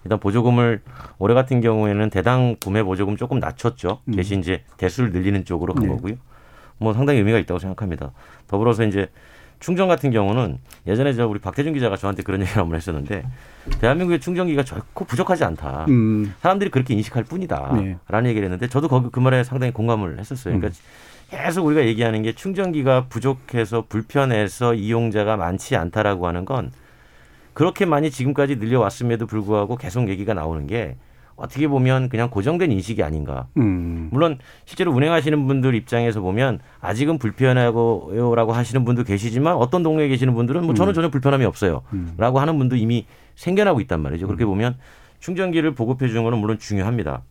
일단 0.04 0.20
보조금을 0.20 0.80
올해 1.18 1.34
같은 1.34 1.60
경우에는 1.60 2.10
대당 2.10 2.56
구매 2.62 2.82
보조금 2.82 3.16
조금 3.16 3.40
낮췄죠. 3.40 4.00
음. 4.04 4.14
대신 4.14 4.40
이제 4.40 4.62
대수를 4.76 5.10
늘리는 5.10 5.44
쪽으로 5.44 5.74
간 5.74 5.86
네. 5.86 5.94
거고요. 5.94 6.14
뭐 6.78 6.94
상당히 6.94 7.18
의미가 7.18 7.38
있다고 7.38 7.58
생각합니다. 7.58 8.12
더불어서 8.46 8.84
이제 8.84 9.08
충전 9.58 9.88
같은 9.88 10.10
경우는 10.10 10.58
예전에 10.86 11.12
저 11.14 11.26
우리 11.26 11.40
박태준 11.40 11.72
기자가 11.72 11.96
저한테 11.96 12.22
그런 12.22 12.40
얘기를 12.42 12.60
한번 12.62 12.76
했었는데 12.76 13.24
대한민국의 13.80 14.20
충전기가 14.20 14.62
결코 14.62 15.04
부족하지 15.04 15.44
않다. 15.44 15.86
음. 15.88 16.34
사람들이 16.40 16.70
그렇게 16.70 16.94
인식할 16.94 17.24
뿐이다. 17.24 17.72
네. 17.74 17.96
라는 18.08 18.30
얘기를 18.30 18.46
했는데 18.46 18.68
저도 18.68 18.88
거기 18.88 19.08
그 19.10 19.18
말에 19.18 19.42
상당히 19.42 19.72
공감을 19.72 20.18
했었어요. 20.20 20.54
그러니까 20.56 20.78
계속 21.30 21.66
우리가 21.66 21.84
얘기하는 21.86 22.22
게 22.22 22.32
충전기가 22.32 23.06
부족해서 23.08 23.84
불편해서 23.88 24.74
이용자가 24.74 25.36
많지 25.36 25.76
않다라고 25.76 26.26
하는 26.26 26.44
건 26.44 26.70
그렇게 27.52 27.84
많이 27.86 28.10
지금까지 28.10 28.56
늘려왔음에도 28.56 29.26
불구하고 29.26 29.76
계속 29.76 30.08
얘기가 30.08 30.34
나오는 30.34 30.66
게 30.66 30.96
어떻게 31.36 31.68
보면 31.68 32.08
그냥 32.08 32.30
고정된 32.30 32.72
인식이 32.72 33.02
아닌가. 33.02 33.46
음. 33.58 34.08
물론 34.10 34.38
실제로 34.64 34.92
운행하시는 34.92 35.46
분들 35.46 35.74
입장에서 35.74 36.20
보면 36.20 36.60
아직은 36.80 37.18
불편하고요라고 37.18 38.52
하시는 38.52 38.84
분도 38.84 39.04
계시지만 39.04 39.54
어떤 39.56 39.82
동네에 39.82 40.08
계시는 40.08 40.34
분들은 40.34 40.64
뭐 40.64 40.74
저는 40.74 40.92
음. 40.92 40.94
전혀 40.94 41.10
불편함이 41.10 41.44
없어요. 41.44 41.82
음. 41.92 42.14
라고 42.16 42.40
하는 42.40 42.56
분도 42.58 42.76
이미 42.76 43.06
생겨나고 43.34 43.80
있단 43.82 44.00
말이죠. 44.00 44.26
그렇게 44.26 44.46
보면 44.46 44.76
충전기를 45.20 45.74
보급해 45.74 46.08
주는 46.08 46.24
거는 46.24 46.38
물론 46.38 46.58
중요합니다. 46.58 47.22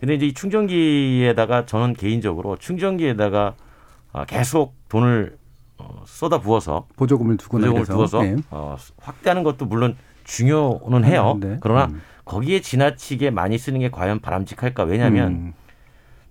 근데 0.00 0.14
이제 0.14 0.26
이 0.26 0.34
충전기에다가 0.34 1.66
저는 1.66 1.94
개인적으로 1.94 2.56
충전기에다가 2.56 3.54
아, 4.12 4.24
계속 4.24 4.74
돈을 4.88 5.36
어, 5.78 6.02
쏟아 6.06 6.38
부어서 6.38 6.86
보조금을 6.96 7.36
두거나 7.36 7.66
보조금을. 7.70 7.86
두어서 7.86 8.24
예. 8.24 8.36
어, 8.50 8.76
확대하는 8.98 9.42
것도 9.42 9.66
물론 9.66 9.96
중요는 10.24 11.04
해요. 11.04 11.38
네. 11.40 11.58
그러나 11.60 11.86
음. 11.86 12.00
거기에 12.24 12.60
지나치게 12.60 13.30
많이 13.30 13.58
쓰는 13.58 13.80
게 13.80 13.90
과연 13.90 14.20
바람직할까? 14.20 14.84
왜냐하면 14.84 15.32
음. 15.32 15.54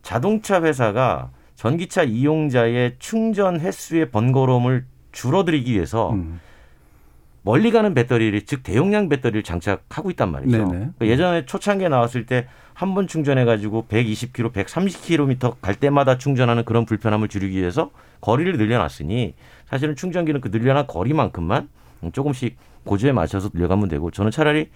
자동차 0.01 0.61
회사가 0.61 1.29
전기차 1.55 2.03
이용자의 2.03 2.95
충전 2.99 3.59
횟수의 3.59 4.11
번거로움을 4.11 4.85
줄어들이기 5.11 5.73
위해서 5.73 6.11
음. 6.11 6.39
멀리 7.45 7.71
가는 7.71 7.93
배터리를 7.93 8.41
즉 8.45 8.63
대용량 8.63 9.07
배터리를 9.07 9.43
장착하고 9.43 10.09
있단 10.11 10.31
말이죠. 10.31 10.57
그러니까 10.67 11.07
예전에 11.07 11.45
초창기에 11.45 11.87
나왔을 11.89 12.25
때 12.25 12.47
한 12.75 12.93
번 12.93 13.07
충전해 13.07 13.45
가지고 13.45 13.85
120km, 13.87 14.51
130km 14.51 15.61
갈 15.61 15.75
때마다 15.75 16.17
충전하는 16.17 16.65
그런 16.65 16.85
불편함을 16.85 17.29
줄이기 17.29 17.57
위해서 17.57 17.89
거리를 18.19 18.57
늘려놨으니 18.57 19.33
사실은 19.69 19.95
충전기는 19.95 20.41
그 20.41 20.51
늘려난 20.51 20.85
거리만큼만 20.85 21.69
조금씩 22.11 22.57
고조에 22.83 23.13
맞춰서 23.13 23.49
늘려가면 23.53 23.87
되고 23.87 24.11
저는 24.11 24.29
차라리 24.29 24.69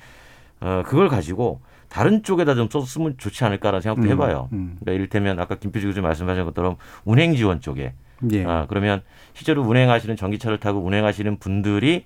어 0.61 0.83
그걸 0.85 1.09
가지고 1.09 1.59
다른 1.89 2.23
쪽에다 2.23 2.55
좀 2.55 2.69
썼으면 2.69 3.15
좋지 3.17 3.43
않을까라는 3.43 3.81
생각도 3.81 4.07
음, 4.07 4.11
해봐요. 4.13 4.47
음. 4.53 4.77
그러니까 4.79 4.93
이를테면 4.93 5.39
아까 5.39 5.55
김표지 5.55 5.85
교수님 5.85 6.03
말씀하신 6.03 6.45
것처럼 6.45 6.77
운행 7.03 7.35
지원 7.35 7.59
쪽에 7.59 7.93
예. 8.31 8.45
아, 8.45 8.65
그러면 8.69 9.01
실제로 9.33 9.61
운행하시는 9.63 10.15
전기차를 10.15 10.59
타고 10.59 10.79
운행하시는 10.85 11.37
분들이 11.39 12.05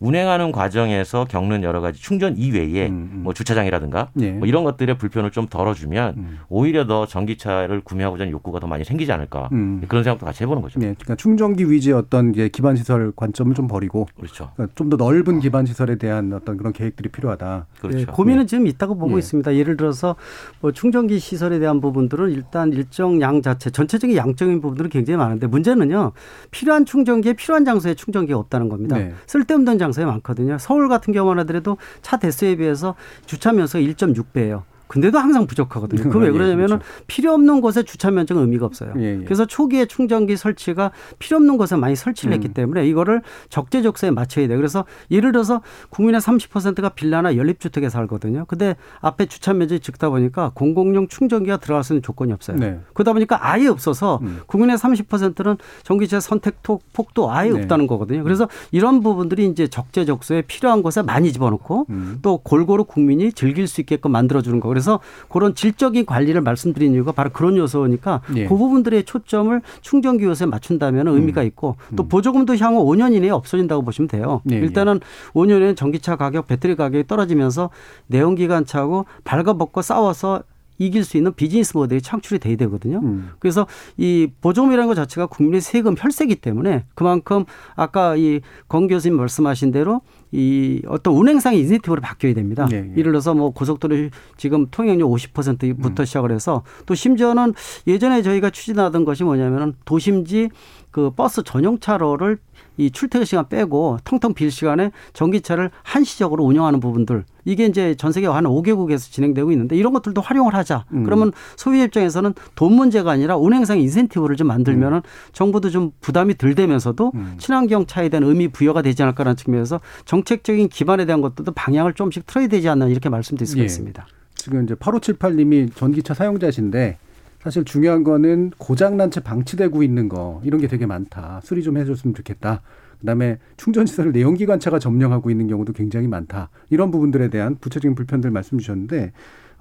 운행하는 0.00 0.50
과정에서 0.50 1.26
겪는 1.26 1.62
여러 1.62 1.82
가지 1.82 2.00
충전 2.00 2.36
이외에 2.38 2.88
뭐 2.88 3.34
주차장이라든가 3.34 4.08
음, 4.16 4.22
예. 4.22 4.32
뭐 4.32 4.48
이런 4.48 4.64
것들의 4.64 4.96
불편을 4.96 5.30
좀 5.30 5.46
덜어주면 5.46 6.14
음. 6.16 6.38
오히려 6.48 6.86
더 6.86 7.06
전기차를 7.06 7.82
구매하고자 7.82 8.22
하는 8.22 8.32
욕구가 8.32 8.60
더 8.60 8.66
많이 8.66 8.84
생기지 8.84 9.12
않을까 9.12 9.50
음. 9.52 9.82
그런 9.88 10.02
생각도 10.02 10.24
같이 10.24 10.42
해보는 10.44 10.62
거죠. 10.62 10.80
네, 10.80 10.94
그러니까 10.98 11.16
충전기 11.16 11.70
위주의 11.70 11.94
어떤 11.94 12.32
기반 12.32 12.76
시설 12.76 13.12
관점을 13.14 13.54
좀 13.54 13.68
버리고 13.68 14.08
그렇죠. 14.16 14.50
좀더 14.74 14.96
넓은 14.96 15.40
기반 15.40 15.66
시설에 15.66 15.96
대한 15.96 16.32
어떤 16.32 16.56
그런 16.56 16.72
계획들이 16.72 17.10
필요하다. 17.10 17.66
그렇죠. 17.80 17.98
예, 17.98 18.04
고민은 18.06 18.46
지금 18.46 18.66
있다고 18.66 18.96
보고 18.96 19.14
예. 19.14 19.18
있습니다. 19.18 19.54
예를 19.54 19.76
들어서 19.76 20.16
뭐 20.60 20.72
충전기 20.72 21.18
시설에 21.18 21.58
대한 21.58 21.80
부분들은 21.80 22.30
일단 22.30 22.72
일정 22.72 23.20
양 23.20 23.42
자체 23.42 23.68
전체적인 23.70 24.16
양적인 24.16 24.62
부분들은 24.62 24.88
굉장히 24.88 25.18
많은데 25.18 25.46
문제는요 25.46 26.12
필요한 26.50 26.86
충전기에 26.86 27.34
필요한 27.34 27.66
장소에 27.66 27.94
충전기가 27.94 28.38
없다는 28.38 28.70
겁니다. 28.70 28.96
네. 28.96 29.12
쓸데없는 29.26 29.78
장 29.78 29.89
소에 29.92 30.04
많거든요. 30.04 30.58
서울 30.58 30.88
같은 30.88 31.12
경우만 31.12 31.38
하더라도 31.40 31.76
차 32.02 32.18
대수에 32.18 32.56
비해서 32.56 32.94
주차 33.26 33.52
면적이 33.52 33.92
1.6배예요. 33.94 34.69
근데도 34.90 35.20
항상 35.20 35.46
부족하거든요. 35.46 36.02
그게 36.02 36.18
왜 36.18 36.26
예, 36.26 36.30
그러냐면은 36.32 36.78
그렇죠. 36.80 36.84
필요 37.06 37.32
없는 37.32 37.60
곳에 37.60 37.84
주차 37.84 38.10
면적은 38.10 38.42
의미가 38.42 38.66
없어요. 38.66 38.92
예, 38.98 39.20
예. 39.20 39.24
그래서 39.24 39.44
초기에 39.46 39.86
충전기 39.86 40.36
설치가 40.36 40.90
필요 41.20 41.36
없는 41.36 41.58
곳에 41.58 41.76
많이 41.76 41.94
설치를 41.94 42.34
했기 42.34 42.48
음. 42.48 42.54
때문에 42.54 42.88
이거를 42.88 43.22
적재적소에 43.50 44.10
맞춰야 44.10 44.48
돼요. 44.48 44.58
그래서 44.58 44.84
예를 45.12 45.30
들어서 45.30 45.62
국민의 45.90 46.20
30%가 46.20 46.88
빌라나 46.88 47.36
연립주택에 47.36 47.88
살거든요. 47.88 48.46
근데 48.48 48.74
앞에 49.00 49.26
주차 49.26 49.52
면적이 49.52 49.78
적다 49.80 50.10
보니까 50.10 50.50
공공용 50.54 51.06
충전기가 51.06 51.58
들어갈 51.58 51.84
수 51.84 51.92
있는 51.92 52.02
조건이 52.02 52.32
없어요. 52.32 52.56
네. 52.56 52.80
그러다 52.92 53.12
보니까 53.12 53.38
아예 53.48 53.68
없어서 53.68 54.18
음. 54.22 54.40
국민의 54.46 54.76
30%는 54.76 55.56
전기차 55.84 56.18
선택 56.18 56.64
톡- 56.64 56.82
폭도 56.92 57.30
아예 57.30 57.50
네. 57.50 57.60
없다는 57.60 57.86
거거든요. 57.86 58.24
그래서 58.24 58.48
이런 58.72 59.02
부분들이 59.02 59.46
이제 59.46 59.68
적재적소에 59.68 60.42
필요한 60.48 60.82
곳에 60.82 61.02
많이 61.02 61.32
집어넣고 61.32 61.86
음. 61.90 62.18
또 62.22 62.38
골고루 62.38 62.82
국민이 62.86 63.32
즐길 63.32 63.68
수 63.68 63.80
있게끔 63.80 64.10
만들어주는 64.10 64.58
거. 64.58 64.79
그래서 64.80 65.00
그런 65.28 65.54
질적인 65.54 66.06
관리를 66.06 66.40
말씀드린 66.40 66.94
이유가 66.94 67.12
바로 67.12 67.30
그런 67.30 67.56
요소니까 67.56 68.22
예. 68.36 68.46
그 68.46 68.56
부분들의 68.56 69.04
초점을 69.04 69.60
충전기 69.82 70.24
요소에 70.24 70.46
맞춘다면 70.46 71.06
의미가 71.06 71.42
있고 71.42 71.76
또 71.96 72.08
보조금도 72.08 72.56
향후 72.56 72.84
5년 72.86 73.14
이내에 73.14 73.30
없어진다고 73.30 73.82
보시면 73.82 74.08
돼요. 74.08 74.40
예, 74.50 74.56
예. 74.56 74.60
일단은 74.60 75.00
5년에 75.34 75.76
전기차 75.76 76.16
가격, 76.16 76.46
배터리 76.46 76.76
가격이 76.76 77.06
떨어지면서 77.06 77.68
내연기관차하고 78.06 79.04
발가벗고 79.24 79.82
싸워서 79.82 80.42
이길 80.80 81.04
수 81.04 81.16
있는 81.18 81.32
비즈니스 81.34 81.76
모델이 81.76 82.00
창출이 82.00 82.40
돼야 82.40 82.56
되거든요. 82.56 83.00
음. 83.04 83.30
그래서 83.38 83.66
이 83.98 84.28
보조금이라는 84.40 84.88
것 84.88 84.94
자체가 84.94 85.26
국민의 85.26 85.60
세금 85.60 85.94
혈세기 85.96 86.36
때문에 86.36 86.84
그만큼 86.94 87.44
아까 87.76 88.16
이 88.16 88.40
권 88.66 88.88
교수님 88.88 89.16
말씀하신 89.18 89.72
대로 89.72 90.00
이 90.32 90.80
어떤 90.86 91.14
운행상의 91.14 91.60
인센티브로 91.60 92.00
바뀌어야 92.00 92.34
됩니다. 92.34 92.66
예, 92.72 92.76
예. 92.76 92.90
예를 92.92 93.12
들어서 93.12 93.34
뭐 93.34 93.50
고속도로 93.50 94.08
지금 94.36 94.66
통행료 94.70 95.08
50%부터 95.08 96.04
시작을 96.04 96.32
해서 96.32 96.62
또 96.86 96.94
심지어는 96.94 97.52
예전에 97.86 98.22
저희가 98.22 98.50
추진하던 98.50 99.04
것이 99.04 99.24
뭐냐면은 99.24 99.74
도심지 99.84 100.48
그 100.90 101.10
버스 101.10 101.42
전용 101.42 101.78
차로를 101.78 102.38
이 102.80 102.90
출퇴근 102.90 103.26
시간 103.26 103.46
빼고 103.48 103.98
텅텅 104.04 104.32
빌 104.32 104.50
시간에 104.50 104.90
전기차를 105.12 105.70
한시적으로 105.82 106.44
운영하는 106.44 106.80
부분들 106.80 107.24
이게 107.44 107.66
이제 107.66 107.94
전 107.94 108.10
세계 108.10 108.26
한 108.26 108.44
5개국에서 108.44 109.10
진행되고 109.12 109.52
있는데 109.52 109.76
이런 109.76 109.92
것들도 109.92 110.20
활용을 110.20 110.54
하자. 110.54 110.86
음. 110.92 111.04
그러면 111.04 111.32
소비자 111.56 111.84
입장에서는 111.84 112.34
돈 112.54 112.72
문제가 112.72 113.10
아니라 113.10 113.36
운행상 113.36 113.80
인센티브를 113.80 114.36
좀 114.36 114.46
만들면은 114.46 115.02
정부도 115.32 115.68
좀 115.68 115.90
부담이 116.00 116.38
덜 116.38 116.54
되면서도 116.54 117.12
음. 117.14 117.34
친환경 117.38 117.86
차에 117.86 118.08
대한 118.08 118.24
의미 118.24 118.48
부여가 118.48 118.82
되지 118.82 119.02
않을까라는 119.02 119.36
측면에서 119.36 119.80
정책적인 120.06 120.68
기반에 120.68 121.04
대한 121.04 121.20
것들도 121.20 121.52
방향을 121.52 121.94
조금씩 121.94 122.26
틀어야 122.26 122.46
되지 122.46 122.68
않나 122.68 122.86
이렇게 122.86 123.08
말씀드릴 123.08 123.46
수가 123.46 123.60
예. 123.60 123.64
있습니다. 123.64 124.06
지금 124.34 124.64
이제 124.64 124.74
8578님이 124.74 125.74
전기차 125.74 126.14
사용자신데 126.14 126.96
사실 127.42 127.64
중요한 127.64 128.04
거는 128.04 128.52
고장난 128.58 129.10
채 129.10 129.20
방치되고 129.20 129.82
있는 129.82 130.08
거 130.08 130.40
이런 130.44 130.60
게 130.60 130.68
되게 130.68 130.86
많다. 130.86 131.40
수리 131.42 131.62
좀 131.62 131.78
해줬으면 131.78 132.14
좋겠다. 132.14 132.60
그다음에 133.00 133.38
충전 133.56 133.86
시설을 133.86 134.12
내연기관차가 134.12 134.78
점령하고 134.78 135.30
있는 135.30 135.48
경우도 135.48 135.72
굉장히 135.72 136.06
많다. 136.06 136.50
이런 136.68 136.90
부분들에 136.90 137.28
대한 137.28 137.56
구체적인 137.56 137.94
불편들 137.94 138.30
말씀 138.30 138.58
주셨는데 138.58 139.12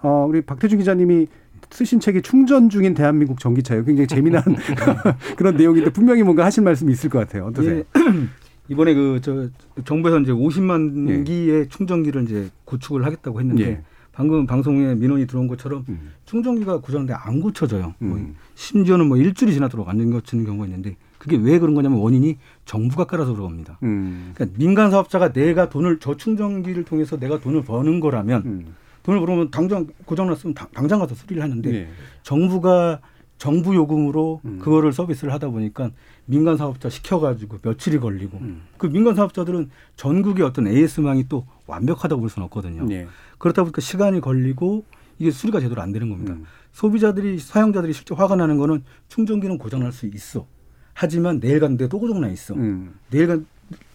어, 0.02 0.26
우리 0.28 0.42
박태준 0.42 0.78
기자님이 0.80 1.28
쓰신 1.70 2.00
책이 2.00 2.22
충전 2.22 2.70
중인 2.70 2.94
대한민국 2.94 3.40
전기차예요. 3.40 3.86
굉장히 3.86 4.08
재미난 4.08 4.44
그런 5.38 5.56
내용인데 5.56 5.92
분명히 5.92 6.24
뭔가 6.24 6.44
하실 6.44 6.64
말씀이 6.64 6.92
있을 6.92 7.10
것 7.10 7.20
같아요. 7.20 7.46
어떠세요? 7.46 7.78
예. 7.78 7.84
이번에 8.70 8.94
그 8.94 9.20
저 9.22 9.50
정부에서 9.86 10.20
이제 10.20 10.32
50만 10.32 11.26
기의 11.26 11.68
충전기를 11.70 12.24
이제 12.24 12.50
구축을 12.66 13.06
하겠다고 13.06 13.40
했는데 13.40 13.64
예. 13.64 13.82
방금 14.20 14.46
방송에 14.46 14.96
민원이 14.96 15.28
들어온 15.28 15.48
것처럼 15.48 15.86
음. 15.88 16.12
충전기가 16.26 16.82
고장인데 16.82 17.14
안 17.14 17.40
고쳐져요. 17.40 17.94
뭐 18.00 18.18
음. 18.18 18.36
심지어는 18.54 19.08
뭐 19.08 19.16
일주일이 19.16 19.54
지나도록 19.54 19.88
안 19.88 20.12
고치는 20.12 20.44
경우가 20.44 20.66
있는데 20.66 20.98
그게 21.18 21.38
왜 21.38 21.58
그런 21.58 21.74
거냐면 21.74 22.00
원인이 22.00 22.38
정부가 22.66 23.06
깔아서 23.06 23.32
그런 23.32 23.48
겁니다. 23.48 23.80
음. 23.84 24.34
그러니까 24.36 24.58
민간 24.60 24.92
사업자가 24.92 25.32
내가 25.32 25.70
돈을 25.70 26.00
저 26.02 26.18
충전기를 26.18 26.84
통해서 26.84 27.16
내가 27.18 27.40
돈을 27.40 27.62
버는 27.64 28.02
거라면 28.02 28.42
음. 28.46 28.76
돈을 29.04 29.22
벌으면 29.22 29.52
당장 29.52 29.88
고장 30.04 30.28
났으면 30.28 30.54
당- 30.54 30.68
당장 30.74 31.00
가서 31.00 31.16
수리를 31.16 31.42
하는데 31.42 31.74
예. 31.74 31.88
정부가 32.24 33.00
정부 33.40 33.74
요금으로 33.74 34.42
음. 34.46 34.60
그거를 34.60 34.94
서비스를 34.94 35.34
하다 35.34 35.50
보니까 35.50 35.90
민간 36.26 36.58
사업자 36.58 36.90
시켜가지고 36.90 37.58
며칠이 37.64 37.98
걸리고 38.00 38.38
음. 38.38 38.62
그 38.78 38.86
민간 38.88 39.16
사업자들은 39.16 39.72
전국의 39.96 40.46
어떤 40.46 40.68
AS망이 40.68 41.28
또 41.28 41.48
완벽하다고 41.66 42.20
볼 42.22 42.30
수는 42.30 42.46
없거든요. 42.46 42.86
예. 42.92 43.08
그렇다 43.40 43.64
보니까 43.64 43.82
시간이 43.82 44.22
걸리고 44.22 44.84
이게 45.18 45.32
수리가 45.32 45.60
제대로 45.60 45.82
안 45.82 45.92
되는 45.92 46.10
겁니다. 46.10 46.34
음. 46.34 46.44
소비자들이 46.74 47.40
사용자들이 47.40 47.94
실제 47.94 48.14
화가 48.14 48.36
나는 48.36 48.58
거는 48.58 48.84
충전기는 49.08 49.58
고장날 49.58 49.92
수 49.92 50.06
있어. 50.06 50.46
하지만 50.94 51.40
내일 51.40 51.60
갔는데 51.60 51.88
또 51.88 51.98
고장나 52.00 52.28
있어. 52.30 52.54
음. 52.54 52.94
내일 53.10 53.28
간 53.28 53.46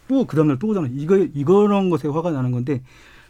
또 0.08 0.26
그 0.26 0.36
다음날 0.36 0.58
또 0.58 0.66
고장나. 0.66 0.88
이거 0.92 1.16
이거런 1.16 1.88
것에 1.88 2.08
화가 2.08 2.30
나는 2.30 2.50
건데 2.50 2.82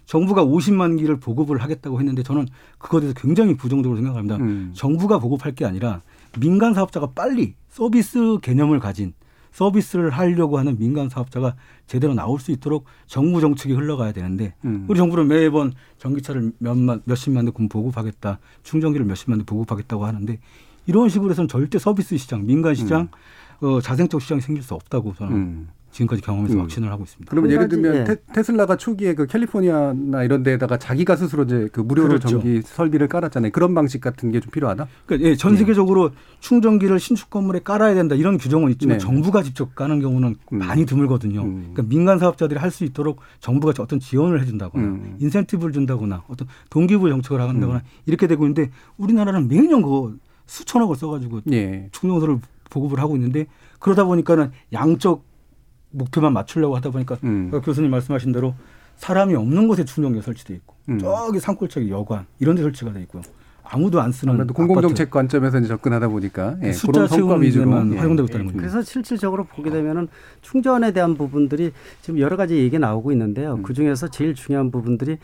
정부가 0.07 0.45
50만 0.45 0.99
기를 0.99 1.19
보급을 1.19 1.63
하겠다고 1.63 1.99
했는데 1.99 2.23
저는 2.23 2.47
그거에 2.79 3.01
대해서 3.01 3.19
굉장히 3.19 3.57
부정적으로 3.57 3.97
생각합니다. 3.97 4.37
음. 4.37 4.73
정부가 4.75 5.19
보급할 5.19 5.55
게 5.55 5.65
아니라 5.65 6.03
민간 6.39 6.75
사업자가 6.75 7.09
빨리 7.15 7.55
서비스 7.69 8.39
개념을 8.43 8.81
가진 8.81 9.15
서비스를 9.53 10.11
하려고 10.11 10.59
하는 10.59 10.77
민간 10.79 11.09
사업자가 11.09 11.55
제대로 11.87 12.13
나올 12.13 12.41
수 12.41 12.51
있도록 12.51 12.87
정부 13.07 13.41
정책이 13.41 13.73
흘러가야 13.75 14.13
되는데 14.13 14.55
음. 14.65 14.85
우리 14.89 14.99
정부는 14.99 15.29
매번 15.29 15.73
전기차를 15.99 16.53
몇만 16.59 17.03
몇십만 17.05 17.45
대 17.45 17.53
보급하겠다 17.53 18.41
충전기를 18.65 19.07
몇십만 19.07 19.39
대 19.39 19.45
보급하겠다고 19.45 20.07
하는데 20.07 20.39
이런 20.87 21.09
식으로 21.09 21.31
해서는 21.31 21.49
절대 21.49 21.79
서비스 21.79 22.17
시장, 22.17 22.45
민간 22.47 22.75
시장, 22.75 23.09
음. 23.63 23.67
어, 23.67 23.81
자생적 23.81 24.21
시장이 24.21 24.41
생길 24.41 24.63
수 24.63 24.75
없다고 24.75 25.15
저는 25.15 25.69
지금까지 25.95 26.23
경험해서 26.23 26.55
음. 26.57 26.61
확신을 26.63 26.91
하고 26.91 27.05
있습니다. 27.05 27.31
그러면 27.31 27.53
예를 27.53 27.69
들면 27.69 27.95
예. 27.95 28.05
테, 28.05 28.43
슬라가 28.43 28.77
초기에 28.77 29.15
그 29.15 29.27
캘리포니아나 29.27 30.25
이런 30.25 30.43
데에다가 30.43 30.77
자기가 30.77 31.15
스스로 31.15 31.45
이제 31.45 31.69
그 31.73 31.81
무료로 31.81 32.09
그렇죠. 32.09 32.29
전기 32.29 32.63
설비를 32.63 33.07
깔았잖아요. 33.09 33.53
그런 33.53 33.75
방식 33.75 34.01
같은 34.01 34.33
게 34.33 34.41
좀 34.41 34.51
필요하다. 34.51 34.89
그러니까 35.07 35.31
예, 35.31 35.37
전 35.37 35.57
세계적으로 35.57 36.11
충전기를 36.41 36.99
신축 36.99 37.31
건물에 37.31 37.61
깔아야 37.63 37.95
된다 37.95 38.17
이런 38.17 38.37
규정은 38.39 38.71
있지만 38.73 38.99
네. 38.99 38.99
정부가 38.99 39.43
직접 39.45 39.75
까는 39.77 40.01
경우는 40.01 40.35
많이 40.51 40.85
드물거든요. 40.85 41.43
그러니까 41.43 41.83
민간 41.85 42.19
사업자들이 42.19 42.59
할 42.59 42.75
수 42.75 42.83
있도록 42.85 43.21
정부가 43.39 43.73
어떤 43.81 44.01
지원을 44.01 44.43
해준다거나 44.43 44.85
음. 44.85 45.17
인센티브를 45.21 45.73
준다거나 45.73 46.25
어떤 46.27 46.49
동기부 46.71 47.09
정책을 47.09 47.41
한다거나 47.41 47.83
이렇게 48.07 48.27
되고 48.27 48.45
있는데 48.45 48.73
우리나라는 48.99 49.47
매년 49.47 49.81
그거 49.81 50.13
수천억을 50.47 50.97
써가지고 50.97 51.43
예. 51.53 51.89
충전소를 51.93 52.41
보급을 52.71 52.99
하고 52.99 53.15
있는데 53.15 53.47
그러다 53.79 54.03
보니까는 54.05 54.51
양적 54.73 55.23
목표만 55.95 56.33
맞추려고 56.33 56.77
하다 56.77 56.91
보니까 56.91 57.17
음. 57.25 57.49
아까 57.49 57.61
교수님 57.61 57.91
말씀하신 57.91 58.33
대로 58.33 58.55
사람이 58.97 59.35
없는 59.35 59.69
곳에 59.69 59.85
충전기가 59.85 60.23
설치돼 60.25 60.55
있고 60.55 60.75
음. 60.89 60.99
저기 60.99 61.41
산골짜기 61.41 61.91
여관 61.91 62.27
이런 62.39 62.57
데 62.57 62.63
설치가 62.63 62.93
돼 62.93 63.01
있고요. 63.03 63.23
아무도 63.67 64.01
안 64.01 64.13
쓰는 64.13 64.35
아무래도 64.35 64.53
공공정책 64.53 65.11
관점에서 65.11 65.59
이제 65.59 65.69
접근하다 65.69 66.09
보니까 66.09 66.57
예, 66.63 66.73
숫자 66.73 66.93
그런 66.93 67.09
성과 67.09 67.37
위주로 67.37 67.71
예. 67.71 67.97
활용되고 67.97 68.27
있다는 68.29 68.47
거죠. 68.47 68.59
그래서 68.59 68.83
실질적으로 68.83 69.45
보게 69.45 69.71
되면은 69.71 70.09
충전에 70.43 70.93
대한 70.93 71.17
부분들이 71.17 71.73
지금 72.03 72.21
여러 72.21 72.37
가지 72.37 72.57
얘기 72.59 72.79
나오고 72.79 73.11
있는데요. 73.13 73.59
그 73.63 73.73
중에서 73.73 74.09
제일 74.09 74.35
중요한 74.35 74.71
부분들이 74.71 75.17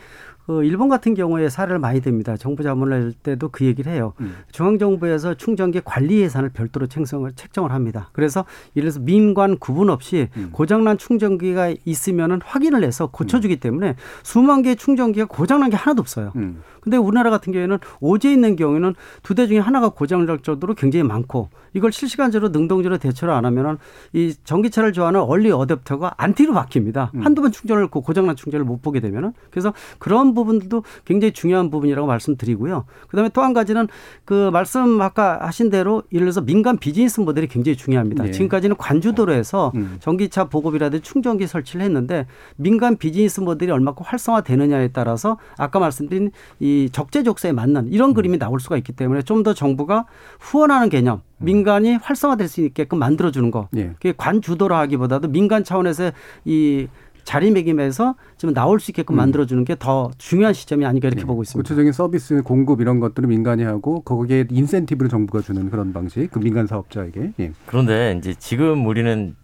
그 0.51 0.65
일본 0.65 0.89
같은 0.89 1.13
경우에 1.13 1.47
사례를 1.47 1.79
많이 1.79 2.01
듭니다. 2.01 2.35
정부 2.35 2.61
자문을 2.61 2.99
낼 2.99 3.13
때도 3.13 3.47
그 3.49 3.63
얘기를 3.63 3.89
해요. 3.89 4.11
중앙정부에서 4.51 5.35
충전기 5.35 5.79
관리 5.85 6.19
예산을 6.19 6.49
별도로 6.49 6.87
책정을, 6.87 7.31
책정을 7.37 7.71
합니다. 7.71 8.09
그래서 8.11 8.43
예를 8.75 8.89
들어서 8.91 8.99
민관 8.99 9.59
구분 9.59 9.89
없이 9.89 10.27
고장난 10.51 10.97
충전기가 10.97 11.73
있으면은 11.85 12.41
확인을 12.43 12.83
해서 12.83 13.07
고쳐주기 13.07 13.61
때문에 13.61 13.95
수만 14.23 14.61
개의 14.61 14.75
충전기가 14.75 15.25
고장난 15.27 15.69
게 15.69 15.77
하나도 15.77 16.01
없어요. 16.01 16.33
음. 16.35 16.61
근데 16.81 16.97
우리나라 16.97 17.29
같은 17.29 17.53
경우에는 17.53 17.77
오지에 18.01 18.33
있는 18.33 18.55
경우에는 18.55 18.95
두 19.23 19.35
대 19.35 19.47
중에 19.47 19.59
하나가 19.59 19.89
고장날 19.89 20.39
정도로 20.39 20.73
굉장히 20.73 21.03
많고 21.03 21.49
이걸 21.73 21.93
실시간적으로 21.93 22.49
능동적으로 22.49 22.97
대처를 22.97 23.33
안 23.33 23.45
하면은 23.45 23.77
이 24.11 24.33
전기차를 24.43 24.91
좋아하는 24.91 25.21
얼리 25.21 25.49
어댑터가 25.51 26.15
안티로 26.17 26.53
바뀝니다. 26.53 27.11
한두 27.23 27.41
번 27.41 27.51
충전을 27.53 27.87
그 27.87 28.01
고장난 28.01 28.35
충전을 28.35 28.65
못 28.65 28.81
보게 28.81 28.99
되면은 28.99 29.31
그래서 29.51 29.73
그런 29.99 30.33
부 30.33 30.40
분들도 30.45 30.83
굉장히 31.05 31.31
중요한 31.33 31.69
부분이라고 31.69 32.07
말씀드리고요. 32.07 32.85
그다음에 33.09 33.29
또 33.29 33.41
한 33.41 33.53
가지는 33.53 33.87
그 34.23 34.49
말씀 34.51 35.01
아까 35.01 35.39
하신 35.41 35.69
대로 35.69 36.03
예를 36.13 36.25
들어서 36.25 36.41
민간 36.41 36.77
비즈니스 36.77 37.19
모델이 37.19 37.47
굉장히 37.47 37.75
중요합니다. 37.75 38.27
예. 38.27 38.31
지금까지는 38.31 38.77
관주도로에서 38.77 39.73
전기차 39.99 40.45
보급이라든지 40.45 41.03
충전기 41.03 41.47
설치를 41.47 41.83
했는데 41.83 42.27
민간 42.55 42.97
비즈니스 42.97 43.39
모델이 43.41 43.71
얼마큼 43.71 44.03
활성화되느냐에 44.05 44.89
따라서 44.89 45.37
아까 45.57 45.79
말씀드린 45.79 46.31
이 46.59 46.89
적재적소에 46.91 47.51
맞는 47.51 47.87
이런 47.91 48.13
그림이 48.13 48.37
나올 48.37 48.59
수가 48.59 48.77
있기 48.77 48.93
때문에 48.93 49.23
좀 49.23 49.41
더 49.41 49.55
정부가 49.55 50.05
후원하는 50.39 50.89
개념 50.89 51.21
민간이 51.39 51.95
활성화될 51.95 52.47
수 52.47 52.61
있게끔 52.61 52.99
만들어주는 52.99 53.49
거. 53.49 53.69
예. 53.75 53.93
그게 53.93 54.13
관주도로 54.15 54.75
하기보다도 54.75 55.29
민간 55.29 55.63
차원에서 55.63 56.11
이 56.45 56.87
자리매김에서 57.23 58.15
좀 58.37 58.53
나올 58.53 58.79
수 58.79 58.91
있게끔 58.91 59.15
만들어주는 59.15 59.63
게 59.65 59.75
더 59.75 60.11
중요한 60.17 60.53
시점이 60.53 60.85
아닌가 60.85 61.07
이렇게 61.07 61.23
보고 61.25 61.41
있습니다. 61.41 61.63
구체적인 61.63 61.91
서비스 61.91 62.41
공급 62.43 62.81
이런 62.81 62.99
것들을 62.99 63.27
민간이 63.27 63.63
하고 63.63 64.01
거기에 64.01 64.45
인센티브를 64.49 65.09
정부가 65.09 65.41
주는 65.41 65.69
그런 65.69 65.93
방식, 65.93 66.29
그 66.31 66.39
민간 66.39 66.67
사업자에게. 66.67 67.33
예. 67.39 67.51
그런데 67.65 68.15
이제 68.17 68.33
지금 68.37 68.85
우리는 68.85 69.35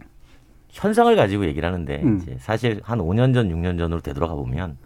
현상을 0.69 1.15
가지고 1.15 1.45
얘기를 1.45 1.67
하는데 1.67 2.01
음. 2.03 2.17
이제 2.21 2.35
사실 2.39 2.81
한 2.83 2.99
5년 2.99 3.33
전, 3.33 3.49
6년 3.49 3.77
전으로 3.79 4.01
되돌아가 4.01 4.35
보면 4.35 4.77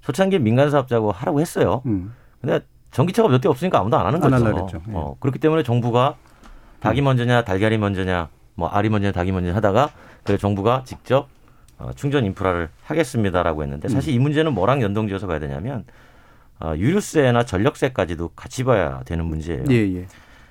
초창기에 0.00 0.40
민간 0.40 0.70
사업자고 0.70 1.12
하라고 1.12 1.40
했어요. 1.40 1.82
음. 1.86 2.12
근데 2.40 2.60
전기차가 2.90 3.28
몇 3.28 3.40
대 3.40 3.48
없으니까 3.48 3.78
아무도 3.80 3.96
안 3.98 4.06
하는 4.06 4.22
안 4.22 4.52
거죠. 4.52 4.78
예. 4.88 4.92
어, 4.94 5.16
그렇기 5.20 5.38
때문에 5.38 5.62
정부가 5.62 6.16
닭이 6.80 7.00
먼저냐, 7.02 7.44
달걀이 7.44 7.78
먼저냐, 7.78 8.28
뭐 8.56 8.68
알이 8.68 8.88
먼저냐, 8.88 9.12
닭이 9.12 9.30
먼저냐 9.32 9.54
하다가 9.56 9.90
그래 10.24 10.36
정부가 10.38 10.82
직접 10.84 11.20
어, 11.24 11.28
충전 11.94 12.24
인프라를 12.24 12.68
하겠습니다라고 12.84 13.62
했는데 13.62 13.88
사실 13.88 14.14
이 14.14 14.18
문제는 14.18 14.52
뭐랑 14.54 14.82
연동지어서 14.82 15.26
봐야 15.26 15.38
되냐면 15.38 15.84
어, 16.60 16.74
유류세나 16.76 17.44
전력세까지도 17.44 18.28
같이 18.36 18.64
봐야 18.64 19.02
되는 19.04 19.24
문제예요. 19.24 19.64
예, 19.70 19.74
예. 19.74 20.06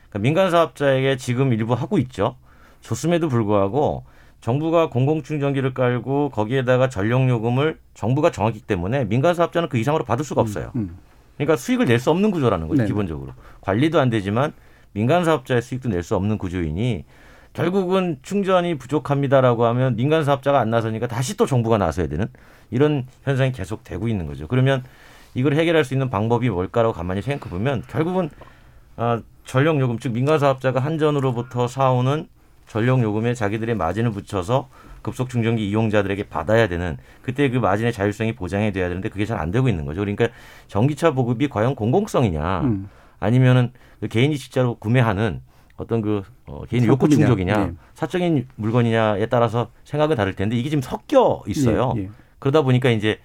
그러니까 0.09 0.19
민간 0.19 0.51
사업자에게 0.51 1.17
지금 1.17 1.53
일부 1.53 1.73
하고 1.73 1.97
있죠. 1.99 2.35
줬음에도 2.81 3.29
불구하고 3.29 4.03
정부가 4.41 4.89
공공충전기를 4.89 5.73
깔고 5.73 6.29
거기에다가 6.29 6.89
전력 6.89 7.29
요금을 7.29 7.77
정부가 7.93 8.31
정하기 8.31 8.61
때문에 8.61 9.05
민간 9.05 9.35
사업자는 9.35 9.69
그 9.69 9.77
이상으로 9.77 10.03
받을 10.03 10.25
수가 10.25 10.41
없어요. 10.41 10.71
음. 10.75 10.97
그러니까 11.37 11.55
수익을 11.55 11.85
낼 11.85 11.99
수 11.99 12.09
없는 12.11 12.31
구조라는 12.31 12.67
거죠. 12.67 12.81
네. 12.81 12.87
기본적으로 12.87 13.33
관리도 13.61 13.99
안 13.99 14.09
되지만 14.09 14.51
민간 14.93 15.23
사업자의 15.23 15.61
수익도 15.61 15.89
낼 15.89 16.03
수 16.03 16.15
없는 16.15 16.37
구조이니 16.37 17.05
결국은 17.53 18.17
충전이 18.21 18.77
부족합니다라고 18.77 19.65
하면 19.65 19.95
민간 19.95 20.23
사업자가 20.23 20.59
안 20.59 20.69
나서니까 20.69 21.07
다시 21.07 21.35
또 21.35 21.45
정부가 21.45 21.77
나서야 21.77 22.07
되는 22.07 22.27
이런 22.69 23.05
현상이 23.23 23.51
계속 23.51 23.83
되고 23.83 24.07
있는 24.07 24.25
거죠. 24.25 24.47
그러면 24.47 24.83
이걸 25.33 25.55
해결할 25.55 25.83
수 25.83 25.93
있는 25.93 26.09
방법이 26.09 26.49
뭘까라고 26.49 26.93
가만히 26.93 27.21
생각해 27.21 27.49
보면 27.49 27.83
결국은 27.89 28.29
아, 28.95 29.21
전력 29.45 29.79
요금 29.79 29.99
즉 29.99 30.13
민간 30.13 30.39
사업자가 30.39 30.79
한전으로부터 30.79 31.67
사오는 31.67 32.27
전력 32.67 33.01
요금에 33.01 33.33
자기들의 33.33 33.75
마진을 33.75 34.11
붙여서 34.11 34.69
급속 35.01 35.29
충전기 35.29 35.67
이용자들에게 35.69 36.29
받아야 36.29 36.67
되는 36.67 36.97
그때 37.21 37.49
그 37.49 37.57
마진의 37.57 37.91
자율성이 37.91 38.33
보장이 38.33 38.71
돼야 38.71 38.87
되는데 38.87 39.09
그게 39.09 39.25
잘 39.25 39.39
안 39.39 39.51
되고 39.51 39.67
있는 39.67 39.85
거죠. 39.85 40.01
그러니까 40.01 40.27
전기차 40.67 41.11
보급이 41.11 41.49
과연 41.49 41.75
공공성이냐 41.75 42.61
음. 42.61 42.89
아니면은 43.19 43.71
그 43.99 44.07
개인이 44.07 44.35
실제로 44.37 44.75
구매하는 44.75 45.41
어떤 45.81 46.01
그 46.01 46.21
어, 46.45 46.61
개인 46.69 46.85
욕구. 46.85 47.09
충족이냐 47.09 47.53
예. 47.53 47.73
사적인 47.95 48.47
물건이냐에 48.55 49.25
따라서 49.25 49.69
생각은 49.83 50.15
다를 50.15 50.33
텐데 50.35 50.55
이게 50.55 50.69
지금 50.69 50.81
섞여 50.81 51.41
있어요. 51.47 51.93
예, 51.97 52.01
예. 52.03 52.09
그러다 52.39 52.61
보니까 52.61 52.91
이제 52.91 53.19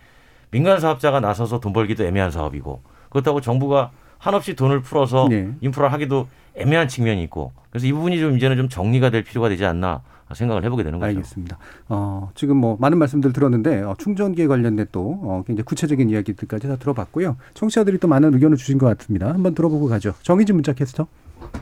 민간 0.51 0.81
사업자가 0.81 1.21
나서서 1.21 1.61
돈 1.61 1.73
벌기도 1.73 2.05
애매한 2.05 2.31
사업이고 2.31 2.81
그렇다고 3.11 3.41
정부가 3.41 3.91
한없이 4.19 4.57
돈을 4.57 4.81
풀어서 4.81 5.29
네. 5.29 5.51
인프라를 5.61 5.93
하기도 5.93 6.29
애매한 6.55 6.89
측면이 6.89 7.23
있고 7.25 7.53
그래서 7.71 7.87
이 7.87 7.93
부분이 7.93 8.19
좀 8.19 8.37
이제는 8.37 8.57
좀 8.57 8.69
정리가 8.69 9.11
될 9.11 9.23
필요가 9.23 9.51
되지 9.51 9.67
않나 9.67 10.03
생각을 10.33 10.65
해보게 10.65 10.83
되는 10.83 10.99
거죠. 10.99 11.09
알겠습니다. 11.09 11.59
어, 11.89 12.31
지금 12.35 12.57
뭐 12.57 12.77
많은 12.81 12.99
말씀들 12.99 13.33
들었는데 13.33 13.83
어, 13.83 13.95
충전기에 13.99 14.47
관련된 14.47 14.87
또 14.91 15.21
어, 15.23 15.45
굉장히 15.47 15.65
구체적인 15.65 16.09
이야기들까지 16.11 16.69
다 16.69 16.77
들어봤고요. 16.77 17.37
청취자들이 17.55 17.99
또 17.99 18.09
많은 18.09 18.33
의견을 18.35 18.57
주신 18.57 18.79
것 18.79 18.87
같습니다. 18.97 19.29
한번 19.29 19.55
들어보고 19.55 19.89
가죠. 19.89 20.15
정희진 20.23 20.57
문자 20.57 20.73
캐스터. 20.73 21.07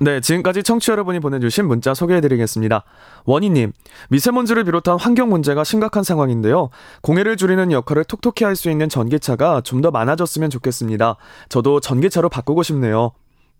네, 0.00 0.20
지금까지 0.20 0.62
청취 0.62 0.86
자 0.86 0.92
여러분이 0.92 1.20
보내주신 1.20 1.66
문자 1.66 1.94
소개해드리겠습니다. 1.94 2.84
원희님, 3.26 3.72
미세먼지를 4.10 4.64
비롯한 4.64 4.98
환경 4.98 5.28
문제가 5.28 5.62
심각한 5.64 6.02
상황인데요. 6.02 6.70
공해를 7.02 7.36
줄이는 7.36 7.70
역할을 7.72 8.04
톡톡히 8.04 8.44
할 8.44 8.56
수 8.56 8.70
있는 8.70 8.88
전기차가 8.88 9.60
좀 9.60 9.80
더 9.84 9.90
많아졌으면 9.90 10.48
좋겠습니다. 10.50 11.16
저도 11.48 11.80
전기차로 11.80 12.28
바꾸고 12.28 12.62
싶네요. 12.62 13.12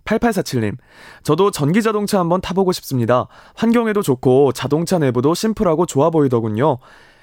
8847님, 0.04 0.76
저도 1.22 1.50
전기 1.50 1.82
자동차 1.82 2.18
한번 2.18 2.40
타보고 2.40 2.72
싶습니다. 2.72 3.26
환경에도 3.54 4.02
좋고 4.02 4.52
자동차 4.52 4.98
내부도 4.98 5.34
심플하고 5.34 5.86
좋아 5.86 6.10
보이더군요. 6.10 6.78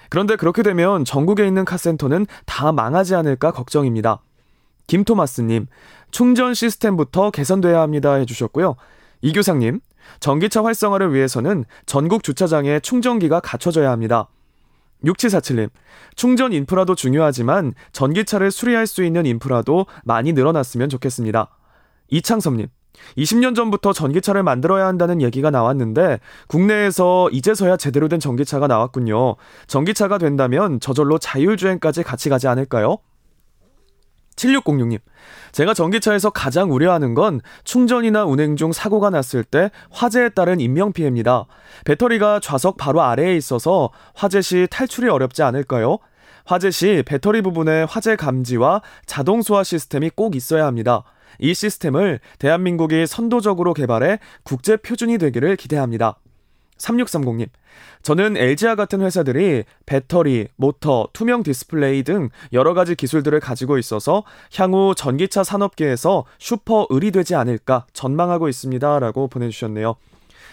그런데 0.10 0.36
그렇게 0.36 0.62
되면 0.64 1.06
전국에 1.06 1.48
있는 1.48 1.64
카센터는 1.66 2.26
다 2.46 2.72
망하지 2.72 3.16
않을까 3.16 3.52
걱정입니다. 3.52 4.22
김토마스님, 4.88 5.68
충전 6.12 6.54
시스템부터 6.54 7.32
개선돼야 7.32 7.82
합니다 7.82 8.14
해주셨고요. 8.16 8.76
이규상님, 9.22 9.80
전기차 10.20 10.64
활성화를 10.64 11.14
위해서는 11.14 11.66
전국 11.86 12.24
주차장에 12.24 12.80
충전기가 12.80 13.40
갖춰져야 13.40 13.92
합니다. 13.92 14.28
6747님, 15.06 15.70
충전 16.16 16.54
인프라도 16.54 16.96
중요하지만 16.96 17.74
전기차를 17.92 18.52
수리할 18.52 18.86
수 18.88 19.04
있는 19.04 19.26
인프라도 19.26 19.88
많이 20.04 20.34
늘어났으면 20.34 20.90
좋겠습니다. 20.90 21.50
이창섭님, 22.10 22.68
20년 23.18 23.56
전부터 23.56 23.94
전기차를 23.94 24.44
만들어야 24.44 24.86
한다는 24.86 25.22
얘기가 25.22 25.50
나왔는데 25.50 26.20
국내에서 26.48 27.30
이제서야 27.32 27.78
제대로 27.78 28.08
된 28.08 28.20
전기차가 28.20 28.68
나왔군요. 28.68 29.38
전기차가 29.68 30.18
된다면 30.18 30.80
저절로 30.80 31.18
자율주행까지 31.18 32.04
같이 32.04 32.30
가지 32.30 32.48
않을까요? 32.48 32.98
7606님, 34.36 35.00
제가 35.52 35.74
전기차에서 35.74 36.30
가장 36.30 36.72
우려하는 36.72 37.14
건 37.14 37.42
충전이나 37.64 38.26
운행 38.26 38.56
중 38.56 38.72
사고가 38.72 39.10
났을 39.10 39.44
때 39.44 39.72
화재에 39.92 40.30
따른 40.30 40.60
인명피해입니다. 40.60 41.46
배터리가 41.86 42.40
좌석 42.40 42.78
바로 42.78 43.02
아래에 43.02 43.36
있어서 43.36 43.92
화재 44.16 44.42
시 44.42 44.68
탈출이 44.70 45.10
어렵지 45.10 45.44
않을까요? 45.44 46.00
화재 46.46 46.72
시 46.72 47.04
배터리 47.06 47.42
부분에 47.42 47.84
화재 47.84 48.16
감지와 48.16 48.82
자동 49.06 49.42
소화 49.42 49.64
시스템이 49.64 50.12
꼭 50.16 50.36
있어야 50.36 50.66
합니다. 50.66 51.04
이 51.40 51.54
시스템을 51.54 52.20
대한민국이 52.40 53.08
선도적으로 53.08 53.74
개발해 53.74 54.20
국제 54.44 54.78
표준이 54.78 55.18
되기를 55.18 55.56
기대합니다. 55.56 56.18
3630님, 56.78 57.48
저는 58.02 58.38
LG와 58.38 58.76
같은 58.76 59.02
회사들이 59.02 59.64
배터리, 59.86 60.48
모터, 60.56 61.10
투명 61.14 61.44
디스플레이 61.44 62.04
등 62.04 62.30
여러 62.54 62.74
가지 62.74 62.96
기술들을 62.96 63.40
가지고 63.40 63.78
있어서 63.78 64.24
향후 64.56 64.94
전기차 64.96 65.44
산업계에서 65.44 66.26
슈퍼 66.40 66.88
을이 66.92 67.12
되지 67.12 67.36
않을까 67.36 67.86
전망하고 67.94 68.50
있습니다. 68.50 69.00
라고 69.00 69.28
보내주셨네요. 69.28 69.96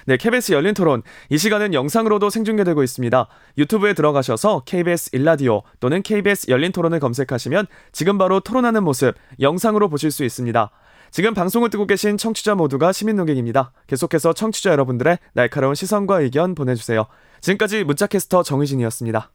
네, 0.07 0.17
KBS 0.17 0.53
열린 0.53 0.73
토론. 0.73 1.03
이 1.29 1.37
시간은 1.37 1.75
영상으로도 1.75 2.31
생중계되고 2.31 2.83
있습니다. 2.83 3.27
유튜브에 3.59 3.93
들어가셔서 3.93 4.63
KBS 4.65 5.11
일라디오 5.13 5.63
또는 5.81 6.03
KBS 6.03 6.51
열린 6.51 6.73
토론을 6.73 6.99
검색하시면 6.99 7.67
지금 7.93 8.17
바로 8.17 8.41
토론하는 8.41 8.85
모습 8.85 9.15
영상으로 9.41 9.91
보실 9.91 10.11
수 10.11 10.25
있습니다. 10.25 10.71
지금 11.11 11.35
방송을 11.35 11.71
듣고 11.71 11.87
계신 11.87 12.17
청취자 12.17 12.55
모두가 12.55 12.93
시민 12.93 13.17
농객입니다. 13.17 13.73
계속해서 13.87 14.33
청취자 14.33 14.71
여러분들의 14.71 15.19
날카로운 15.33 15.75
시선과 15.75 16.21
의견 16.21 16.55
보내주세요. 16.55 17.07
지금까지 17.41 17.85
문자캐스터 17.85 18.43
정희진이었습니다. 18.43 19.31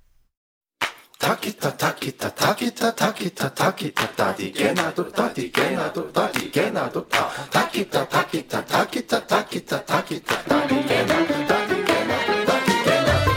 타키타 1.19 1.77
타키타 1.77 2.35
타키타 2.35 2.95
타키타 2.95 3.53
타키타 3.53 4.11
타디게나도 4.15 5.09
타디게나도 5.11 6.11
타디게나도 6.11 7.07
타. 7.07 7.29
타키타 7.49 8.09
타키타 8.09 8.65
타키타 8.65 9.25
타키타 9.27 9.85
타키타 9.85 10.43
타디게나도 10.43 11.47
타디게나도 11.47 12.45
타디게나도. 12.45 13.31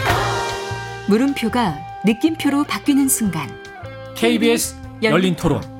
물음표가 1.08 1.78
느낌표로 2.04 2.64
바뀌는 2.64 3.08
순간. 3.08 3.48
KBS 4.16 4.74
열린 5.02 5.36
토론 5.36 5.75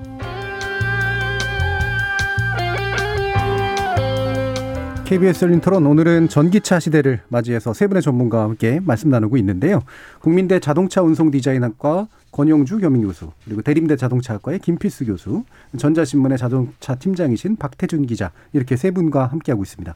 KBS 5.07 5.45
열린 5.45 5.61
토론 5.61 5.87
오늘은 5.87 6.27
전기차 6.29 6.81
시대를 6.81 7.21
맞이해서 7.29 7.73
세 7.73 7.87
분의 7.87 8.03
전문가와 8.03 8.43
함께 8.43 8.81
말씀 8.83 9.09
나누고 9.09 9.37
있는데요. 9.37 9.85
국민대 10.21 10.59
자동차 10.59 11.01
운송 11.01 11.31
디자인학과 11.31 12.09
권영주 12.33 12.79
겸임 12.79 13.03
교수 13.03 13.31
그리고 13.45 13.63
대림대 13.63 13.95
자동차학과의 13.95 14.59
김필수 14.59 15.07
교수 15.07 15.45
전자신문의 15.77 16.39
자동차 16.39 16.97
팀장이신 16.97 17.55
박태준 17.55 18.07
기자 18.07 18.33
이렇게 18.53 18.77
세 18.77 18.91
분과 18.91 19.27
함께하고 19.27 19.63
있습니다. 19.63 19.95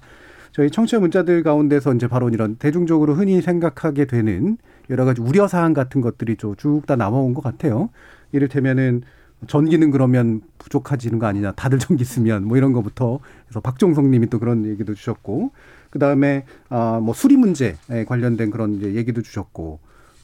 저희 0.53 0.71
청취자 0.71 1.01
문자들 1.01 1.43
가운데서 1.43 1.93
이제 1.95 2.07
바로 2.07 2.29
이런 2.29 2.55
대중적으로 2.55 3.15
흔히 3.15 3.43
생각하게 3.43 4.05
되는 4.05 4.59
여러 4.91 5.05
가지 5.05 5.21
우려 5.21 5.49
사항 5.49 5.75
같은 5.75 6.01
것들이 6.03 6.37
쭉 6.37 6.87
다 6.87 6.95
남아온 6.95 7.35
것 7.35 7.43
같아요. 7.43 7.91
이를테면은 8.31 9.03
전기는 9.47 9.91
그러면 9.91 10.43
부족해지는 10.59 11.19
거 11.19 11.27
아니냐. 11.27 11.53
다들 11.53 11.79
전기 11.79 12.05
쓰면 12.05 12.45
뭐 12.47 12.57
이런 12.57 12.73
거부터 12.73 13.21
그래서 13.47 13.61
박종성 13.61 14.11
님이 14.11 14.29
또 14.29 14.39
그런 14.39 14.65
얘기도 14.67 14.95
주셨고 14.95 15.53
그다음에 15.91 16.45
아뭐 16.69 17.15
수리 17.15 17.37
문제에 17.37 17.77
관련된 18.07 18.51
그런 18.51 18.75
이제 18.75 18.95
얘기도 18.95 19.23
주셨고 19.23 19.81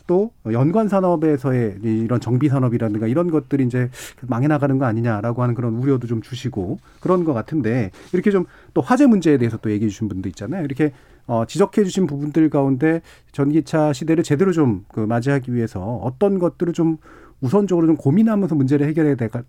또 0.07 0.31
연관 0.53 0.87
산업에서의 0.89 1.79
이런 1.83 2.21
정비 2.21 2.49
산업이라든가 2.49 3.09
이런 3.09 3.29
것들이 3.31 3.65
이제 3.65 3.91
망해 4.23 4.47
나가는 4.47 4.79
거 4.79 4.85
아니냐라고 4.85 5.43
하는 5.43 5.55
그런 5.57 5.75
우려도 5.75 6.07
좀 6.07 6.23
주시고 6.23 6.79
그런 7.01 7.25
것 7.25 7.33
같은데 7.35 7.91
이렇게 8.13 8.31
좀 8.31 8.47
또 8.75 8.83
화재 8.83 9.07
문제에 9.07 9.39
대해서 9.39 9.57
또 9.57 9.71
얘기해 9.71 9.89
주신 9.89 10.07
분도 10.09 10.29
있잖아요. 10.29 10.63
이렇게 10.65 10.93
어 11.27 11.45
지적해 11.47 11.83
주신 11.83 12.07
부분들 12.07 12.51
가운데 12.51 13.01
전기차 13.33 13.93
시대를 13.95 14.23
제대로 14.23 14.53
좀 14.53 14.85
그 14.93 15.01
맞이하기 15.01 15.53
위해서 15.55 15.81
어떤 16.03 16.39
것들을 16.39 16.73
좀 16.75 16.99
우선적으로 17.41 17.87
좀 17.87 17.97
고민하면서 17.97 18.55
문제를 18.55 18.87
해결해야 18.89 19.15
될까 19.15 19.43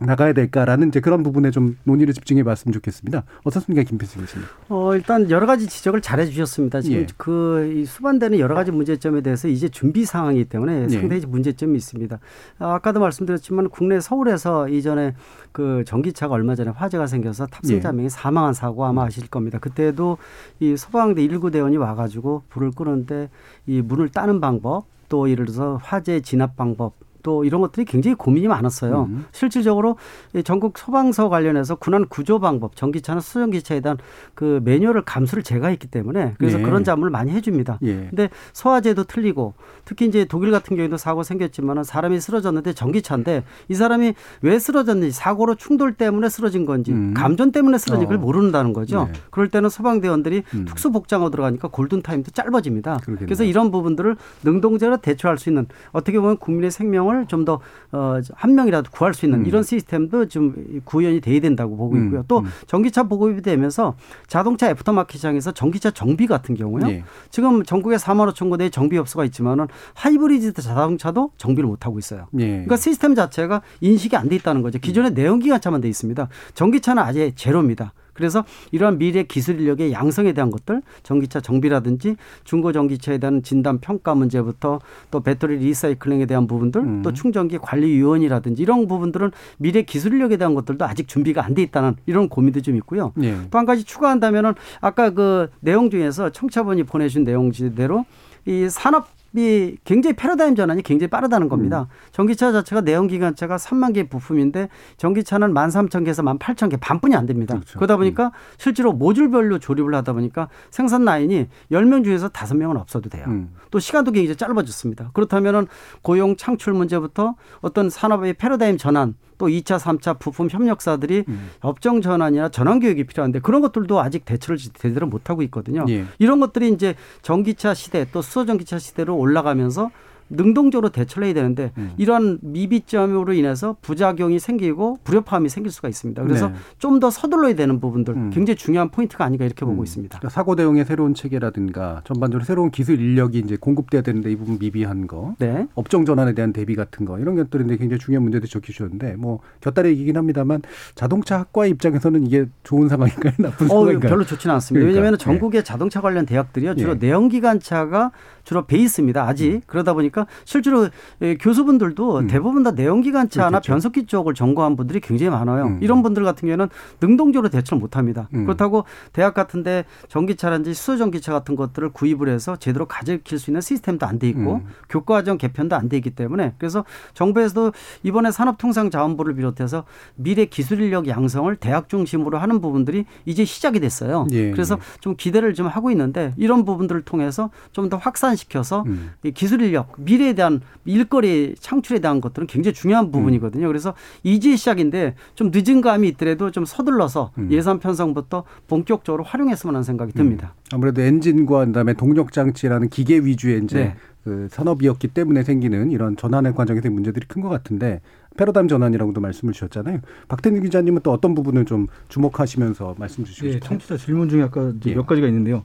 나가야 0.00 0.32
될까라는 0.32 0.88
이제 0.88 1.00
그런 1.00 1.22
부분에 1.22 1.50
좀 1.50 1.76
논의를 1.84 2.14
집중해 2.14 2.42
봤으면 2.44 2.72
좋겠습니다. 2.72 3.24
어떻습니까, 3.44 3.86
김필수 3.88 4.18
교수님? 4.18 4.46
어, 4.68 4.94
일단 4.94 5.30
여러 5.30 5.46
가지 5.46 5.66
지적을 5.68 6.00
잘 6.00 6.18
해 6.18 6.26
주셨습니다. 6.26 6.80
지금 6.80 7.00
예. 7.00 7.06
그 7.16 7.84
수반되는 7.86 8.38
여러 8.38 8.54
가지 8.54 8.72
문제점에 8.72 9.20
대해서 9.20 9.48
이제 9.48 9.68
준비 9.68 10.04
상황이기 10.04 10.46
때문에 10.46 10.84
예. 10.84 10.88
상당히 10.88 11.24
문제점이 11.26 11.76
있습니다. 11.76 12.18
아, 12.58 12.74
아까도 12.74 13.00
말씀드렸지만 13.00 13.68
국내 13.68 14.00
서울에서 14.00 14.68
이전에 14.68 15.14
그 15.52 15.84
전기차가 15.86 16.34
얼마 16.34 16.54
전에 16.54 16.70
화재가 16.70 17.06
생겨서 17.06 17.46
탑승자 17.46 17.90
예. 17.90 17.92
명이 17.92 18.08
사망한 18.10 18.54
사고 18.54 18.84
아마 18.86 19.04
아실 19.04 19.28
겁니다. 19.28 19.58
그때도 19.58 20.16
이 20.60 20.76
소방대 20.76 21.22
일구 21.22 21.50
대원이 21.50 21.76
와가지고 21.76 22.44
불을 22.48 22.72
끄는데 22.72 23.28
이 23.66 23.82
문을 23.82 24.08
따는 24.08 24.40
방법 24.40 24.86
또 25.08 25.28
예를 25.30 25.44
들어서 25.44 25.78
화재 25.82 26.20
진압 26.20 26.56
방법 26.56 26.94
또 27.22 27.44
이런 27.44 27.60
것들이 27.60 27.84
굉장히 27.84 28.14
고민이 28.14 28.48
많았어요. 28.48 29.08
음. 29.08 29.24
실질적으로 29.32 29.96
이 30.34 30.42
전국 30.42 30.78
소방서 30.78 31.28
관련해서 31.28 31.76
군안 31.76 32.06
구조 32.08 32.38
방법, 32.38 32.76
전기차나 32.76 33.20
수전기차에 33.20 33.80
대한 33.80 33.98
그 34.34 34.60
매뉴얼을 34.64 35.02
감수를 35.02 35.42
제가 35.42 35.68
했기 35.68 35.86
때문에 35.86 36.34
그래서 36.38 36.58
예. 36.58 36.62
그런 36.62 36.84
자문을 36.84 37.10
많이 37.10 37.30
해줍니다. 37.32 37.78
예. 37.82 38.08
근데 38.08 38.28
소화제도 38.52 39.04
틀리고 39.04 39.54
특히 39.84 40.06
이제 40.06 40.24
독일 40.24 40.50
같은 40.50 40.76
경우에도 40.76 40.96
사고 40.96 41.22
생겼지만은 41.22 41.84
사람이 41.84 42.20
쓰러졌는데 42.20 42.72
전기차인데 42.72 43.44
이 43.68 43.74
사람이 43.74 44.14
왜 44.42 44.58
쓰러졌는지 44.58 45.12
사고로 45.12 45.54
충돌 45.54 45.94
때문에 45.94 46.28
쓰러진 46.28 46.66
건지 46.66 46.92
음. 46.92 47.14
감전 47.14 47.52
때문에 47.52 47.78
쓰러진 47.78 48.06
걸 48.06 48.16
어. 48.16 48.20
모른다는 48.20 48.72
거죠. 48.72 49.08
네. 49.12 49.20
그럴 49.30 49.48
때는 49.48 49.68
소방대원들이 49.68 50.42
음. 50.54 50.64
특수 50.64 50.90
복장으로 50.90 51.30
들어가니까 51.30 51.68
골든 51.68 52.02
타임도 52.02 52.32
짧아집니다. 52.32 52.98
그러겠네요. 52.98 53.26
그래서 53.26 53.44
이런 53.44 53.70
부분들을 53.70 54.16
능동적으로 54.42 54.96
대처할 54.98 55.38
수 55.38 55.48
있는 55.48 55.66
어떻게 55.92 56.18
보면 56.18 56.38
국민의 56.38 56.70
생명을 56.70 57.11
좀더 57.28 57.60
어, 57.92 58.20
한 58.34 58.54
명이라도 58.54 58.90
구할 58.90 59.14
수 59.14 59.26
있는 59.26 59.40
음. 59.40 59.46
이런 59.46 59.62
시스템도 59.62 60.26
좀 60.26 60.82
구현이 60.84 61.20
돼야 61.20 61.40
된다고 61.40 61.76
보고 61.76 61.94
음, 61.94 62.06
있고요. 62.06 62.24
또 62.26 62.40
음. 62.40 62.46
전기차 62.66 63.04
보급이 63.04 63.42
되면서 63.42 63.94
자동차 64.26 64.68
애프터마켓 64.70 65.16
시장에서 65.16 65.52
전기차 65.52 65.92
정비 65.92 66.26
같은 66.26 66.56
경우요. 66.56 66.88
예. 66.88 67.04
지금 67.30 67.62
전국에 67.62 67.96
4만 67.96 68.32
5천 68.32 68.50
군데의 68.50 68.70
정비 68.70 68.98
업소가 68.98 69.24
있지만은 69.26 69.68
하이브리드 69.94 70.52
자동차도 70.60 71.30
정비를 71.36 71.68
못 71.68 71.86
하고 71.86 71.98
있어요. 72.00 72.26
예. 72.38 72.46
그러니까 72.48 72.76
시스템 72.76 73.14
자체가 73.14 73.62
인식이 73.80 74.16
안 74.16 74.32
돼 74.32 74.36
있다는 74.36 74.62
거죠. 74.62 74.78
기존에 74.78 75.10
내연기관차만 75.10 75.82
돼 75.82 75.88
있습니다. 75.88 76.28
전기차는 76.54 77.02
아예 77.02 77.32
제로입니다. 77.34 77.92
그래서 78.12 78.44
이러한 78.72 78.98
미래 78.98 79.22
기술 79.22 79.60
인력의 79.60 79.92
양성에 79.92 80.32
대한 80.32 80.50
것들, 80.50 80.82
전기차 81.02 81.40
정비라든지 81.40 82.16
중고 82.44 82.72
전기차에 82.72 83.18
대한 83.18 83.42
진단 83.42 83.78
평가 83.78 84.14
문제부터 84.14 84.80
또 85.10 85.20
배터리 85.20 85.58
리사이클링에 85.58 86.26
대한 86.26 86.46
부분들, 86.46 86.80
음. 86.80 87.02
또 87.02 87.12
충전기 87.12 87.58
관리 87.58 87.88
위원이라든지 87.92 88.62
이런 88.62 88.88
부분들은 88.88 89.30
미래 89.58 89.82
기술 89.82 90.12
인력에 90.14 90.36
대한 90.36 90.54
것들도 90.54 90.84
아직 90.84 91.06
준비가 91.06 91.44
안 91.44 91.52
돼 91.52 91.60
있다는 91.62 91.96
이런 92.06 92.30
고민도 92.30 92.62
좀 92.62 92.76
있고요. 92.76 93.12
예. 93.22 93.36
또한 93.50 93.66
가지 93.66 93.84
추가한다면은 93.84 94.54
아까 94.80 95.10
그 95.10 95.50
내용 95.60 95.90
중에서 95.90 96.30
청취자분이 96.30 96.84
보내준 96.84 97.24
내용 97.24 97.52
지대로 97.52 98.06
이 98.46 98.68
산업 98.70 99.06
이 99.34 99.76
굉장히 99.84 100.14
패러다임 100.14 100.54
전환이 100.54 100.82
굉장히 100.82 101.08
빠르다는 101.08 101.48
겁니다. 101.48 101.88
전기차 102.12 102.52
자체가 102.52 102.82
내연기관차가 102.82 103.56
3만 103.56 103.94
개 103.94 104.08
부품인데 104.08 104.68
전기차는 104.98 105.54
13,000개에서 105.54 106.38
18,000개 106.38 106.78
반뿐이 106.80 107.14
안 107.16 107.26
됩니다. 107.26 107.54
그렇죠. 107.54 107.78
그러다 107.78 107.96
보니까 107.96 108.32
실제로 108.58 108.92
모듈별로 108.92 109.58
조립을 109.58 109.94
하다 109.94 110.12
보니까 110.12 110.48
생산 110.70 111.04
라인이 111.04 111.48
10명 111.70 112.04
중에서 112.04 112.28
5명은 112.28 112.76
없어도 112.76 113.08
돼요. 113.08 113.24
음. 113.28 113.54
또 113.70 113.78
시간도 113.78 114.12
굉장히 114.12 114.36
짧아졌습니다. 114.36 115.10
그렇다면은 115.14 115.66
고용 116.02 116.36
창출 116.36 116.74
문제부터 116.74 117.34
어떤 117.60 117.88
산업의 117.88 118.34
패러다임 118.34 118.76
전환 118.76 119.14
또 119.38 119.48
2차, 119.48 119.78
3차 119.78 120.18
부품 120.18 120.48
협력사들이 120.50 121.24
음. 121.28 121.50
업종 121.60 122.00
전환이나 122.00 122.48
전환 122.50 122.80
교육이 122.80 123.04
필요한데 123.04 123.40
그런 123.40 123.60
것들도 123.60 124.00
아직 124.00 124.24
대처를 124.24 124.58
제대로 124.58 125.06
못 125.06 125.30
하고 125.30 125.42
있거든요. 125.42 125.84
예. 125.88 126.04
이런 126.18 126.40
것들이 126.40 126.70
이제 126.70 126.94
전기차 127.22 127.74
시대 127.74 128.06
또 128.12 128.22
수소 128.22 128.46
전기차 128.46 128.78
시대로 128.78 129.16
올라가면서 129.16 129.90
능동적으로 130.32 130.88
대처를 130.88 131.26
해야 131.26 131.34
되는데 131.34 131.72
음. 131.78 131.92
이런 131.96 132.38
미비점으로 132.42 133.32
인해서 133.32 133.76
부작용이 133.82 134.38
생기고 134.38 134.98
불협화음이 135.04 135.48
생길 135.48 135.70
수가 135.70 135.88
있습니다. 135.88 136.22
그래서 136.22 136.48
네. 136.48 136.54
좀더 136.78 137.10
서둘러야 137.10 137.54
되는 137.54 137.80
부분들 137.80 138.14
음. 138.14 138.30
굉장히 138.30 138.56
중요한 138.56 138.90
포인트가 138.90 139.24
아닌가 139.24 139.44
이렇게 139.44 139.64
보고 139.64 139.82
있습니다. 139.82 140.18
그러니까 140.18 140.34
사고 140.34 140.56
대응의 140.56 140.84
새로운 140.84 141.14
체계라든가 141.14 142.02
전반적으로 142.04 142.44
새로운 142.44 142.70
기술 142.70 143.00
인력이 143.00 143.38
이제 143.38 143.56
공급돼야 143.56 144.02
되는데 144.02 144.30
이 144.30 144.36
부분 144.36 144.58
미비한 144.58 145.06
거, 145.06 145.34
네. 145.38 145.66
업종 145.74 146.04
전환에 146.04 146.34
대한 146.34 146.52
대비 146.52 146.74
같은 146.74 147.04
거 147.04 147.18
이런 147.18 147.34
것들이 147.36 147.64
이제 147.64 147.76
굉장히 147.76 147.98
중요한 147.98 148.22
문제들 148.22 148.48
적혀 148.48 148.72
주셨는데 148.72 149.16
뭐 149.16 149.40
곁다리 149.60 149.90
얘기긴 149.90 150.16
합니다만 150.16 150.62
자동차 150.94 151.38
학과의 151.38 151.70
입장에서는 151.72 152.26
이게 152.26 152.46
좋은 152.62 152.88
상황인가요, 152.88 153.32
나쁜 153.38 153.66
어, 153.66 153.68
상황인가요? 153.68 154.10
별로 154.10 154.24
좋지는 154.24 154.54
않습니다. 154.54 154.82
그러니까, 154.82 155.00
왜냐하면 155.00 155.18
예. 155.20 155.22
전국의 155.22 155.64
자동차 155.64 156.00
관련 156.00 156.26
대학들이요 156.26 156.76
주로 156.76 156.92
예. 156.92 156.96
내연기관차가 156.96 158.12
주로 158.44 158.66
베이스입니다. 158.66 159.26
아직 159.26 159.54
음. 159.54 159.60
그러다 159.66 159.94
보니까 159.94 160.21
그러니까 160.24 160.42
실제로 160.44 160.88
예, 161.20 161.36
교수분들도 161.36 162.18
음. 162.18 162.26
대부분 162.26 162.62
다 162.62 162.70
내연기관차나 162.72 163.48
그렇겠죠. 163.48 163.72
변속기 163.72 164.06
쪽을 164.06 164.34
전공한 164.34 164.76
분들이 164.76 165.00
굉장히 165.00 165.30
많아요. 165.30 165.66
음. 165.66 165.78
이런 165.82 166.02
분들 166.02 166.24
같은 166.24 166.42
경우에는 166.46 166.68
능동적으로 167.00 167.48
대처를 167.50 167.80
못합니다. 167.80 168.28
음. 168.34 168.44
그렇다고 168.44 168.84
대학 169.12 169.34
같은데 169.34 169.84
전기차라든지 170.08 170.74
수소전기차 170.74 171.32
같은 171.32 171.56
것들을 171.56 171.90
구입을 171.90 172.28
해서 172.28 172.56
제대로 172.56 172.86
가르칠 172.86 173.38
수 173.38 173.50
있는 173.50 173.60
시스템도 173.60 174.06
안 174.06 174.18
돼 174.18 174.28
있고 174.28 174.56
음. 174.56 174.66
교과과정 174.88 175.38
개편도 175.38 175.74
안 175.76 175.88
돼 175.88 175.96
있기 175.96 176.10
때문에 176.10 176.54
그래서 176.58 176.84
정부에서도 177.14 177.72
이번에 178.02 178.30
산업통상자원부를 178.30 179.34
비롯해서 179.34 179.84
미래 180.14 180.44
기술 180.44 180.80
인력 180.80 181.08
양성을 181.08 181.54
대학 181.56 181.88
중심으로 181.88 182.38
하는 182.38 182.60
부분들이 182.60 183.04
이제 183.24 183.44
시작이 183.44 183.80
됐어요. 183.80 184.26
예. 184.32 184.50
그래서 184.52 184.78
좀 185.00 185.16
기대를 185.16 185.54
좀 185.54 185.66
하고 185.66 185.90
있는데 185.90 186.32
이런 186.36 186.64
부분들을 186.64 187.02
통해서 187.02 187.50
좀 187.72 187.82
더 187.92 187.96
확산시켜서 187.98 188.84
음. 188.86 189.10
기술 189.34 189.60
인력 189.60 189.92
미 189.98 190.11
래에 190.16 190.32
대한 190.34 190.60
일거리 190.84 191.54
창출에 191.58 191.98
대한 192.00 192.20
것들은 192.20 192.46
굉장히 192.46 192.74
중요한 192.74 193.10
부분이거든요. 193.10 193.66
그래서 193.66 193.94
이제 194.22 194.56
시작인데 194.56 195.14
좀 195.34 195.50
늦은 195.52 195.80
감이 195.80 196.08
있더라도 196.08 196.50
좀 196.50 196.64
서둘러서 196.64 197.32
음. 197.38 197.48
예산 197.50 197.78
편성부터 197.78 198.44
본격적으로 198.68 199.24
활용했으면 199.24 199.74
하는 199.74 199.84
생각이 199.84 200.12
듭니다. 200.12 200.54
음. 200.56 200.74
아무래도 200.74 201.02
엔진과 201.02 201.66
그다음에 201.66 201.94
동력 201.94 202.32
장치라는 202.32 202.88
기계 202.88 203.18
위주의 203.18 203.62
이제 203.62 203.76
네. 203.78 203.96
그 204.24 204.48
산업이었기 204.50 205.08
때문에 205.08 205.42
생기는 205.42 205.90
이런 205.90 206.16
전환의 206.16 206.54
과정에서 206.54 206.88
문제들이 206.90 207.26
큰 207.26 207.42
것 207.42 207.48
같은데 207.48 208.00
패러다임 208.36 208.68
전환이라고도 208.68 209.20
말씀을 209.20 209.52
주셨잖아요. 209.52 209.98
박태민 210.28 210.62
기자님은 210.62 211.00
또 211.02 211.10
어떤 211.10 211.34
부분을 211.34 211.64
좀 211.64 211.88
주목하시면서 212.08 212.94
말씀 212.98 213.24
주시고 213.24 213.48
예, 213.48 213.60
청취자 213.60 213.96
질문 213.96 214.28
중에 214.28 214.42
아까 214.42 214.72
예. 214.86 214.94
몇 214.94 215.06
가지가 215.06 215.26
있는데요. 215.26 215.64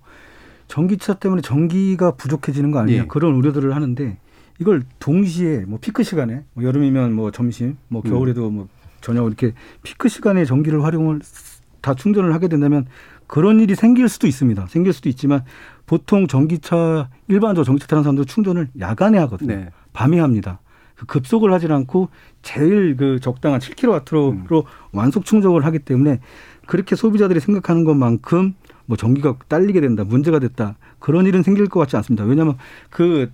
전기차 0.67 1.13
때문에 1.13 1.41
전기가 1.41 2.11
부족해지는 2.11 2.71
거 2.71 2.79
아니냐 2.79 3.03
예. 3.03 3.05
그런 3.07 3.35
우려들을 3.35 3.73
하는데 3.75 4.17
이걸 4.59 4.83
동시에 4.99 5.65
뭐 5.67 5.79
피크 5.79 6.03
시간에 6.03 6.43
뭐 6.53 6.63
여름이면 6.63 7.13
뭐 7.13 7.31
점심, 7.31 7.77
뭐 7.87 8.01
음. 8.05 8.09
겨울에도 8.09 8.49
뭐 8.49 8.67
저녁 9.01 9.27
이렇게 9.27 9.53
피크 9.83 10.09
시간에 10.09 10.45
전기를 10.45 10.83
활용을 10.83 11.21
다 11.81 11.93
충전을 11.93 12.33
하게 12.33 12.47
된다면 12.47 12.85
그런 13.27 13.59
일이 13.59 13.75
생길 13.75 14.09
수도 14.09 14.25
있습니다. 14.25 14.67
생길 14.67 14.93
수도 14.93 15.09
있지만 15.09 15.43
보통 15.85 16.27
전기차 16.27 17.09
일반적으로 17.27 17.65
전기차 17.65 17.87
타는 17.87 18.03
사람들 18.03 18.25
충전을 18.25 18.69
야간에 18.79 19.17
하거든요. 19.19 19.55
네. 19.55 19.69
밤에 19.93 20.19
합니다. 20.19 20.59
그 20.95 21.05
급속을 21.05 21.53
하지 21.53 21.67
않고 21.67 22.09
제일 22.41 22.97
그 22.97 23.19
적당한 23.19 23.59
7kW로 23.59 24.31
음. 24.31 24.63
완속 24.91 25.25
충족을 25.25 25.63
하기 25.65 25.79
때문에 25.79 26.19
그렇게 26.65 26.95
소비자들이 26.95 27.39
생각하는 27.39 27.83
것만큼 27.83 28.55
뭐 28.87 28.97
전기가 28.97 29.37
딸리게 29.47 29.81
된다, 29.81 30.03
문제가 30.03 30.39
됐다 30.39 30.75
그런 30.99 31.25
일은 31.25 31.43
생길 31.43 31.67
것 31.67 31.79
같지 31.81 31.95
않습니다. 31.97 32.23
왜냐하면 32.23 32.57
그 32.89 33.31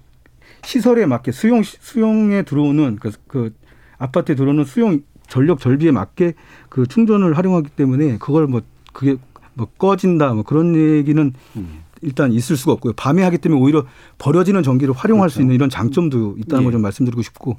시설에 0.63 1.05
맞게 1.05 1.31
수용 1.31 1.63
수용에 1.63 2.43
들어오는 2.43 2.97
그, 2.99 3.11
그 3.27 3.53
아파트에 3.97 4.35
들어오는 4.35 4.65
수용 4.65 5.01
전력 5.27 5.59
절비에 5.59 5.91
맞게 5.91 6.33
그 6.69 6.87
충전을 6.87 7.37
활용하기 7.37 7.69
때문에 7.69 8.17
그걸 8.17 8.47
뭐 8.47 8.61
그게 8.91 9.17
뭐 9.53 9.67
꺼진다 9.77 10.33
뭐 10.33 10.43
그런 10.43 10.75
얘기는 10.75 11.33
음. 11.55 11.83
일단 12.01 12.33
있을 12.33 12.57
수가 12.57 12.73
없고요. 12.73 12.93
밤에 12.93 13.23
하기 13.23 13.37
때문에 13.37 13.61
오히려 13.61 13.85
버려지는 14.17 14.61
전기를 14.61 14.93
활용할 14.93 15.27
그렇죠. 15.27 15.35
수 15.35 15.41
있는 15.41 15.55
이런 15.55 15.69
장점도 15.69 16.35
있다는 16.37 16.63
예. 16.63 16.65
걸좀 16.65 16.81
말씀드리고 16.81 17.21
싶고 17.21 17.57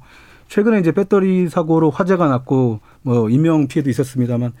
최근에 0.49 0.79
이제 0.79 0.91
배터리 0.91 1.49
사고로 1.49 1.89
화재가 1.89 2.27
났고 2.27 2.79
뭐 3.01 3.29
인명 3.29 3.67
피해도 3.67 3.89
있었습니다만 3.89 4.53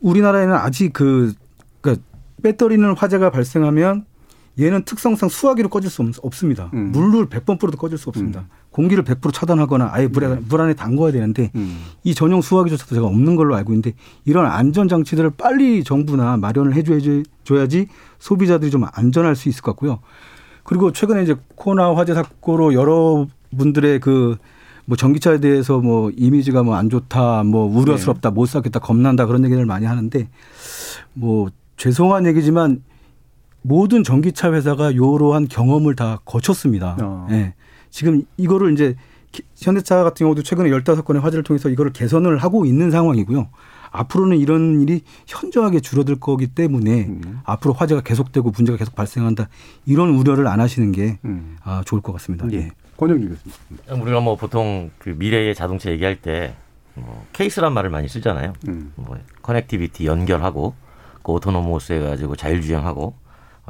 우리나라에는 0.00 0.54
아직 0.54 0.92
그 0.92 1.32
그러니까 1.80 2.04
배터리는 2.42 2.92
화재가 2.96 3.30
발생하면 3.30 4.04
얘는 4.58 4.84
특성상 4.84 5.28
수화기로 5.28 5.68
꺼질 5.68 5.90
수 5.90 6.02
없, 6.22 6.34
습니다 6.34 6.70
음. 6.74 6.90
물을 6.92 7.26
100번 7.26 7.58
뿌려도 7.60 7.78
꺼질 7.78 7.96
수 7.96 8.08
없습니다. 8.08 8.40
음. 8.40 8.46
공기를 8.70 9.04
100% 9.04 9.32
차단하거나 9.32 9.90
아예 9.92 10.06
물에, 10.08 10.28
네. 10.28 10.40
물 10.48 10.60
안에 10.60 10.74
담궈야 10.74 11.12
되는데 11.12 11.50
음. 11.54 11.84
이 12.04 12.14
전용 12.14 12.40
수화기조차도 12.40 12.94
제가 12.94 13.06
없는 13.06 13.36
걸로 13.36 13.54
알고 13.54 13.72
있는데 13.72 13.92
이런 14.24 14.46
안전 14.46 14.88
장치들을 14.88 15.30
빨리 15.30 15.84
정부나 15.84 16.36
마련을 16.36 16.74
해줘야지 16.74 17.86
소비자들이 18.18 18.70
좀 18.70 18.84
안전할 18.92 19.36
수 19.36 19.48
있을 19.48 19.62
것 19.62 19.72
같고요. 19.72 20.00
그리고 20.64 20.92
최근에 20.92 21.22
이제 21.22 21.36
코로나 21.54 21.94
화재 21.94 22.14
사고로 22.14 22.74
여러분들의 22.74 24.00
그 24.00 24.36
뭐 24.88 24.96
전기차에 24.96 25.38
대해서 25.38 25.80
뭐 25.80 26.10
이미지가 26.16 26.62
뭐 26.62 26.74
안 26.74 26.88
좋다, 26.88 27.42
뭐 27.44 27.66
우려스럽다, 27.66 28.30
네. 28.30 28.34
못 28.34 28.46
사겠다, 28.46 28.78
겁난다 28.78 29.26
그런 29.26 29.44
얘기를 29.44 29.66
많이 29.66 29.84
하는데 29.84 30.28
뭐 31.12 31.50
죄송한 31.76 32.24
얘기지만 32.24 32.82
모든 33.68 34.02
전기차 34.02 34.52
회사가 34.52 34.90
이러한 34.90 35.48
경험을 35.48 35.94
다 35.94 36.20
거쳤습니다. 36.24 36.96
어. 37.02 37.26
네. 37.28 37.54
지금 37.90 38.22
이거를 38.36 38.72
이제 38.72 38.96
현대차 39.56 40.02
같은 40.04 40.24
경우도 40.24 40.42
최근에 40.42 40.70
열다섯 40.70 41.04
건의 41.04 41.22
화재를 41.22 41.42
통해서 41.44 41.68
이거를 41.68 41.92
개선을 41.92 42.38
하고 42.38 42.64
있는 42.64 42.90
상황이고요. 42.90 43.48
앞으로는 43.90 44.38
이런 44.38 44.80
일이 44.80 45.02
현저하게 45.26 45.80
줄어들 45.80 46.16
거기 46.20 46.46
때문에 46.46 47.06
음. 47.06 47.40
앞으로 47.44 47.72
화재가 47.74 48.02
계속되고 48.02 48.50
문제가 48.50 48.76
계속 48.76 48.94
발생한다 48.94 49.48
이런 49.86 50.10
우려를 50.10 50.46
안 50.46 50.60
하시는 50.60 50.92
게 50.92 51.18
음. 51.24 51.56
아, 51.62 51.82
좋을 51.86 52.02
것 52.02 52.12
같습니다. 52.12 52.46
예. 52.52 52.56
예. 52.56 52.70
권영기 52.98 53.28
교수님. 53.28 54.02
우리가 54.02 54.20
뭐 54.20 54.36
보통 54.36 54.90
그 54.98 55.10
미래의 55.10 55.54
자동차 55.54 55.90
얘기할 55.90 56.16
때 56.16 56.54
뭐 56.98 57.26
CASE란 57.32 57.72
말을 57.72 57.90
많이 57.90 58.08
쓰잖아요. 58.08 58.52
음. 58.68 58.92
뭐 58.96 59.16
connectivity 59.42 60.06
연결하고 60.06 60.74
그 61.22 61.32
autonomous 61.32 61.94
해가지고 61.94 62.36
자율주행하고 62.36 63.02
어, 63.02 63.18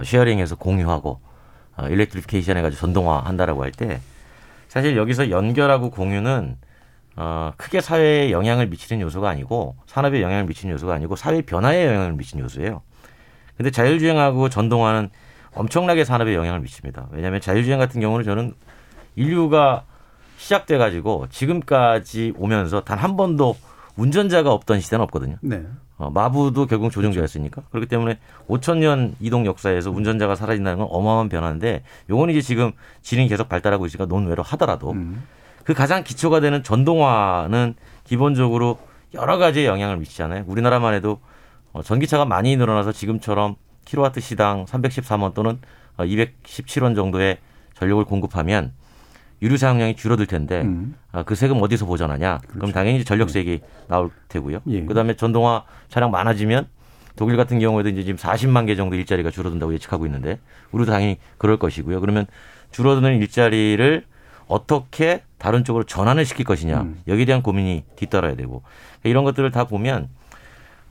sharing해서 0.05 0.57
공유하고 0.57 1.21
어, 1.77 1.87
일렉트리피케이션 1.89 2.57
해가지고 2.57 2.81
전동화 2.81 3.21
한다라고 3.21 3.63
할 3.65 3.73
때 3.73 4.01
사실 4.69 4.97
여기서 4.97 5.31
연결하고 5.31 5.91
공유는 5.91 6.57
어, 7.17 7.53
크게 7.57 7.81
사회에 7.81 8.31
영향을 8.31 8.67
미치는 8.69 9.01
요소가 9.03 9.29
아니고 9.31 9.77
산업에 9.87 10.23
영향을 10.23 10.45
미치는 10.45 10.75
요소가 10.75 10.95
아니고 10.95 11.17
사회 11.17 11.41
변화에 11.43 11.87
영향을 11.87 12.13
미치는 12.13 12.45
요소예요. 12.45 12.83
근데 13.57 13.71
자율주행하고 13.71 14.49
전동화는 14.51 15.11
엄청나게 15.55 16.05
산업에 16.05 16.35
영향을 16.37 16.61
미칩니다. 16.61 17.09
왜냐하면 17.11 17.41
자율주행 17.41 17.79
같은 17.79 18.01
경우는 18.01 18.25
저는 18.25 18.55
인류가 19.17 19.85
시작돼 20.37 20.79
가지고 20.79 21.27
지금까지 21.31 22.35
오면서 22.37 22.83
단 22.85 22.99
한 22.99 23.17
번도 23.17 23.57
운전자가 23.97 24.53
없던 24.53 24.79
시대는 24.81 25.03
없거든요. 25.05 25.37
네. 25.41 25.65
어, 25.99 26.11
마부도 26.11 26.67
결국 26.67 26.93
조종자였으니까 26.93 27.63
그렇기 27.71 27.89
때문에 27.89 28.19
5천 28.47 28.79
년 28.79 29.17
이동 29.21 29.47
역사에서 29.47 29.91
운전자가 29.91 30.37
사라진다는 30.37 30.79
건 30.79 30.89
어마어마한 30.91 31.29
변화인데 31.29 31.83
요건 32.09 32.31
이제 32.31 32.41
지금 32.41 32.73
지능이 33.03 33.29
계속 33.29 33.49
발달하고 33.49 33.85
있으니까 33.85 34.07
논외로 34.07 34.45
하더라도 34.45 34.93
음. 34.93 35.25
그 35.65 35.75
가장 35.75 36.05
기초가 36.05 36.41
되는 36.41 36.63
전동화는 36.63 37.75
기본적으로 38.05 38.79
여러 39.13 39.39
가지의 39.39 39.67
영향을 39.67 39.97
미치잖아요. 39.99 40.45
우리나라만 40.47 40.95
해도 40.95 41.21
어, 41.73 41.83
전기차가 41.83 42.25
많이 42.25 42.57
늘어나서 42.57 42.93
지금처럼 42.93 43.57
킬로와트 43.85 44.21
시당 44.21 44.67
313원 44.67 45.35
또는 45.35 45.59
217원 45.99 46.93
어, 46.93 46.95
정도의 46.95 47.39
전력을 47.75 48.05
공급하면 48.05 48.73
유류 49.41 49.57
사용량이 49.57 49.97
줄어들 49.97 50.27
텐데 50.27 50.63
음. 50.63 50.95
아, 51.13 51.23
그 51.23 51.35
세금 51.35 51.63
어디서 51.63 51.87
보전하냐? 51.87 52.39
그렇죠. 52.39 52.59
그럼 52.59 52.73
당연히 52.73 53.05
전력 53.05 53.31
세액이 53.31 53.61
네. 53.61 53.69
나올 53.89 54.11
테고요. 54.29 54.61
예. 54.69 54.85
그다음에 54.85 55.15
전동화 55.15 55.65
차량 55.89 56.11
많아지면 56.11 56.67
독일 57.17 57.37
같은 57.37 57.59
경우에도 57.59 57.89
이제 57.89 58.05
지금 58.05 58.17
40만 58.17 58.67
개 58.67 58.77
정도 58.77 58.97
일자리가 58.97 59.31
줄어든다고 59.31 59.75
예측하고 59.75 60.07
있는데 60.07 60.39
우리도 60.73 60.91
당연히 60.91 61.19
그럴 61.37 61.59
것이고요. 61.59 62.01
그러면 62.01 62.27
줄어드는 62.71 63.17
일자리를 63.19 64.05
어떻게 64.47 65.23
다른 65.37 65.65
쪽으로 65.65 65.85
전환을 65.85 66.25
시킬 66.25 66.45
것이냐 66.45 66.81
음. 66.81 67.01
여기에 67.07 67.27
대한 67.27 67.43
고민이 67.43 67.85
뒤따라야 67.97 68.35
되고 68.35 68.63
이런 69.05 69.25
것들을 69.25 69.51
다 69.51 69.65
보면 69.65 70.09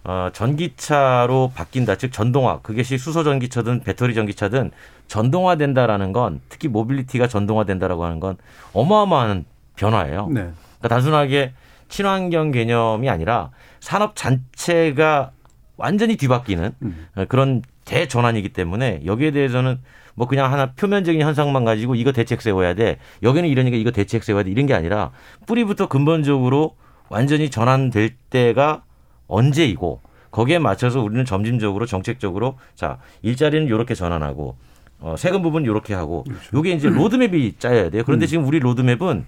어, 0.04 0.30
전기차로 0.32 1.52
바뀐다. 1.54 1.96
즉 1.96 2.12
전동화. 2.12 2.60
그것이 2.62 2.98
수소 2.98 3.24
전기차든 3.24 3.82
배터리 3.82 4.14
전기차든 4.14 4.72
전동화된다라는 5.08 6.14
건 6.14 6.42
특히 6.50 6.68
mobility가 6.68 7.28
전동화된다라고 7.28 8.06
하는 8.06 8.20
건 8.20 8.38
어마어마한 8.74 9.46
변화예요. 9.76 10.28
네. 10.28 10.42
그러니까 10.80 10.88
단순하게 10.88 11.54
친환경 11.90 12.52
개념이 12.52 13.10
아니라 13.10 13.52
산업 13.80 14.16
전체가 14.16 15.32
완전히 15.78 16.18
뒤바뀌는 16.18 16.72
음. 16.82 17.08
그런 17.30 17.62
대전환이기 17.86 18.50
때문에 18.50 19.02
여기에 19.06 19.32
대해서는 19.32 19.80
뭐 20.16 20.28
그냥 20.28 20.52
하나 20.52 20.72
표면적인 20.72 21.22
현상만 21.22 21.64
가지고 21.64 21.96
이거 21.96 22.12
대책 22.12 22.42
세워야 22.42 22.74
돼. 22.74 22.98
여기는 23.24 23.48
이러니까 23.48 23.78
이거 23.78 23.92
대책 23.92 24.24
세워야 24.24 24.44
돼. 24.44 24.52
이런 24.52 24.66
게 24.66 24.74
아니라 24.74 25.12
뿌리부터 25.46 25.88
근본적으로 25.88 26.76
완전히 27.10 27.50
전환될 27.50 28.16
때가 28.30 28.84
언제이고 29.28 30.02
거기에 30.32 30.60
맞춰서 30.60 31.02
우리는 31.02 31.26
점진적으로 31.26 31.86
정책적으로 31.86 32.58
자 32.76 33.00
일자리는 33.22 33.68
이렇게 33.68 33.96
전환하고 33.96 34.58
어, 35.00 35.16
세금 35.18 35.42
부분 35.42 35.64
이렇게 35.64 35.94
하고 35.94 36.24
그렇죠. 36.24 36.58
요게 36.58 36.72
이제 36.74 36.90
로드맵이 36.90 37.56
짜야 37.60 37.90
돼요. 37.90 38.04
그런데 38.06 38.26
음. 38.26 38.28
지금 38.28 38.46
우리 38.46 38.60
로드맵은 38.60 39.26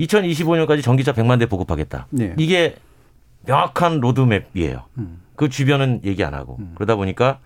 2025년까지 0.00 0.82
전기차 0.82 1.12
100만 1.12 1.38
대 1.38 1.46
보급하겠다. 1.46 2.06
네. 2.10 2.34
이게 2.38 2.76
명확한 3.46 4.00
로드맵이에요. 4.00 4.84
음. 4.98 5.22
그 5.34 5.48
주변은 5.48 6.02
얘기 6.04 6.22
안 6.24 6.34
하고 6.34 6.56
음. 6.60 6.72
그러다 6.74 6.96
보니까 6.96 7.40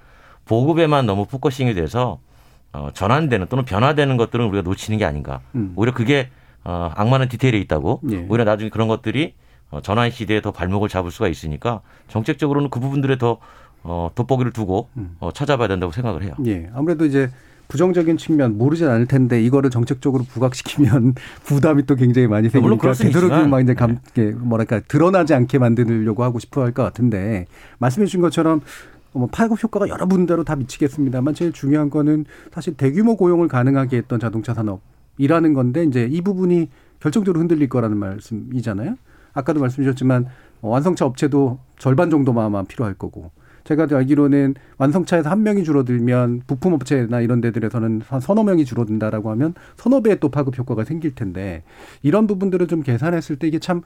보급에만 0.44 1.06
너무 1.06 1.26
focusing이 1.26 1.74
돼서 1.74 2.20
어, 2.72 2.88
전환되는 2.92 3.46
또는 3.48 3.64
변화되는 3.64 4.16
것들은 4.16 4.46
우리가 4.46 4.62
놓치는 4.62 4.98
게 4.98 5.04
아닌가. 5.04 5.40
음. 5.54 5.72
오히려 5.76 5.92
그게 5.92 6.30
어, 6.64 6.90
악마는 6.94 7.28
디테일에 7.28 7.58
있다고. 7.58 8.00
예. 8.10 8.26
오히려 8.28 8.44
나중에 8.44 8.70
그런 8.70 8.88
것들이 8.88 9.34
어, 9.34 9.41
전환 9.80 10.10
시대에 10.10 10.40
더 10.42 10.50
발목을 10.50 10.88
잡을 10.88 11.10
수가 11.10 11.28
있으니까 11.28 11.80
정책적으로는 12.08 12.70
그 12.70 12.80
부분들에 12.80 13.16
더 13.18 13.38
어, 13.84 14.10
돋보기를 14.14 14.52
두고 14.52 14.88
음. 14.96 15.16
어, 15.18 15.32
찾아봐야 15.32 15.68
된다고 15.68 15.92
생각을 15.92 16.22
해요. 16.22 16.34
예. 16.46 16.70
아무래도 16.74 17.04
이제 17.04 17.30
부정적인 17.68 18.18
측면 18.18 18.58
모르진 18.58 18.86
않을 18.88 19.06
텐데 19.06 19.42
이거를 19.42 19.70
정책적으로 19.70 20.24
부각시키면 20.24 21.14
부담이 21.44 21.86
또 21.86 21.94
굉장히 21.96 22.28
많이 22.28 22.48
네, 22.48 22.50
생기니까 22.50 22.92
되도록이면 22.92 23.48
막 23.50 23.60
이제 23.60 23.72
감, 23.74 23.98
이게 24.10 24.32
뭐랄까 24.32 24.80
드러나지 24.80 25.32
않게 25.34 25.58
만들려고 25.58 26.22
하고 26.22 26.38
싶어 26.38 26.62
할 26.62 26.72
것 26.72 26.82
같은데 26.82 27.46
말씀해 27.78 28.06
주신 28.06 28.20
것처럼 28.20 28.60
뭐 29.12 29.28
파급 29.30 29.62
효과가 29.62 29.88
여러 29.88 30.06
분대로 30.06 30.44
다 30.44 30.54
미치겠습니다만 30.56 31.34
제일 31.34 31.52
중요한 31.52 31.90
거는 31.90 32.24
사실 32.52 32.74
대규모 32.74 33.16
고용을 33.16 33.48
가능하게 33.48 33.98
했던 33.98 34.20
자동차 34.20 34.54
산업이라는 34.54 35.54
건데 35.54 35.84
이제 35.84 36.06
이 36.10 36.20
부분이 36.20 36.68
결정적으로 37.00 37.40
흔들릴 37.40 37.68
거라는 37.68 37.96
말씀이잖아요. 37.96 38.96
아까도 39.32 39.60
말씀 39.60 39.82
주셨지만 39.82 40.26
어, 40.60 40.68
완성차 40.68 41.06
업체도 41.06 41.58
절반 41.78 42.10
정도만 42.10 42.66
필요할 42.66 42.94
거고 42.94 43.30
제가 43.64 43.86
알기로는 43.90 44.54
완성차에서 44.78 45.30
한 45.30 45.42
명이 45.42 45.64
줄어들면 45.64 46.42
부품 46.46 46.72
업체나 46.72 47.20
이런 47.20 47.40
데들에서는 47.40 48.02
한 48.06 48.20
서너 48.20 48.42
명이 48.42 48.64
줄어든다라고 48.64 49.30
하면 49.30 49.54
서너 49.76 50.00
배의 50.00 50.18
또 50.20 50.28
파급 50.28 50.58
효과가 50.58 50.84
생길 50.84 51.14
텐데 51.14 51.62
이런 52.02 52.26
부분들을 52.26 52.66
좀 52.66 52.82
계산했을 52.82 53.36
때 53.36 53.46
이게 53.46 53.58
참 53.58 53.82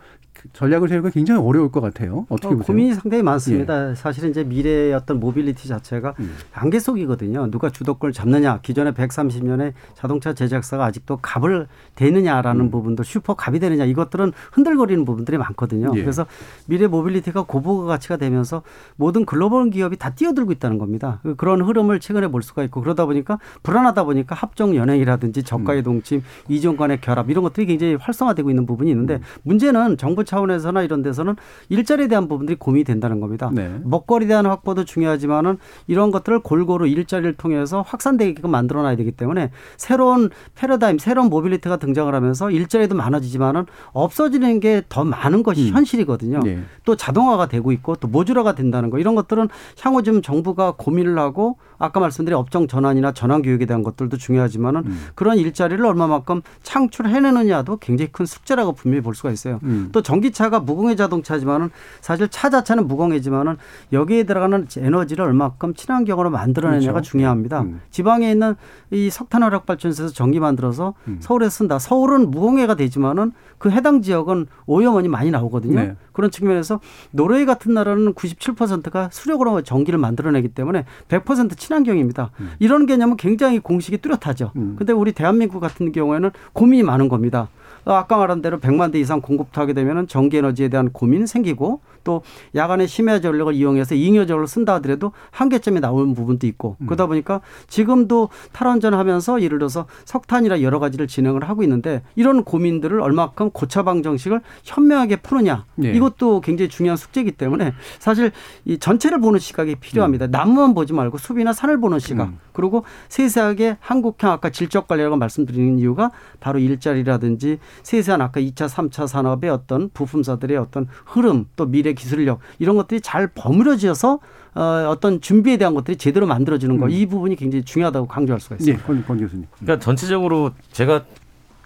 전략을 0.52 0.88
세우기가 0.88 1.10
굉장히 1.10 1.40
어려울 1.40 1.70
것 1.70 1.80
같아요. 1.80 2.26
어떻게 2.28 2.48
어, 2.48 2.50
보세요? 2.50 2.66
고민이 2.66 2.94
상당히 2.94 3.22
많습니다. 3.22 3.94
사실은 3.94 4.30
이제 4.30 4.44
미래의 4.44 4.94
어떤 4.94 5.20
모빌리티 5.20 5.68
자체가 5.68 6.14
안개 6.52 6.78
속이거든요. 6.78 7.50
누가 7.50 7.70
주도권을 7.70 8.12
잡느냐. 8.12 8.60
기존에 8.62 8.92
130년의 8.92 9.72
자동차 9.94 10.32
제작사가 10.32 10.84
아직도 10.86 11.18
갑을 11.20 11.66
되느냐라는 11.94 12.70
부분도 12.70 13.02
슈퍼 13.02 13.34
갑이 13.34 13.58
되느냐. 13.58 13.84
이것들은 13.84 14.32
흔들거리는 14.52 15.04
부분들이 15.04 15.38
많거든요. 15.38 15.92
예. 15.94 16.00
그래서 16.00 16.26
미래 16.66 16.86
mobility가 16.86 17.42
고부가 17.42 17.86
가치가 17.86 18.16
되면서 18.16 18.62
모든 18.96 19.24
글로벌 19.24 19.65
기업이 19.70 19.96
다 19.96 20.10
뛰어들고 20.10 20.52
있다는 20.52 20.78
겁니다. 20.78 21.20
그런 21.36 21.60
흐름을 21.62 22.00
최근에 22.00 22.28
볼 22.28 22.42
수가 22.42 22.62
있고 22.64 22.80
그러다 22.80 23.06
보니까 23.06 23.38
불안하다 23.62 24.04
보니까 24.04 24.34
합종 24.34 24.74
연횡이라든지 24.74 25.42
적과의 25.42 25.82
동침, 25.82 26.22
이종 26.48 26.76
간의 26.76 27.00
결합 27.00 27.30
이런 27.30 27.42
것들이 27.44 27.66
굉장히 27.66 27.94
활성화되고 27.96 28.50
있는 28.50 28.66
부분이 28.66 28.90
있는데 28.90 29.20
문제는 29.42 29.96
정부 29.98 30.24
차원에서나 30.24 30.82
이런 30.82 31.02
데서는 31.02 31.36
일자리에 31.68 32.08
대한 32.08 32.28
부분들이 32.28 32.58
고민이 32.58 32.84
된다는 32.84 33.20
겁니다. 33.20 33.50
네. 33.52 33.78
먹거리에 33.84 34.28
대한 34.28 34.46
확보도 34.46 34.84
중요하지만은 34.84 35.58
이런 35.86 36.10
것들을 36.10 36.40
골고루 36.40 36.88
일자리를 36.88 37.34
통해서 37.36 37.82
확산되게끔 37.82 38.50
만들어 38.50 38.82
놔야 38.82 38.96
되기 38.96 39.12
때문에 39.12 39.50
새로운 39.76 40.30
패러다임, 40.54 40.98
새로운 40.98 41.28
mobility가 41.28 41.76
등장을 41.76 42.14
하면서 42.14 42.50
일자리도 42.50 42.94
많아지지만은 42.94 43.66
없어지는 43.92 44.60
게 44.60 44.82
더 44.88 45.04
많은 45.04 45.42
것이 45.42 45.70
현실이거든요. 45.70 46.40
예. 46.46 46.60
또 46.84 46.96
자동화가 46.96 47.48
되고 47.48 47.72
있고 47.72 47.96
또 47.96 48.08
모듈화가 48.08 48.54
된다는 48.54 48.90
거 48.90 48.98
이런 48.98 49.14
것들은 49.14 49.48
향후 49.80 50.02
좀 50.02 50.22
정부가 50.22 50.72
고민을 50.72 51.18
하고 51.18 51.58
아까 51.78 52.00
말씀드린 52.00 52.36
업종 52.36 52.66
전환이나 52.66 53.12
전환 53.12 53.42
교육에 53.42 53.66
대한 53.66 53.82
것들도 53.82 54.16
중요하지만은 54.16 54.84
그런 55.14 55.38
일자리를 55.38 55.84
얼마만큼 55.84 56.42
창출해내느냐도 56.62 57.78
굉장히 57.78 58.10
큰 58.12 58.26
숙제라고 58.26 58.72
분명히 58.72 59.02
볼 59.02 59.14
수가 59.14 59.30
있어요. 59.30 59.60
음. 59.62 59.90
또 59.92 60.02
전기차가 60.02 60.60
무공해 60.60 60.96
자동차지만은 60.96 61.70
사실 62.00 62.28
차 62.28 62.50
자체는 62.50 62.86
무공해지만은 62.86 63.56
여기에 63.92 64.24
들어가는 64.24 64.66
에너지를 64.76 65.24
얼마큼 65.24 65.74
친환경으로 65.74 66.30
만들어내냐가 66.30 66.92
그렇죠. 66.92 67.10
중요합니다. 67.10 67.64
지방에 67.90 68.30
있는 68.30 68.54
이 68.90 69.10
석탄 69.10 69.42
화력 69.42 69.66
발전소에서 69.66 70.12
전기 70.12 70.40
만들어서 70.40 70.94
음. 71.08 71.18
서울에 71.20 71.48
쓴다. 71.48 71.78
서울은 71.78 72.30
무공해가 72.30 72.74
되지만은 72.74 73.32
그 73.58 73.70
해당 73.70 74.02
지역은 74.02 74.46
오염원이 74.66 75.08
많이 75.08 75.30
나오거든요. 75.30 75.80
네. 75.80 75.96
그런 76.12 76.30
측면에서 76.30 76.80
노르웨이 77.10 77.44
같은 77.44 77.74
나라는 77.74 78.14
97%가 78.14 79.10
수력으로 79.12 79.62
전기를 79.62 79.98
만들어내기 79.98 80.48
때문에 80.48 80.84
100% 81.08 81.56
친환경입니다. 81.66 82.30
음. 82.40 82.50
이런 82.58 82.86
개념은 82.86 83.16
굉장히 83.16 83.58
공식이 83.58 83.98
뚜렷하죠. 83.98 84.52
근데 84.76 84.92
우리 84.92 85.12
대한민국 85.12 85.60
같은 85.60 85.92
경우에는 85.92 86.30
고민이 86.52 86.82
많은 86.82 87.08
겁니다. 87.08 87.48
어, 87.84 87.92
아까 87.92 88.16
말한 88.16 88.42
대로 88.42 88.58
100만 88.58 88.92
대 88.92 88.98
이상 88.98 89.20
공급도 89.20 89.60
하게 89.60 89.72
되면 89.72 90.08
전기 90.08 90.36
에너지에 90.38 90.68
대한 90.68 90.90
고민 90.92 91.26
생기고 91.26 91.80
또 92.06 92.22
야간에 92.54 92.86
심야 92.86 93.20
전력을 93.20 93.52
이용해서 93.52 93.96
잉여 93.96 94.26
전력을 94.26 94.46
쓴다 94.46 94.74
하더라도 94.74 95.10
한계점이 95.32 95.80
나오는 95.80 96.14
부분도 96.14 96.46
있고 96.46 96.76
음. 96.80 96.86
그러다 96.86 97.06
보니까 97.06 97.40
지금도 97.66 98.28
탈원전하면서 98.52 99.42
예를 99.42 99.58
들어서 99.58 99.86
석탄이나 100.04 100.62
여러 100.62 100.78
가지를 100.78 101.08
진행을 101.08 101.48
하고 101.48 101.64
있는데 101.64 102.02
이런 102.14 102.44
고민들을 102.44 103.00
얼마큼 103.00 103.50
고차방 103.50 104.04
정식을 104.04 104.40
현명하게 104.62 105.16
푸느냐 105.16 105.64
예. 105.82 105.90
이것도 105.90 106.42
굉장히 106.42 106.68
중요한 106.68 106.96
숙제이기 106.96 107.32
때문에 107.32 107.74
사실 107.98 108.30
이 108.64 108.78
전체를 108.78 109.20
보는 109.20 109.40
시각이 109.40 109.72
음. 109.72 109.76
필요합니다. 109.80 110.28
나무만 110.28 110.74
보지 110.74 110.92
말고 110.92 111.18
숲이나 111.18 111.52
산을 111.52 111.80
보는 111.80 111.98
시각 111.98 112.30
그리고 112.52 112.84
세세하게 113.08 113.78
한국형 113.80 114.30
아까 114.30 114.50
질적 114.50 114.86
관리라고 114.86 115.16
말씀드리는 115.16 115.80
이유가 115.80 116.12
바로 116.38 116.60
일자리라든지 116.60 117.58
세세한 117.82 118.20
아까 118.20 118.40
2차, 118.40 118.68
3차 118.68 119.08
산업의 119.08 119.50
어떤 119.50 119.90
부품사들의 119.90 120.56
어떤 120.56 120.86
흐름 121.04 121.46
또 121.56 121.66
미래 121.66 121.95
기술력 121.96 122.38
이런 122.60 122.76
것들이 122.76 123.00
잘 123.00 123.26
버무려져서 123.26 124.20
어, 124.54 124.86
어떤 124.88 125.20
준비에 125.20 125.56
대한 125.56 125.74
것들이 125.74 125.96
제대로 125.96 126.26
만들어지는 126.26 126.78
거이 126.78 127.06
부분이 127.06 127.36
굉장히 127.36 127.64
중요하다고 127.64 128.06
강조할 128.06 128.40
수가 128.40 128.54
있습니다. 128.54 128.82
예, 128.82 128.86
권, 128.86 129.04
권 129.04 129.18
교수님. 129.18 129.46
그러니까 129.58 129.84
전체적으로 129.84 130.52
제가 130.72 131.04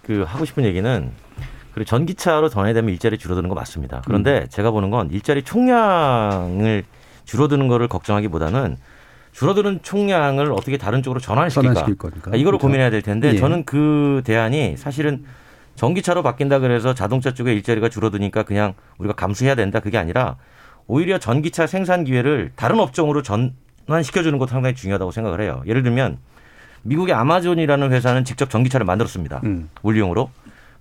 그 0.03 0.23
하고 0.27 0.43
싶은 0.43 0.65
얘기는 0.65 1.11
그리고 1.73 1.87
전기차로 1.87 2.49
전환되면 2.49 2.89
일자리 2.91 3.17
줄어드는 3.17 3.47
거 3.47 3.55
맞습니다. 3.55 4.01
그런데 4.05 4.47
제가 4.49 4.71
보는 4.71 4.89
건 4.89 5.09
일자리 5.11 5.43
총량을 5.43 6.83
줄어드는 7.23 7.67
거를 7.69 7.87
걱정하기보다는 7.87 8.77
줄어드는 9.31 9.79
총량을 9.81 10.51
어떻게 10.51 10.77
다른 10.77 11.01
쪽으로 11.01 11.21
전환시킬까? 11.21 11.73
전환시킬 11.73 11.97
거니까. 11.97 12.31
이거를 12.31 12.57
그렇죠. 12.57 12.67
고민해야 12.67 12.89
될 12.89 13.01
텐데 13.01 13.29
예. 13.33 13.37
저는 13.37 13.63
그 13.63 14.21
대안이 14.25 14.75
사실은 14.75 15.23
전기차로 15.81 16.21
바뀐다 16.21 16.59
그래서 16.59 16.93
자동차 16.93 17.33
쪽에 17.33 17.53
일자리가 17.53 17.89
줄어드니까 17.89 18.43
그냥 18.43 18.75
우리가 18.99 19.15
감수해야 19.15 19.55
된다 19.55 19.79
그게 19.79 19.97
아니라 19.97 20.35
오히려 20.85 21.17
전기차 21.17 21.65
생산 21.65 22.03
기회를 22.03 22.51
다른 22.55 22.79
업종으로 22.79 23.23
전환시켜주는 23.23 24.37
것도 24.37 24.51
상당히 24.51 24.75
중요하다고 24.75 25.09
생각을 25.09 25.41
해요. 25.41 25.63
예를 25.65 25.81
들면 25.81 26.19
미국의 26.83 27.15
아마존이라는 27.15 27.91
회사는 27.93 28.25
직접 28.25 28.51
전기차를 28.51 28.85
만들었습니다. 28.85 29.41
음. 29.43 29.69
물리용으로. 29.81 30.29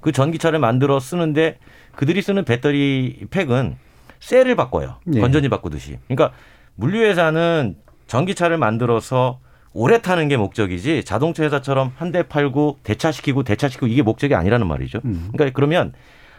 그 0.03 0.13
전기차를 0.13 0.59
만들어 0.59 1.01
쓰는데 1.01 1.59
그들이 1.97 2.21
쓰는 2.21 2.45
배터리 2.45 3.25
팩은 3.31 3.77
셀을 4.19 4.55
바꿔요. 4.55 4.97
예. 5.15 5.21
건전지 5.21 5.49
바꾸듯이. 5.49 5.99
그러니까 6.09 6.37
물류회사는 6.75 7.75
전기차를 8.07 8.59
만들어서 8.59 9.41
오래 9.73 10.01
타는 10.01 10.29
게 10.29 10.37
목적이지 10.37 11.05
자동차 11.05 11.45
회사처럼 11.45 11.93
한 11.97 12.11
대 12.11 12.25
팔고 12.25 12.79
대차시키고 12.83 13.45
대차시키고 13.45 13.87
이게 13.87 14.03
목적이 14.03 14.35
아니라는 14.35 14.67
말이죠. 14.67 15.01
그러니까 15.03 15.51
그러면 15.55 15.93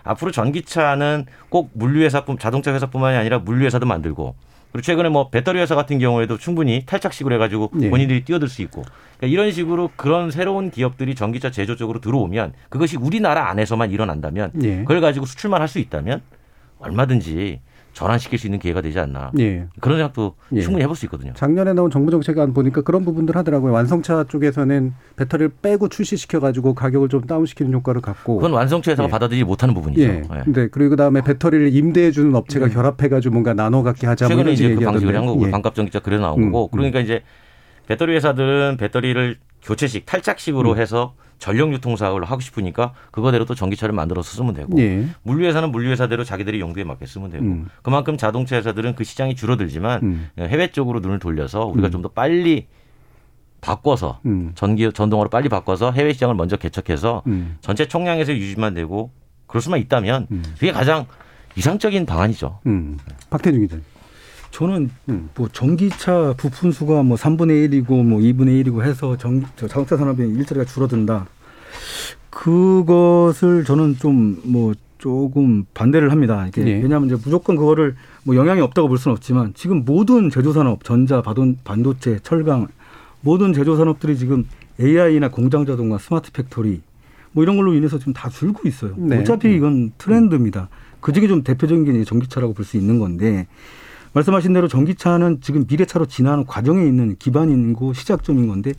앞으로 0.04 0.32
전기차는 0.32 1.26
꼭 1.50 1.70
물류회사뿐 1.74 2.40
자동차 2.40 2.74
회사뿐만이 2.74 3.16
아니라 3.18 3.40
물류회사도 3.40 3.86
만들고 3.86 4.36
그리고 4.74 4.84
최근에 4.86 5.10
뭐 5.10 5.30
배터리 5.30 5.60
회사 5.60 5.76
같은 5.76 6.00
경우에도 6.00 6.38
충분히 6.38 6.84
탈착식으로 6.86 7.36
해가지고 7.36 7.72
예. 7.82 7.90
본인들이 7.90 8.24
뛰어들 8.26 8.48
수 8.48 8.62
있고 8.64 8.84
그러니까 9.18 9.28
이런 9.28 9.52
식으로 9.52 9.92
그런 9.96 10.32
새로운 10.32 10.72
기업들이 10.72 11.14
전기차 11.16 11.52
제조 11.52 11.76
쪽으로 11.76 12.00
들어오면 12.02 12.54
그것이 12.70 12.98
우리나라 12.98 13.50
안에서만 13.50 13.92
일어난다면 13.92 14.52
예. 14.64 14.78
그걸 14.80 15.00
가지고 15.02 15.26
수출만 15.26 15.62
할 15.62 15.68
수 15.68 15.80
있다면 15.80 16.22
얼마든지 16.80 17.60
전환시킬 17.94 18.40
수 18.40 18.48
있는 18.48 18.60
기회가 18.60 18.82
되지 18.82 19.00
않나 19.00 19.32
예. 19.40 19.68
그런 19.80 19.98
생각도 19.98 20.36
예. 20.54 20.62
충분히 20.62 20.84
해볼 20.84 20.96
수 20.96 21.06
있거든요. 21.06 21.34
작년에 21.34 21.74
나온 21.74 21.92
정부 21.92 22.12
정책안 22.12 22.54
보니까 22.54 22.82
그런 22.82 23.04
부분들 23.04 23.36
하더라고요. 23.36 23.74
완성차 23.74 24.26
쪽에서는 24.30 24.94
배터리를 25.18 25.52
빼고 25.62 25.90
출시시켜 25.90 26.40
가지고 26.40 26.74
가격을 26.74 27.10
좀 27.10 27.22
다운시키는 27.22 27.74
효과를 27.74 28.02
갖고 28.02 28.36
그건 28.38 28.54
완성차 28.54 28.92
회사가 28.92 29.08
예. 29.08 29.12
받아들이지 29.12 29.44
못하는 29.44 29.74
부분이죠. 29.74 30.02
예. 30.02 30.24
예. 30.24 30.42
근데 30.44 30.68
그리고 30.70 30.92
그다음에 30.92 31.22
배터리를 31.22 31.74
임대해 31.76 32.12
주는 32.12 32.34
업체가 32.36 32.70
결합해 32.70 33.10
가지고 33.10 33.34
뭔가 33.34 33.54
나눠 33.54 33.84
갖게 33.84 34.08
하자 34.08 34.28
뭐 34.28 34.38
최근에 34.38 34.54
이제 34.54 34.74
그. 34.76 34.86
방식을 34.86 35.16
한 35.16 35.26
거고 35.26 35.48
예. 35.48 35.52
반값 35.52 35.76
전기차 35.76 36.00
그래 36.00 36.18
나온 36.18 36.42
음, 36.42 36.52
거고 36.52 36.70
그러니까 36.70 37.00
이제 37.00 37.22
배터리 37.88 38.14
회사들은 38.16 38.78
배터리를 38.78 39.38
교체식 39.64 40.06
탈착식으로 40.06 40.72
음. 40.74 40.78
해서 40.78 41.14
전력 41.42 41.74
유통 41.74 41.96
사업을 41.96 42.24
하고 42.24 42.40
싶으니까 42.40 42.94
그거대로 43.10 43.46
또 43.46 43.56
전기차를 43.56 43.94
만들어서 43.94 44.30
쓰면 44.38 44.54
되고 44.54 44.80
예. 44.80 45.08
물류회사는 45.24 45.72
물류회사대로 45.72 46.24
자기들이 46.24 46.60
용도에 46.62 46.84
맞게 46.84 47.08
쓰면 47.08 47.32
되고 47.32 47.44
음. 47.44 47.68
그만큼 47.82 48.16
자동차 48.16 48.56
회사들은 48.58 48.94
그 48.94 49.04
시장이 49.04 49.36
줄어들지만 49.36 50.04
음. 50.04 50.30
해외 50.38 50.68
쪽으로 50.68 51.00
눈을 51.00 51.18
돌려서 51.18 51.66
우리가 51.66 51.88
음. 51.88 51.92
좀더 51.92 52.10
빨리 52.10 52.68
바꿔서 53.60 54.20
음. 54.28 54.52
전기 54.54 54.92
전동으로 54.94 55.30
빨리 55.30 55.50
바꿔서 55.50 55.92
해외 55.92 56.14
시장을 56.14 56.36
먼저 56.36 56.58
개척해서 56.58 57.24
음. 57.26 57.58
전체 57.60 57.88
총량에서 57.88 58.34
유지만 58.34 58.76
되고 58.76 59.12
그럴 59.48 59.62
수만 59.62 59.80
있다면 59.80 60.28
그게 60.54 60.72
가장 60.72 61.08
이상적인 61.56 62.06
방안이죠. 62.06 62.60
음. 62.68 62.98
박태중 63.32 63.62
기자. 63.62 63.78
저는 64.52 64.90
음. 65.10 65.30
뭐 65.36 65.48
전기차 65.52 66.34
부품 66.38 66.72
수가 66.72 67.04
뭐 67.04 67.18
3분의 67.18 67.70
1이고 67.70 68.04
뭐 68.04 68.20
2분의 68.20 68.64
1이고 68.66 68.84
해서 68.84 69.18
전 69.18 69.46
자동차 69.56 69.98
산업의 69.98 70.30
일자리가 70.30 70.66
줄어든다. 70.66 71.28
그것을 72.30 73.64
저는 73.66 73.98
좀 73.98 74.42
뭐 74.44 74.74
조금 74.98 75.66
반대를 75.74 76.12
합니다. 76.12 76.46
이게 76.48 76.64
네. 76.64 76.74
왜냐하면 76.80 77.08
이제 77.08 77.18
무조건 77.24 77.56
그거를 77.56 77.96
뭐 78.24 78.36
영향이 78.36 78.62
없다고 78.62 78.88
볼 78.88 79.00
수는 79.00 79.14
없지만 79.18 79.52
지금 79.56 79.84
모든 79.84 80.30
제조산업, 80.30 80.84
전자, 80.84 81.24
반도체, 81.64 82.20
철강 82.22 82.68
모든 83.22 83.52
제조산업들이 83.52 84.16
지금 84.16 84.46
AI나 84.80 85.30
공장 85.30 85.66
자동화, 85.66 85.98
smart 85.98 86.32
factory 86.32 86.82
뭐 87.32 87.44
이런 87.44 87.58
걸로 87.58 87.74
인해서 87.74 87.98
지금 87.98 88.14
다 88.14 88.30
줄고 88.30 88.68
있어요. 88.68 88.94
네. 88.96 89.18
어차피 89.20 89.56
이건 89.56 89.92
트렌드입니다. 89.98 90.70
그 91.00 91.12
중에 91.14 91.28
좀 91.28 91.42
대표적인 91.44 91.84
게 91.86 92.04
전기차라고 92.04 92.54
볼 92.54 92.64
수 92.64 92.78
있는 92.78 93.00
건데 93.00 93.48
말씀하신 94.14 94.54
대로 94.54 94.68
전기차는 94.68 95.42
지금 95.42 95.66
미래차로 95.68 96.06
진화하는 96.06 96.46
과정에 96.46 96.86
있는 96.86 97.16
기반이고 97.18 97.94
시작점인 97.94 98.48
건데 98.48 98.74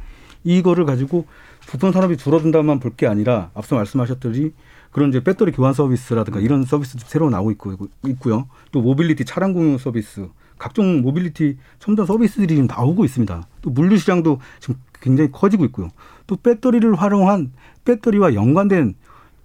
이거를 0.45 0.85
가지고 0.85 1.27
부품 1.67 1.93
산업이 1.93 2.17
줄어든다만 2.17 2.81
볼 2.81 2.93
게 2.97 3.07
아니라 3.07 3.51
앞서 3.55 3.77
말씀하셨듯이 3.77 4.53
그런 4.91 5.09
이제 5.09 5.25
배터리 5.25 5.53
교환 5.53 5.73
서비스라든가 5.73 6.41
이런 6.41 6.65
서비스도 6.65 7.05
새로 7.07 7.31
나오고 7.31 7.51
있고, 7.53 7.89
있고요. 8.09 8.47
또 8.73 8.83
모빌리티 8.83 9.25
차량 9.25 9.55
공유 9.55 9.79
서비스, 9.79 10.29
각종 10.59 11.01
모빌리티 11.01 11.57
첨단 11.79 12.05
서비스들이 12.05 12.49
지금 12.57 12.67
나오고 12.67 13.07
있습니다. 13.07 13.47
또 13.63 13.71
물류 13.71 13.97
시장도 13.97 14.39
지금 14.61 14.75
굉장히 15.01 15.33
커지고 15.33 15.65
있고요. 15.67 15.89
또 16.27 16.37
배터리를 16.37 16.93
활용한 16.95 17.53
배터리와 17.87 18.35
연관된 18.35 18.95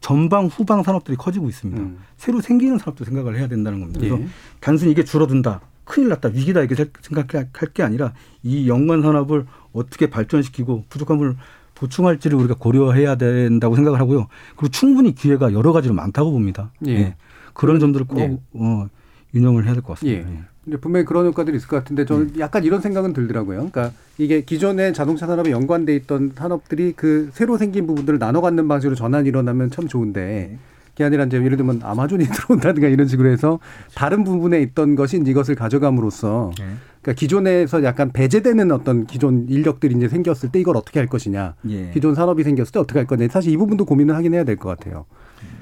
전방 0.02 0.48
후방 0.48 0.84
산업들이 0.84 1.16
커지고 1.16 1.48
있습니다. 1.48 1.82
음. 1.82 1.98
새로 2.18 2.42
생기는 2.42 2.78
산업도 2.78 3.06
생각을 3.06 3.38
해야 3.38 3.48
된다는 3.48 3.80
겁니다. 3.80 4.00
그래서 4.02 4.20
예. 4.20 4.28
단순히 4.60 4.92
이게 4.92 5.04
줄어든다. 5.06 5.62
큰일 5.88 6.10
났다 6.10 6.30
위기다 6.30 6.62
이렇게 6.62 6.86
생각할 7.02 7.48
게 7.74 7.82
아니라 7.84 8.14
이 8.44 8.68
연관 8.70 9.02
산업을 9.02 9.46
어떻게 9.74 10.10
발전시키고 10.10 10.86
부족함을 10.90 11.36
보충할지를 11.76 12.38
우리가 12.38 12.56
고려해야 12.56 13.16
된다고 13.16 13.76
생각을 13.76 14.00
하고요. 14.00 14.28
그리고 14.56 14.72
충분히 14.72 15.14
기회가 15.16 15.54
여러 15.54 15.72
가지로 15.72 15.94
많다고 15.94 16.32
봅니다. 16.32 16.72
예. 16.88 16.92
예. 16.92 17.16
그런 17.54 17.80
점들을 17.80 18.08
꼭 18.08 18.20
예. 18.20 18.38
어, 18.54 18.88
윤영을 19.34 19.66
해야 19.66 19.74
될 19.74 19.82
것 19.84 19.94
같습니다. 19.94 20.30
예. 20.30 20.34
예. 20.72 20.78
분명히 20.78 21.06
그런 21.06 21.26
효과들이 21.28 21.56
있을 21.58 21.68
것 21.70 21.78
같은데 21.78 22.06
저는 22.06 22.34
예. 22.36 22.40
약간 22.42 22.64
이런 22.66 22.82
생각은 22.82 23.14
들더라고요. 23.14 23.70
그러니까 23.72 23.92
이게 24.18 24.42
기존의 24.42 24.94
자동차 24.94 25.28
산업에 25.28 25.52
연관돼 25.52 25.96
있던 25.96 26.34
산업들이 26.36 26.94
그 26.96 27.30
새로 27.32 27.58
생긴 27.58 27.88
부분들을 27.88 28.20
나눠 28.20 28.42
갖는 28.42 28.68
방식으로 28.68 28.96
전환이 28.96 29.30
일어나면 29.30 29.70
참 29.72 29.88
좋은데 29.88 30.52
예. 30.54 30.58
그게 30.98 31.04
아니라 31.06 31.26
이제 31.26 31.38
예를 31.38 31.58
들면 31.58 31.82
아마존이 31.84 32.26
들어온다든가 32.34 32.88
이런 32.88 33.08
식으로 33.08 33.30
해서 33.30 33.60
다른 33.94 34.24
부분에 34.24 34.60
있던 34.64 34.96
것이 34.96 35.22
이것을 35.24 35.54
가져감으로써 35.54 36.50
네. 36.58 36.66
그러니까 37.04 37.20
기존에서 37.20 37.84
약간 37.84 38.12
배제되는 38.12 38.72
어떤 38.72 39.06
기존 39.06 39.46
인력들이 39.48 39.96
이제 39.96 40.08
생겼을 40.10 40.50
때 40.52 40.60
이걸 40.60 40.76
어떻게 40.76 41.00
할 41.00 41.08
것이냐. 41.08 41.54
예. 41.70 41.92
기존 41.94 42.16
산업이 42.16 42.44
생겼을 42.44 42.72
때 42.72 42.80
어떻게 42.80 42.98
할 43.00 43.06
거냐. 43.06 43.28
사실 43.30 43.54
이 43.54 43.58
부분도 43.58 43.86
고민을 43.86 44.16
하긴 44.16 44.34
해야 44.34 44.44
될 44.44 44.58
것 44.58 44.70
같아요. 44.70 45.06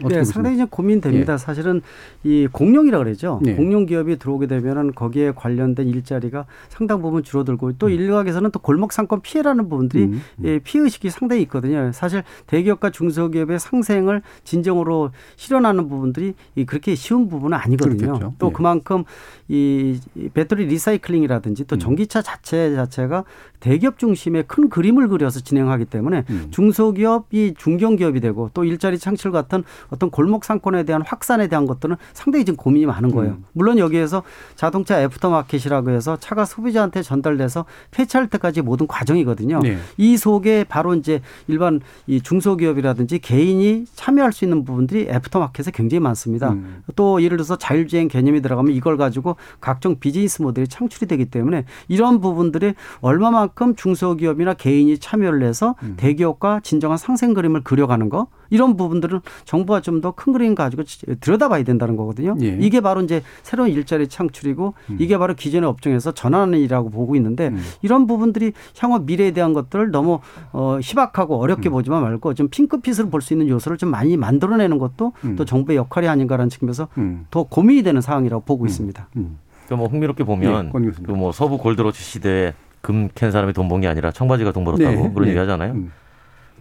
네, 0.08 0.24
상당히 0.24 0.58
좀 0.58 0.68
고민됩니다. 0.68 1.34
예. 1.34 1.38
사실은 1.38 1.82
이 2.24 2.48
공룡이라 2.52 2.98
그러죠. 3.00 3.42
예. 3.46 3.56
공룡 3.56 3.86
기업이 3.86 4.18
들어오게 4.18 4.48
되면은 4.48 4.94
거기에 4.94 5.32
관련된 5.36 5.88
일자리가 5.88 6.46
상당 6.70 7.02
부분 7.02 7.24
줄어들고 7.24 7.74
또 7.74 7.88
음. 7.88 7.92
일각에서는 7.92 8.52
또 8.52 8.60
골목 8.60 8.94
상권 8.94 9.22
피해라는 9.22 9.70
부분들이 9.70 10.04
음. 10.06 10.22
예, 10.44 10.60
피해 10.60 10.84
의식이 10.84 11.10
상당히 11.10 11.42
있거든요. 11.44 11.92
사실 11.94 12.24
대기업과 12.48 12.90
중소기업의 12.92 13.60
상생을 13.60 14.22
진정으로 14.44 15.12
실현하는 15.36 15.88
부분들이 15.90 16.34
그렇게 16.66 16.96
쉬운 16.96 17.30
부분은 17.30 17.58
아니거든요. 17.58 17.98
그렇겠죠. 17.98 18.34
또 18.38 18.48
예. 18.48 18.52
그만큼 18.52 19.04
이 19.48 20.00
배터리 20.34 20.66
리사이클링이라든지 20.66 21.66
또 21.66 21.76
음. 21.76 21.80
전기차 21.80 22.22
자체 22.22 22.74
자체가 22.76 23.24
대기업 23.60 23.98
중심의 23.98 24.46
큰 24.48 24.70
그림을 24.70 25.08
그려서 25.08 25.40
진행하기 25.40 25.86
때문에 25.86 26.24
음. 26.30 26.48
중소기업이 26.52 27.56
중견기업이 27.58 28.20
되고 28.20 28.50
또 28.54 28.64
일자리 28.64 29.00
창출 29.00 29.32
같은 29.32 29.64
어떤 29.90 30.10
골목 30.10 30.46
상권에 30.46 30.84
대한 30.84 31.02
확산에 31.02 31.48
대한 31.48 31.66
것들은 31.66 31.96
상당히 32.14 32.46
지금 32.46 32.58
고민이 32.58 32.86
많은 32.86 33.12
거예요. 33.12 33.34
음. 33.34 33.46
물론 33.54 33.78
여기에서 33.78 34.24
자동차 34.56 35.02
애프터마켓이라고 35.02 35.92
해서 35.92 36.18
차가 36.20 36.46
소비자한테 36.46 37.02
전달돼서 37.02 37.66
폐차할 37.92 38.30
때까지 38.30 38.62
모든 38.62 38.88
과정이거든요. 38.88 39.60
네. 39.60 39.78
이 39.98 40.18
속에 40.18 40.64
바로 40.64 40.96
이제 40.96 41.22
일반 41.48 41.82
이 42.08 42.22
중소기업이라든지 42.22 43.20
개인이 43.20 43.86
참여할 43.94 44.34
수 44.34 44.46
있는 44.46 44.66
부분들이 44.66 45.08
애프터마켓에 45.10 45.72
굉장히 45.74 46.00
많습니다. 46.00 46.52
음. 46.52 46.84
또 46.96 47.22
예를 47.22 47.38
들어서 47.38 47.58
자율주행 47.58 48.08
개념이 48.08 48.42
들어가면 48.42 48.74
이걸 48.74 48.98
가지고 48.98 49.36
각종 49.60 50.00
비즈니스 50.00 50.42
모델이 50.42 50.68
창출이 50.68 51.08
되기 51.08 51.26
때문에 51.26 51.66
이런 51.88 52.22
부분들이 52.22 52.74
얼마만큼 53.02 53.76
중소기업이나 53.76 54.54
개인이 54.54 54.98
참여를 54.98 55.44
해서 55.44 55.76
음. 55.84 55.96
대기업과 55.98 56.62
진정한 56.64 56.98
상생 56.98 57.34
그림을 57.34 57.64
그려가는 57.64 58.10
거 58.10 58.28
이런 58.50 58.78
부분들은 58.78 59.22
정부가 59.46 59.82
좀 59.82 60.02
더 60.02 60.12
큰 60.12 60.34
그림 60.34 60.56
가지고 60.56 60.84
들여다봐야 61.20 61.64
된다는 61.64 61.96
거거든요. 61.96 62.36
예. 62.42 62.58
이게 62.62 62.82
바로 62.82 63.02
이제 63.02 63.22
새로운 63.44 63.70
일자리 63.70 64.08
창출이고 64.08 64.74
음. 64.92 64.98
이게 65.00 65.18
바로 65.18 65.34
기존의 65.34 65.68
업종에서 65.70 66.12
전환하는 66.14 66.60
일이라고 66.60 66.90
보고 66.90 67.16
있는데 67.16 67.48
음. 67.48 67.62
이런 67.82 68.08
부분들이 68.08 68.54
향후 68.80 69.00
미래에 69.00 69.32
대한 69.32 69.54
것들을 69.54 69.92
너무 69.92 70.20
어, 70.52 70.80
희박하고 70.82 71.38
어렵게 71.40 71.70
음. 71.70 71.72
보지만 71.72 72.02
말고 72.04 72.34
좀 72.34 72.48
핑크빛으로 72.50 73.10
볼 73.10 73.22
수 73.22 73.34
있는 73.34 73.48
요소를 73.48 73.78
좀 73.78 73.90
많이 73.90 74.18
만들어내는 74.18 74.78
것도 74.78 75.14
음. 75.24 75.36
또 75.36 75.46
정부의 75.46 75.78
역할이 75.78 76.08
아닌가라는 76.08 76.50
측면에서 76.50 76.88
음. 76.98 77.26
더 77.32 77.44
고민이 77.44 77.82
되는 77.84 78.02
상황이라고 78.02 78.44
보고 78.44 78.66
음. 78.66 78.68
있습니다. 78.68 79.08
그러니까 79.12 79.76
뭐 79.78 79.88
흥미롭게 79.88 80.24
보면 80.24 80.72
네, 80.74 80.90
그뭐 81.04 81.32
서부 81.32 81.58
골드로치 81.58 82.04
시대에 82.04 82.54
금 82.82 83.10
캔 83.16 83.32
사람이 83.32 83.54
돈 83.54 83.68
번 83.68 83.82
게 83.82 83.88
아니라 83.88 84.12
청바지가 84.12 84.52
돈 84.52 84.64
벌었다고 84.64 84.92
네, 84.92 85.10
그런 85.14 85.24
네. 85.24 85.30
얘기 85.30 85.40
하잖아요. 85.40 85.74
음. 85.74 85.92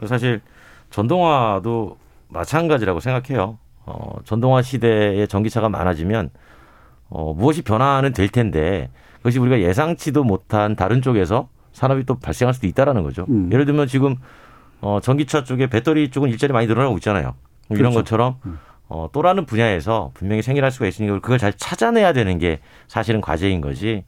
사실 0.06 0.40
전동화도 0.94 1.98
마찬가지라고 2.28 3.00
생각해요. 3.00 3.58
어, 3.84 4.16
전동화 4.24 4.62
시대에 4.62 5.26
전기차가 5.26 5.68
많아지면 5.68 6.30
어, 7.08 7.34
무엇이 7.34 7.62
변화는 7.62 8.12
될 8.12 8.28
텐데 8.28 8.90
그것이 9.16 9.40
우리가 9.40 9.60
예상치도 9.60 10.22
못한 10.22 10.76
다른 10.76 11.02
쪽에서 11.02 11.48
산업이 11.72 12.04
또 12.04 12.20
발생할 12.20 12.54
수도 12.54 12.68
있다라는 12.68 13.02
거죠. 13.02 13.26
음. 13.28 13.50
예를 13.52 13.64
들면 13.64 13.88
지금 13.88 14.14
어, 14.80 15.00
전기차 15.02 15.42
쪽에 15.42 15.66
배터리 15.66 16.12
쪽은 16.12 16.28
일자리 16.30 16.52
많이 16.52 16.68
늘어나고 16.68 16.96
있잖아요. 16.98 17.34
그렇죠. 17.66 17.80
이런 17.80 17.92
것처럼 17.92 18.36
음. 18.46 18.60
어, 18.88 19.08
또라는 19.12 19.46
분야에서 19.46 20.12
분명히 20.14 20.42
생겨날 20.42 20.70
수가 20.70 20.86
있으니까 20.86 21.18
그걸 21.18 21.38
잘 21.38 21.52
찾아내야 21.52 22.12
되는 22.12 22.38
게 22.38 22.60
사실은 22.86 23.20
과제인 23.20 23.60
거지. 23.60 24.04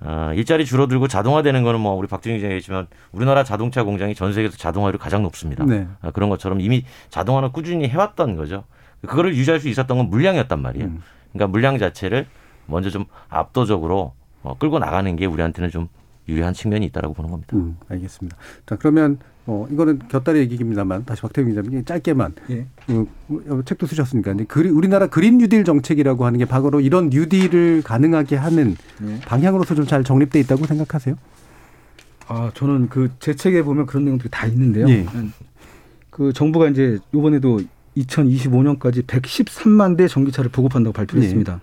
어, 0.00 0.32
일자리 0.34 0.64
줄어들고 0.64 1.08
자동화되는 1.08 1.62
거는 1.62 1.80
뭐 1.80 1.94
우리 1.94 2.06
박준희 2.08 2.36
기자 2.36 2.46
얘기했지만 2.46 2.86
우리나라 3.12 3.42
자동차 3.44 3.84
공장이 3.84 4.14
전 4.14 4.32
세계에서 4.32 4.56
자동화율이 4.56 4.98
가장 4.98 5.22
높습니다. 5.22 5.64
네. 5.64 5.86
어, 6.02 6.10
그런 6.10 6.28
것처럼 6.28 6.60
이미 6.60 6.84
자동화는 7.10 7.52
꾸준히 7.52 7.88
해왔던 7.88 8.36
거죠. 8.36 8.64
그거를 9.02 9.34
유지할 9.34 9.60
수 9.60 9.68
있었던 9.68 9.96
건 9.96 10.10
물량이었단 10.10 10.60
말이에요. 10.60 10.86
음. 10.86 11.02
그러니까 11.32 11.50
물량 11.50 11.78
자체를 11.78 12.26
먼저 12.66 12.90
좀 12.90 13.04
압도적으로 13.28 14.12
어, 14.42 14.56
끌고 14.58 14.78
나가는 14.78 15.16
게 15.16 15.26
우리한테는 15.26 15.70
좀 15.70 15.88
유리한 16.28 16.54
측면이 16.54 16.86
있다라고 16.86 17.14
보는 17.14 17.30
겁니다. 17.30 17.56
음, 17.56 17.76
알겠습니다. 17.88 18.36
자 18.66 18.76
그러면 18.76 19.18
어 19.46 19.66
이거는 19.70 20.00
곁다리 20.08 20.38
얘기입니다만 20.40 21.04
다시 21.04 21.20
박태웅 21.22 21.48
기자님 21.48 21.84
짧게만 21.84 22.34
예. 22.50 22.66
어, 22.88 23.06
어, 23.28 23.62
책도 23.64 23.86
쓰셨으니까 23.86 24.30
근데 24.30 24.44
그리, 24.44 24.70
우리나라 24.70 25.06
그린 25.06 25.36
뉴딜 25.36 25.64
정책이라고 25.64 26.24
하는 26.24 26.38
게 26.38 26.46
바로 26.46 26.80
이런 26.80 27.10
뉴딜을 27.10 27.82
가능하게 27.82 28.36
하는 28.36 28.76
예. 29.06 29.20
방향으로서 29.20 29.74
좀 29.74 29.84
잘 29.86 30.02
정립돼 30.02 30.40
있다고 30.40 30.64
생각하세요? 30.66 31.16
아 32.28 32.50
저는 32.54 32.88
그 32.88 33.10
제 33.20 33.34
책에 33.34 33.62
보면 33.62 33.84
그런 33.86 34.04
내용들이 34.06 34.30
다 34.30 34.46
있는데요. 34.46 34.88
예. 34.88 35.06
그 36.08 36.32
정부가 36.32 36.68
이제 36.68 36.98
이번에도 37.12 37.60
2025년까지 37.96 39.04
113만 39.06 39.96
대 39.96 40.08
전기차를 40.08 40.50
보급한다고 40.50 40.92
발표했습니다. 40.94 41.52
예. 41.52 41.58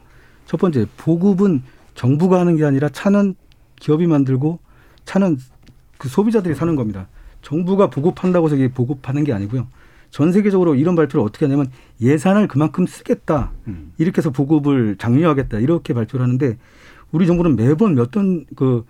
첫 0.45 0.57
번째 0.59 0.86
보급은 0.97 1.64
정부가 1.95 2.39
하는 2.39 2.57
게 2.57 2.64
아니라 2.66 2.89
차는 2.89 3.36
기업이 3.82 4.08
만들고 4.08 4.60
차는 5.04 5.38
그 5.98 6.08
소비자들이 6.08 6.56
사는 6.56 6.76
겁니다. 6.76 7.08
정부가 7.42 7.90
보급한다고 7.90 8.46
해서 8.46 8.56
이게 8.56 8.70
보급하는 8.70 9.24
게 9.24 9.34
아니고요. 9.34 9.68
전 10.12 10.32
세계적으로 10.32 10.76
이런 10.76 10.96
발표를 10.96 11.26
어떻게 11.26 11.46
하냐면 11.46 11.72
예산을 12.00 12.48
그만큼 12.48 12.86
쓰겠다. 12.86 13.52
음. 13.68 13.92
이렇게 13.98 14.20
해서 14.20 14.30
보급을 14.30 14.98
장려하겠다. 14.98 15.60
이렇게 15.60 15.94
발표를 15.94 16.24
하는데 16.24 16.58
우리 17.12 17.26
정부는 17.26 17.56
매번 17.56 17.96
몇던 17.96 18.46
그, 18.56 18.86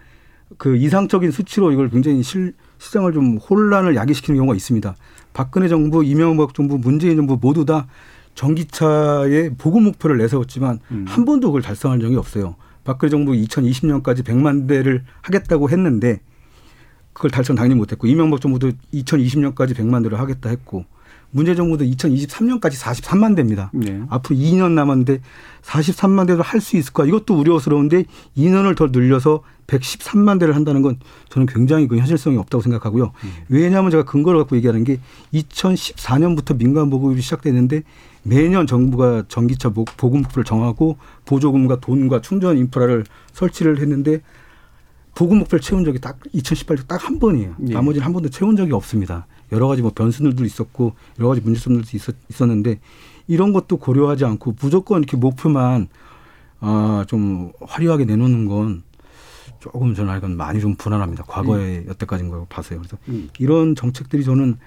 그 0.57 0.75
이상적인 0.75 1.31
수치로 1.31 1.71
이걸 1.71 1.89
굉장히 1.89 2.21
실, 2.21 2.53
시장을 2.79 3.13
좀 3.13 3.37
혼란을 3.37 3.95
야기시키는 3.95 4.37
경우가 4.39 4.55
있습니다. 4.55 4.95
박근혜 5.33 5.67
정부, 5.69 6.03
이명박 6.03 6.53
정부, 6.53 6.77
문재인 6.77 7.15
정부 7.15 7.37
모두 7.39 7.65
다 7.65 7.87
전기차의 8.35 9.55
보급 9.57 9.83
목표를 9.83 10.17
내세웠지만 10.17 10.79
음. 10.91 11.05
한 11.07 11.23
번도 11.23 11.49
그걸 11.49 11.61
달성한 11.61 12.01
적이 12.01 12.17
없어요. 12.17 12.55
박근혜 12.83 13.09
정부 13.09 13.31
2020년까지 13.33 14.23
100만 14.23 14.67
대를 14.67 15.03
하겠다고 15.21 15.69
했는데 15.69 16.19
그걸 17.13 17.31
달성 17.31 17.55
당연히 17.55 17.75
못했고 17.75 18.07
이명박 18.07 18.41
정부도 18.41 18.71
2020년까지 18.93 19.75
100만 19.75 20.03
대를 20.03 20.19
하겠다 20.19 20.49
했고 20.49 20.85
문재 21.31 21.55
정부도 21.55 21.85
2023년까지 21.85 22.73
43만 22.73 23.35
대입니다. 23.35 23.71
네. 23.73 24.01
앞으로 24.09 24.37
2년 24.37 24.71
남았는데 24.71 25.21
43만 25.61 26.27
대도 26.27 26.41
할수 26.41 26.77
있을까? 26.77 27.05
이것도 27.05 27.37
우려스러운데 27.39 28.03
2년을 28.37 28.75
더 28.75 28.87
늘려서 28.87 29.41
113만 29.67 30.39
대를 30.39 30.55
한다는 30.55 30.81
건 30.81 30.99
저는 31.29 31.45
굉장히 31.45 31.87
그 31.87 31.97
현실성이 31.97 32.37
없다고 32.37 32.61
생각하고요. 32.61 33.13
왜냐하면 33.47 33.91
제가 33.91 34.03
근거를 34.03 34.41
갖고 34.41 34.57
얘기하는 34.57 34.83
게 34.83 34.99
2014년부터 35.33 36.57
민간 36.57 36.89
보급이 36.89 37.21
시작됐는데 37.21 37.83
매년 38.23 38.67
정부가 38.67 39.23
전기차 39.27 39.69
보- 39.69 39.85
보급목표를 39.85 40.43
정하고 40.43 40.97
보조금과 41.25 41.79
돈과 41.79 42.21
충전 42.21 42.57
인프라를 42.57 43.03
설치를 43.33 43.79
했는데 43.79 44.21
보급 45.15 45.37
목표를 45.39 45.59
채운 45.61 45.83
적이 45.83 45.99
딱 45.99 46.19
2018년 46.33 46.87
딱 46.87 47.05
한 47.07 47.19
번이에요. 47.19 47.55
예. 47.67 47.73
나머지는 47.73 48.05
한 48.05 48.13
번도 48.13 48.29
채운 48.29 48.55
적이 48.55 48.73
없습니다. 48.73 49.27
여러 49.51 49.67
가지 49.67 49.81
뭐 49.81 49.91
변수들도 49.93 50.45
있었고 50.45 50.93
여러 51.19 51.29
가지 51.29 51.41
문제점들도 51.41 51.87
있었, 51.93 52.15
있었는데 52.29 52.79
이런 53.27 53.51
것도 53.53 53.77
고려하지 53.77 54.23
않고 54.25 54.55
무조건 54.61 54.99
이렇게 55.01 55.17
목표만 55.17 55.87
아, 56.59 57.03
좀 57.07 57.51
화려하게 57.61 58.05
내놓는 58.05 58.45
건 58.45 58.83
조금 59.59 59.93
저는 59.93 60.17
이건 60.17 60.37
많이 60.37 60.59
좀 60.61 60.75
불안합니다. 60.75 61.23
과거의 61.27 61.85
여태까지인 61.87 62.29
걸 62.29 62.45
봐서요. 62.47 62.79
그래서 62.79 62.97
음. 63.09 63.29
이런 63.39 63.75
정책들이 63.75 64.23
저는 64.23 64.57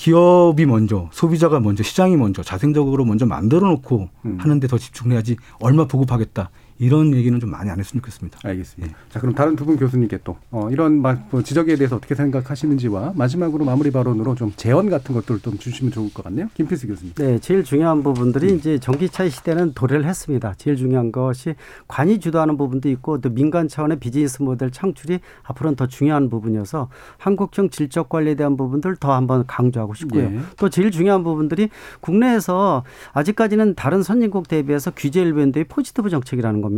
기업이 0.00 0.64
먼저, 0.64 1.10
소비자가 1.12 1.60
먼저, 1.60 1.82
시장이 1.82 2.16
먼저, 2.16 2.42
자생적으로 2.42 3.04
먼저 3.04 3.26
만들어 3.26 3.68
놓고 3.68 4.08
음. 4.24 4.38
하는데 4.40 4.66
더 4.66 4.78
집중해야지 4.78 5.36
얼마 5.60 5.84
보급하겠다. 5.84 6.48
이런 6.80 7.14
얘기는 7.14 7.38
좀 7.38 7.50
많이 7.50 7.68
안 7.68 7.78
했으면 7.78 8.00
좋겠습니다. 8.00 8.38
알겠습니다. 8.42 8.96
자, 9.10 9.20
그럼 9.20 9.34
다른 9.34 9.54
두 9.54 9.66
분 9.66 9.76
교수님께 9.76 10.20
또 10.24 10.38
어, 10.50 10.68
이런 10.70 11.00
마- 11.02 11.18
뭐 11.30 11.42
지적에 11.42 11.76
대해서 11.76 11.96
어떻게 11.96 12.14
생각하시는지와 12.14 13.12
마지막으로 13.14 13.66
마무리 13.66 13.90
발언으로 13.90 14.34
좀 14.34 14.52
제언 14.56 14.88
같은 14.88 15.14
것들을 15.14 15.40
좀 15.40 15.58
주시면 15.58 15.92
좋을 15.92 16.12
것 16.14 16.24
같네요. 16.24 16.48
김필수 16.54 16.86
교수님. 16.86 17.12
네, 17.16 17.38
제일 17.38 17.62
중요한 17.64 18.02
부분들이 18.02 18.54
이제 18.56 18.78
전기차 18.78 19.28
시대는 19.28 19.74
도래를 19.74 20.06
했습니다. 20.06 20.54
제일 20.56 20.76
중요한 20.76 21.12
것이 21.12 21.54
관이 21.86 22.18
주도하는 22.18 22.56
부분도 22.56 22.88
있고 22.88 23.20
또 23.20 23.28
민간 23.28 23.68
차원의 23.68 23.98
비즈니스 24.00 24.42
모델 24.42 24.70
창출이 24.70 25.20
앞으로는 25.42 25.76
더 25.76 25.86
중요한 25.86 26.30
부분이어서 26.30 26.88
한국형 27.18 27.68
질적 27.68 28.08
관리에 28.08 28.36
대한 28.36 28.56
부분들 28.56 28.96
더 28.96 29.12
한번 29.14 29.44
강조하고 29.46 29.92
싶고요. 29.92 30.22
예. 30.22 30.40
또 30.58 30.70
제일 30.70 30.90
중요한 30.90 31.22
부분들이 31.24 31.68
국내에서 32.00 32.84
아직까지는 33.12 33.74
다른 33.74 34.02
선진국 34.02 34.48
대비해서 34.48 34.90
규제 34.96 35.20
일변도의 35.20 35.64
포지티브 35.64 36.08
정책이라는 36.08 36.62
겁니다. 36.62 36.69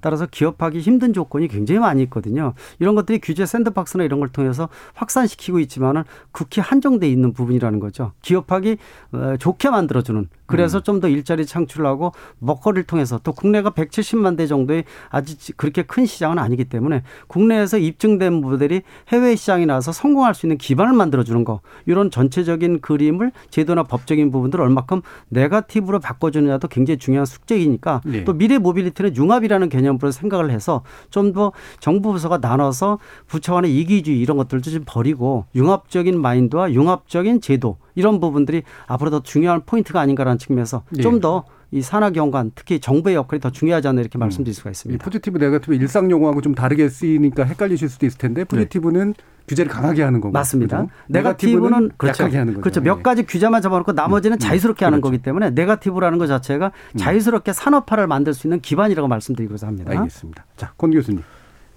따라서 0.00 0.26
기업하기 0.26 0.80
힘든 0.80 1.12
조건이 1.12 1.48
굉장히 1.48 1.80
많이 1.80 2.02
있거든요. 2.04 2.54
이런 2.78 2.94
것들이 2.94 3.20
규제 3.20 3.46
샌드박스나 3.46 4.04
이런 4.04 4.20
걸 4.20 4.28
통해서 4.28 4.68
확산시키고 4.94 5.58
있지만은 5.60 6.04
극히 6.32 6.60
한정돼 6.60 7.08
있는 7.08 7.32
부분이라는 7.32 7.80
거죠. 7.80 8.12
기업하기 8.22 8.76
어, 9.12 9.36
좋게 9.38 9.70
만들어주는 9.70 10.28
그래서 10.50 10.80
좀더 10.80 11.08
일자리 11.08 11.46
창출하고 11.46 12.12
먹거리를 12.38 12.84
통해서 12.84 13.18
또 13.22 13.32
국내가 13.32 13.70
170만 13.70 14.36
대 14.36 14.46
정도의 14.46 14.84
아주 15.08 15.34
그렇게 15.56 15.82
큰 15.82 16.04
시장은 16.04 16.38
아니기 16.38 16.64
때문에 16.64 17.02
국내에서 17.26 17.78
입증된 17.78 18.34
모델이 18.34 18.82
해외 19.08 19.36
시장에 19.36 19.66
나와서 19.66 19.92
성공할 19.92 20.34
수 20.34 20.46
있는 20.46 20.58
기반을 20.58 20.92
만들어주는 20.92 21.44
거 21.44 21.60
이런 21.86 22.10
전체적인 22.10 22.80
그림을 22.80 23.32
제도나 23.50 23.84
법적인 23.84 24.30
부분들을 24.30 24.62
얼마큼 24.62 25.00
네가티브로 25.28 26.00
바꿔주느냐도 26.00 26.68
굉장히 26.68 26.98
중요한 26.98 27.24
숙제이니까 27.24 28.02
네. 28.04 28.24
또 28.24 28.34
미래 28.34 28.58
모빌리티는 28.58 29.16
융합이라는 29.16 29.68
개념으로 29.68 30.10
생각을 30.10 30.50
해서 30.50 30.82
좀 31.10 31.30
더 31.32 31.52
정부 31.78 32.12
부서가 32.12 32.38
나눠서 32.38 32.98
부처 33.26 33.54
간의 33.54 33.76
이기주의 33.78 34.20
이런 34.20 34.36
것들도 34.36 34.70
좀 34.70 34.82
버리고 34.86 35.46
융합적인 35.54 36.20
마인드와 36.20 36.72
융합적인 36.72 37.40
제도 37.40 37.78
이런 37.94 38.20
부분들이 38.20 38.62
앞으로 38.86 39.10
더 39.10 39.22
중요한 39.22 39.62
포인트가 39.64 40.00
아닌가라는 40.00 40.38
측면에서 40.40 40.82
예. 40.98 41.02
좀더 41.02 41.44
이 41.70 41.82
산하 41.82 42.10
기관 42.10 42.50
특히 42.56 42.80
정부의 42.80 43.14
역할이 43.14 43.40
더 43.40 43.50
중요하지 43.50 43.86
않나 43.86 44.00
이렇게 44.00 44.18
말씀드릴 44.18 44.54
수가 44.54 44.70
이 44.70 44.72
있습니다. 44.72 45.04
포지티브 45.04 45.38
네거티브 45.38 45.74
일상 45.74 46.10
용어하고 46.10 46.40
좀 46.40 46.54
다르게 46.54 46.88
쓰이니까 46.88 47.44
헷갈리실 47.44 47.88
수도 47.88 48.06
있을 48.06 48.18
텐데 48.18 48.42
포지티브는 48.42 49.14
규제를 49.46 49.70
강하게 49.70 50.02
하는 50.02 50.20
거고 50.20 50.32
맞습니다. 50.32 50.82
그죠? 50.82 50.90
네가티브는 51.08 51.90
그렇죠. 51.96 52.24
약하게 52.24 52.38
하는 52.38 52.54
거죠. 52.54 52.62
그렇죠. 52.62 52.80
몇 52.80 52.98
예. 52.98 53.02
가지 53.02 53.22
규제만 53.24 53.62
잡아놓고 53.62 53.92
나머지는 53.92 54.36
음, 54.36 54.38
자유스럽게 54.38 54.84
하는 54.84 55.00
그렇죠. 55.00 55.12
거기 55.12 55.22
때문에 55.22 55.50
네가티브라는 55.50 56.18
것 56.18 56.26
자체가 56.26 56.72
자유스럽게 56.96 57.52
산업화를 57.52 58.06
만들 58.06 58.34
수 58.34 58.46
있는 58.46 58.60
기반이라고 58.60 59.06
말씀드리고자 59.06 59.66
합니다. 59.68 59.92
알겠습니다. 59.92 60.44
자, 60.56 60.72
권 60.76 60.90
교수님. 60.90 61.22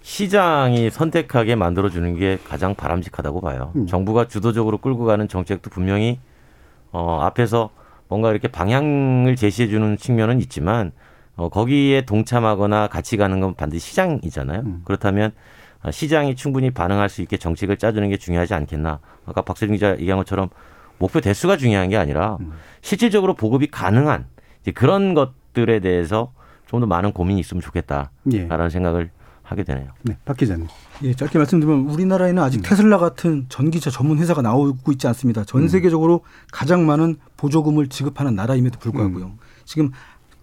시장이 0.02 0.90
선택하게 0.90 1.56
만들어주는 1.56 2.16
게 2.18 2.38
가장 2.48 2.76
바람직하다고 2.76 3.42
봐요. 3.42 3.72
음. 3.76 3.88
정부가 3.88 4.28
주도적으로 4.28 4.78
끌고 4.78 5.06
가는 5.06 5.28
정책도 5.28 5.70
분명히 5.70 6.20
어, 6.92 7.22
앞에서 7.22 7.70
뭔가 8.08 8.32
이렇게 8.32 8.48
방향을 8.48 9.36
제시해 9.36 9.68
주는 9.68 9.98
측면은 9.98 10.40
있지만 10.42 10.92
어, 11.36 11.50
거기에 11.50 12.02
동참하거나 12.02 12.88
같이 12.88 13.18
가는 13.18 13.40
건 13.40 13.56
반드시 13.56 13.90
시장이잖아요. 13.90 14.60
음. 14.62 14.82
그렇다면 14.86 15.32
어, 15.82 15.92
시장이 15.92 16.36
충분히 16.36 16.70
반응할 16.72 17.10
수 17.10 17.22
있게 17.22 17.38
정책을 17.38 17.78
짜주는 17.78 18.08
게 18.10 18.18
중요하지 18.18 18.54
않겠나. 18.54 19.00
아까 19.26 19.42
박세준 19.42 19.76
기자 19.76 19.92
얘기한 19.94 20.18
것처럼 20.18 20.50
목표 21.00 21.20
대수가 21.22 21.58
중요한 21.58 21.90
게 21.90 21.98
아니라 21.98 22.38
음. 22.42 22.54
실질적으로 22.82 23.34
보급이 23.34 23.68
가능한 23.68 24.26
이제 24.62 24.72
그런 24.72 25.14
것들에 25.14 25.80
대해서 25.80 26.32
좀 26.68 26.80
더 26.80 26.88
많은 26.88 27.12
고민이 27.12 27.40
있으면 27.40 27.62
좋겠다라는 27.62 28.10
예. 28.34 28.70
생각을 28.70 29.12
하게 29.44 29.64
되네요. 29.64 29.90
네, 30.02 30.18
박 30.26 30.36
기자님. 30.36 30.68
예, 31.04 31.14
짧게 31.14 31.38
말씀드리면 31.38 31.90
우리나라에는 31.90 32.42
아직 32.42 32.62
테슬라 32.62 32.98
같은 32.98 33.46
전기차 33.50 33.90
전문 33.90 34.20
회사가 34.20 34.42
나오고 34.42 34.94
있지 34.94 35.06
않습니다. 35.08 35.44
전 35.44 35.68
세계적으로 35.68 36.22
가장 36.52 36.86
많은 36.86 37.18
보조금을 37.36 37.90
지급하는 37.90 38.36
나라임에도 38.36 38.80
불구하고요. 38.80 39.34
지금 39.66 39.92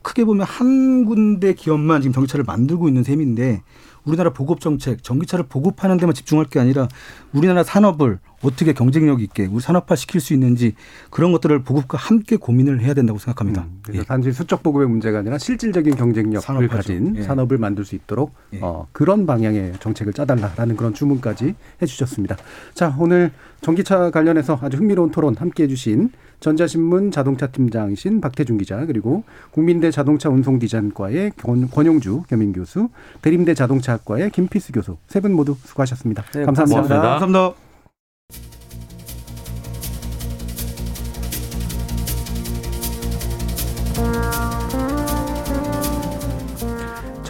크게 0.03 0.25
보면 0.25 0.47
한 0.47 1.07
군데 1.07 1.55
기업만 1.55 2.03
지금 2.03 2.13
전기차를 2.13 2.45
만들고 2.45 2.89
있는 2.89 3.03
셈인데 3.03 3.63
우리나라 4.05 4.33
보급 4.33 4.61
정책, 4.61 5.03
전기차를 5.03 5.47
보급하는 5.49 5.97
데만 5.97 6.15
집중할 6.15 6.47
게 6.47 6.61
아니라 6.61 6.89
우리나라 7.33 7.63
산업을 7.63 8.19
어떻게 8.43 8.73
경쟁력 8.73 9.21
있게 9.23 9.47
우리 9.47 9.61
산업화 9.61 9.97
시킬 9.97 10.21
수 10.21 10.33
있는지 10.33 10.75
그런 11.11 11.31
것들을 11.33 11.63
보급과 11.63 11.99
함께 11.99 12.37
고민을 12.37 12.81
해야 12.81 12.95
된다고 12.95 13.19
생각합니다. 13.19 13.67
그래서 13.83 14.05
단지 14.05 14.33
수적 14.33 14.63
보급의 14.63 14.89
문제가 14.89 15.19
아니라 15.19 15.37
실질적인 15.39 15.95
경쟁력을 15.97 16.41
산업화죠. 16.41 16.69
가진 16.75 17.17
예. 17.17 17.23
산업을 17.23 17.59
만들 17.59 17.85
수 17.85 17.95
있도록 17.95 18.33
예. 18.55 18.61
어, 18.63 18.87
그런 18.93 19.27
방향의 19.27 19.75
정책을 19.81 20.13
짜달라라는 20.15 20.77
그런 20.77 20.95
주문까지 20.95 21.55
해주셨습니다. 21.83 22.37
자, 22.75 22.97
오늘 22.99 23.31
전기차 23.61 24.11
관련해서 24.11 24.59
아주 24.63 24.79
흥미로운 24.79 25.11
토론 25.11 25.37
함께해 25.37 25.69
주신 25.69 26.11
전자신문 26.41 27.11
자동차 27.11 27.49
팀장이신 27.49 28.23
박태준 28.23 28.57
기자 28.57 28.87
그리고 28.87 29.25
국민대 29.51 29.91
자동차 29.91 30.31
운송 30.31 30.59
디자인과의 30.59 31.33
권- 31.43 31.69
권용주 31.71 32.23
겸임 32.29 32.53
교수, 32.55 32.89
대림대 33.21 33.53
자동차학과의 33.53 34.31
김필수 34.31 34.73
교수 34.73 34.97
세 35.09 35.21
분 35.21 35.35
모두 35.35 35.55
수고하셨습니다. 35.63 36.23
네, 36.33 36.45
감사합니다. 36.47 36.75
고맙습니다. 36.81 37.03
감사합니다. 37.19 37.70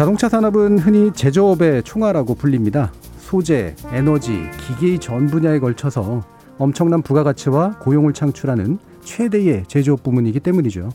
자동차 0.01 0.31
산업은 0.31 0.79
흔히 0.79 1.13
제조업의 1.13 1.83
총알라고 1.83 2.35
불립니다. 2.35 2.91
소재, 3.19 3.77
에너지, 3.93 4.49
기계의 4.67 4.99
전 4.99 5.27
분야에 5.27 5.59
걸쳐서 5.59 6.25
엄청난 6.57 7.03
부가가치와 7.03 7.79
고용을 7.81 8.15
창출하는 8.15 8.79
최대의 9.03 9.65
제조업 9.69 10.03
부문이기 10.03 10.41
때문이죠. 10.41 10.89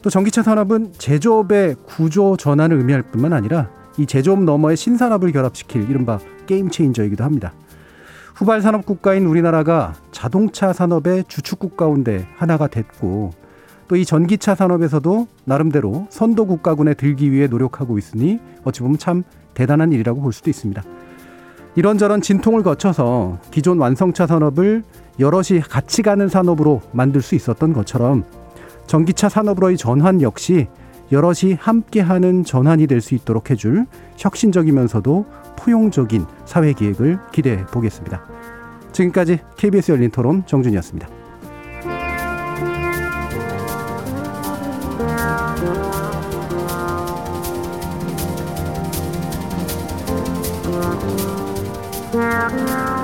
또 0.00 0.08
전기차 0.08 0.42
산업은 0.42 0.94
제조업의 0.96 1.76
구조 1.84 2.36
전환을 2.38 2.78
의미할 2.78 3.02
뿐만 3.02 3.32
아니라 3.32 3.68
이 3.98 4.06
제조업 4.06 4.44
너머의 4.44 4.76
신산업을 4.76 5.32
결합시킬 5.32 5.90
이른바 5.90 6.18
게임 6.46 6.70
체인저이기도 6.70 7.22
합니다. 7.22 7.52
후발 8.34 8.62
산업 8.62 8.86
국가인 8.86 9.26
우리나라가 9.26 9.94
자동차 10.10 10.72
산업의 10.72 11.24
주축국 11.28 11.76
가운데 11.76 12.26
하나가 12.36 12.66
됐고 12.66 13.32
또 13.88 13.96
이 13.96 14.04
전기차 14.04 14.54
산업에서도 14.54 15.26
나름대로 15.44 16.06
선도 16.10 16.46
국가군에 16.46 16.94
들기 16.94 17.30
위해 17.32 17.46
노력하고 17.46 17.98
있으니 17.98 18.40
어찌 18.64 18.80
보면 18.80 18.98
참 18.98 19.22
대단한 19.54 19.92
일이라고 19.92 20.20
볼 20.20 20.32
수도 20.32 20.50
있습니다. 20.50 20.82
이런저런 21.76 22.20
진통을 22.20 22.62
거쳐서 22.62 23.38
기존 23.50 23.78
완성차 23.78 24.26
산업을 24.26 24.82
여럿이 25.18 25.60
같이 25.60 26.02
가는 26.02 26.28
산업으로 26.28 26.80
만들 26.92 27.22
수 27.22 27.34
있었던 27.34 27.72
것처럼 27.72 28.24
전기차 28.86 29.28
산업으로의 29.28 29.76
전환 29.76 30.20
역시 30.22 30.68
여럿이 31.12 31.54
함께하는 31.58 32.44
전환이 32.44 32.86
될 32.86 33.00
수 33.00 33.14
있도록 33.14 33.50
해줄 33.50 33.86
혁신적이면서도 34.16 35.26
포용적인 35.56 36.24
사회 36.44 36.72
기획을 36.72 37.18
기대해 37.32 37.64
보겠습니다. 37.66 38.24
지금까지 38.92 39.40
KBS 39.56 39.92
열린 39.92 40.10
토론 40.10 40.44
정준이었습니다. 40.46 41.15
Música 52.16 52.95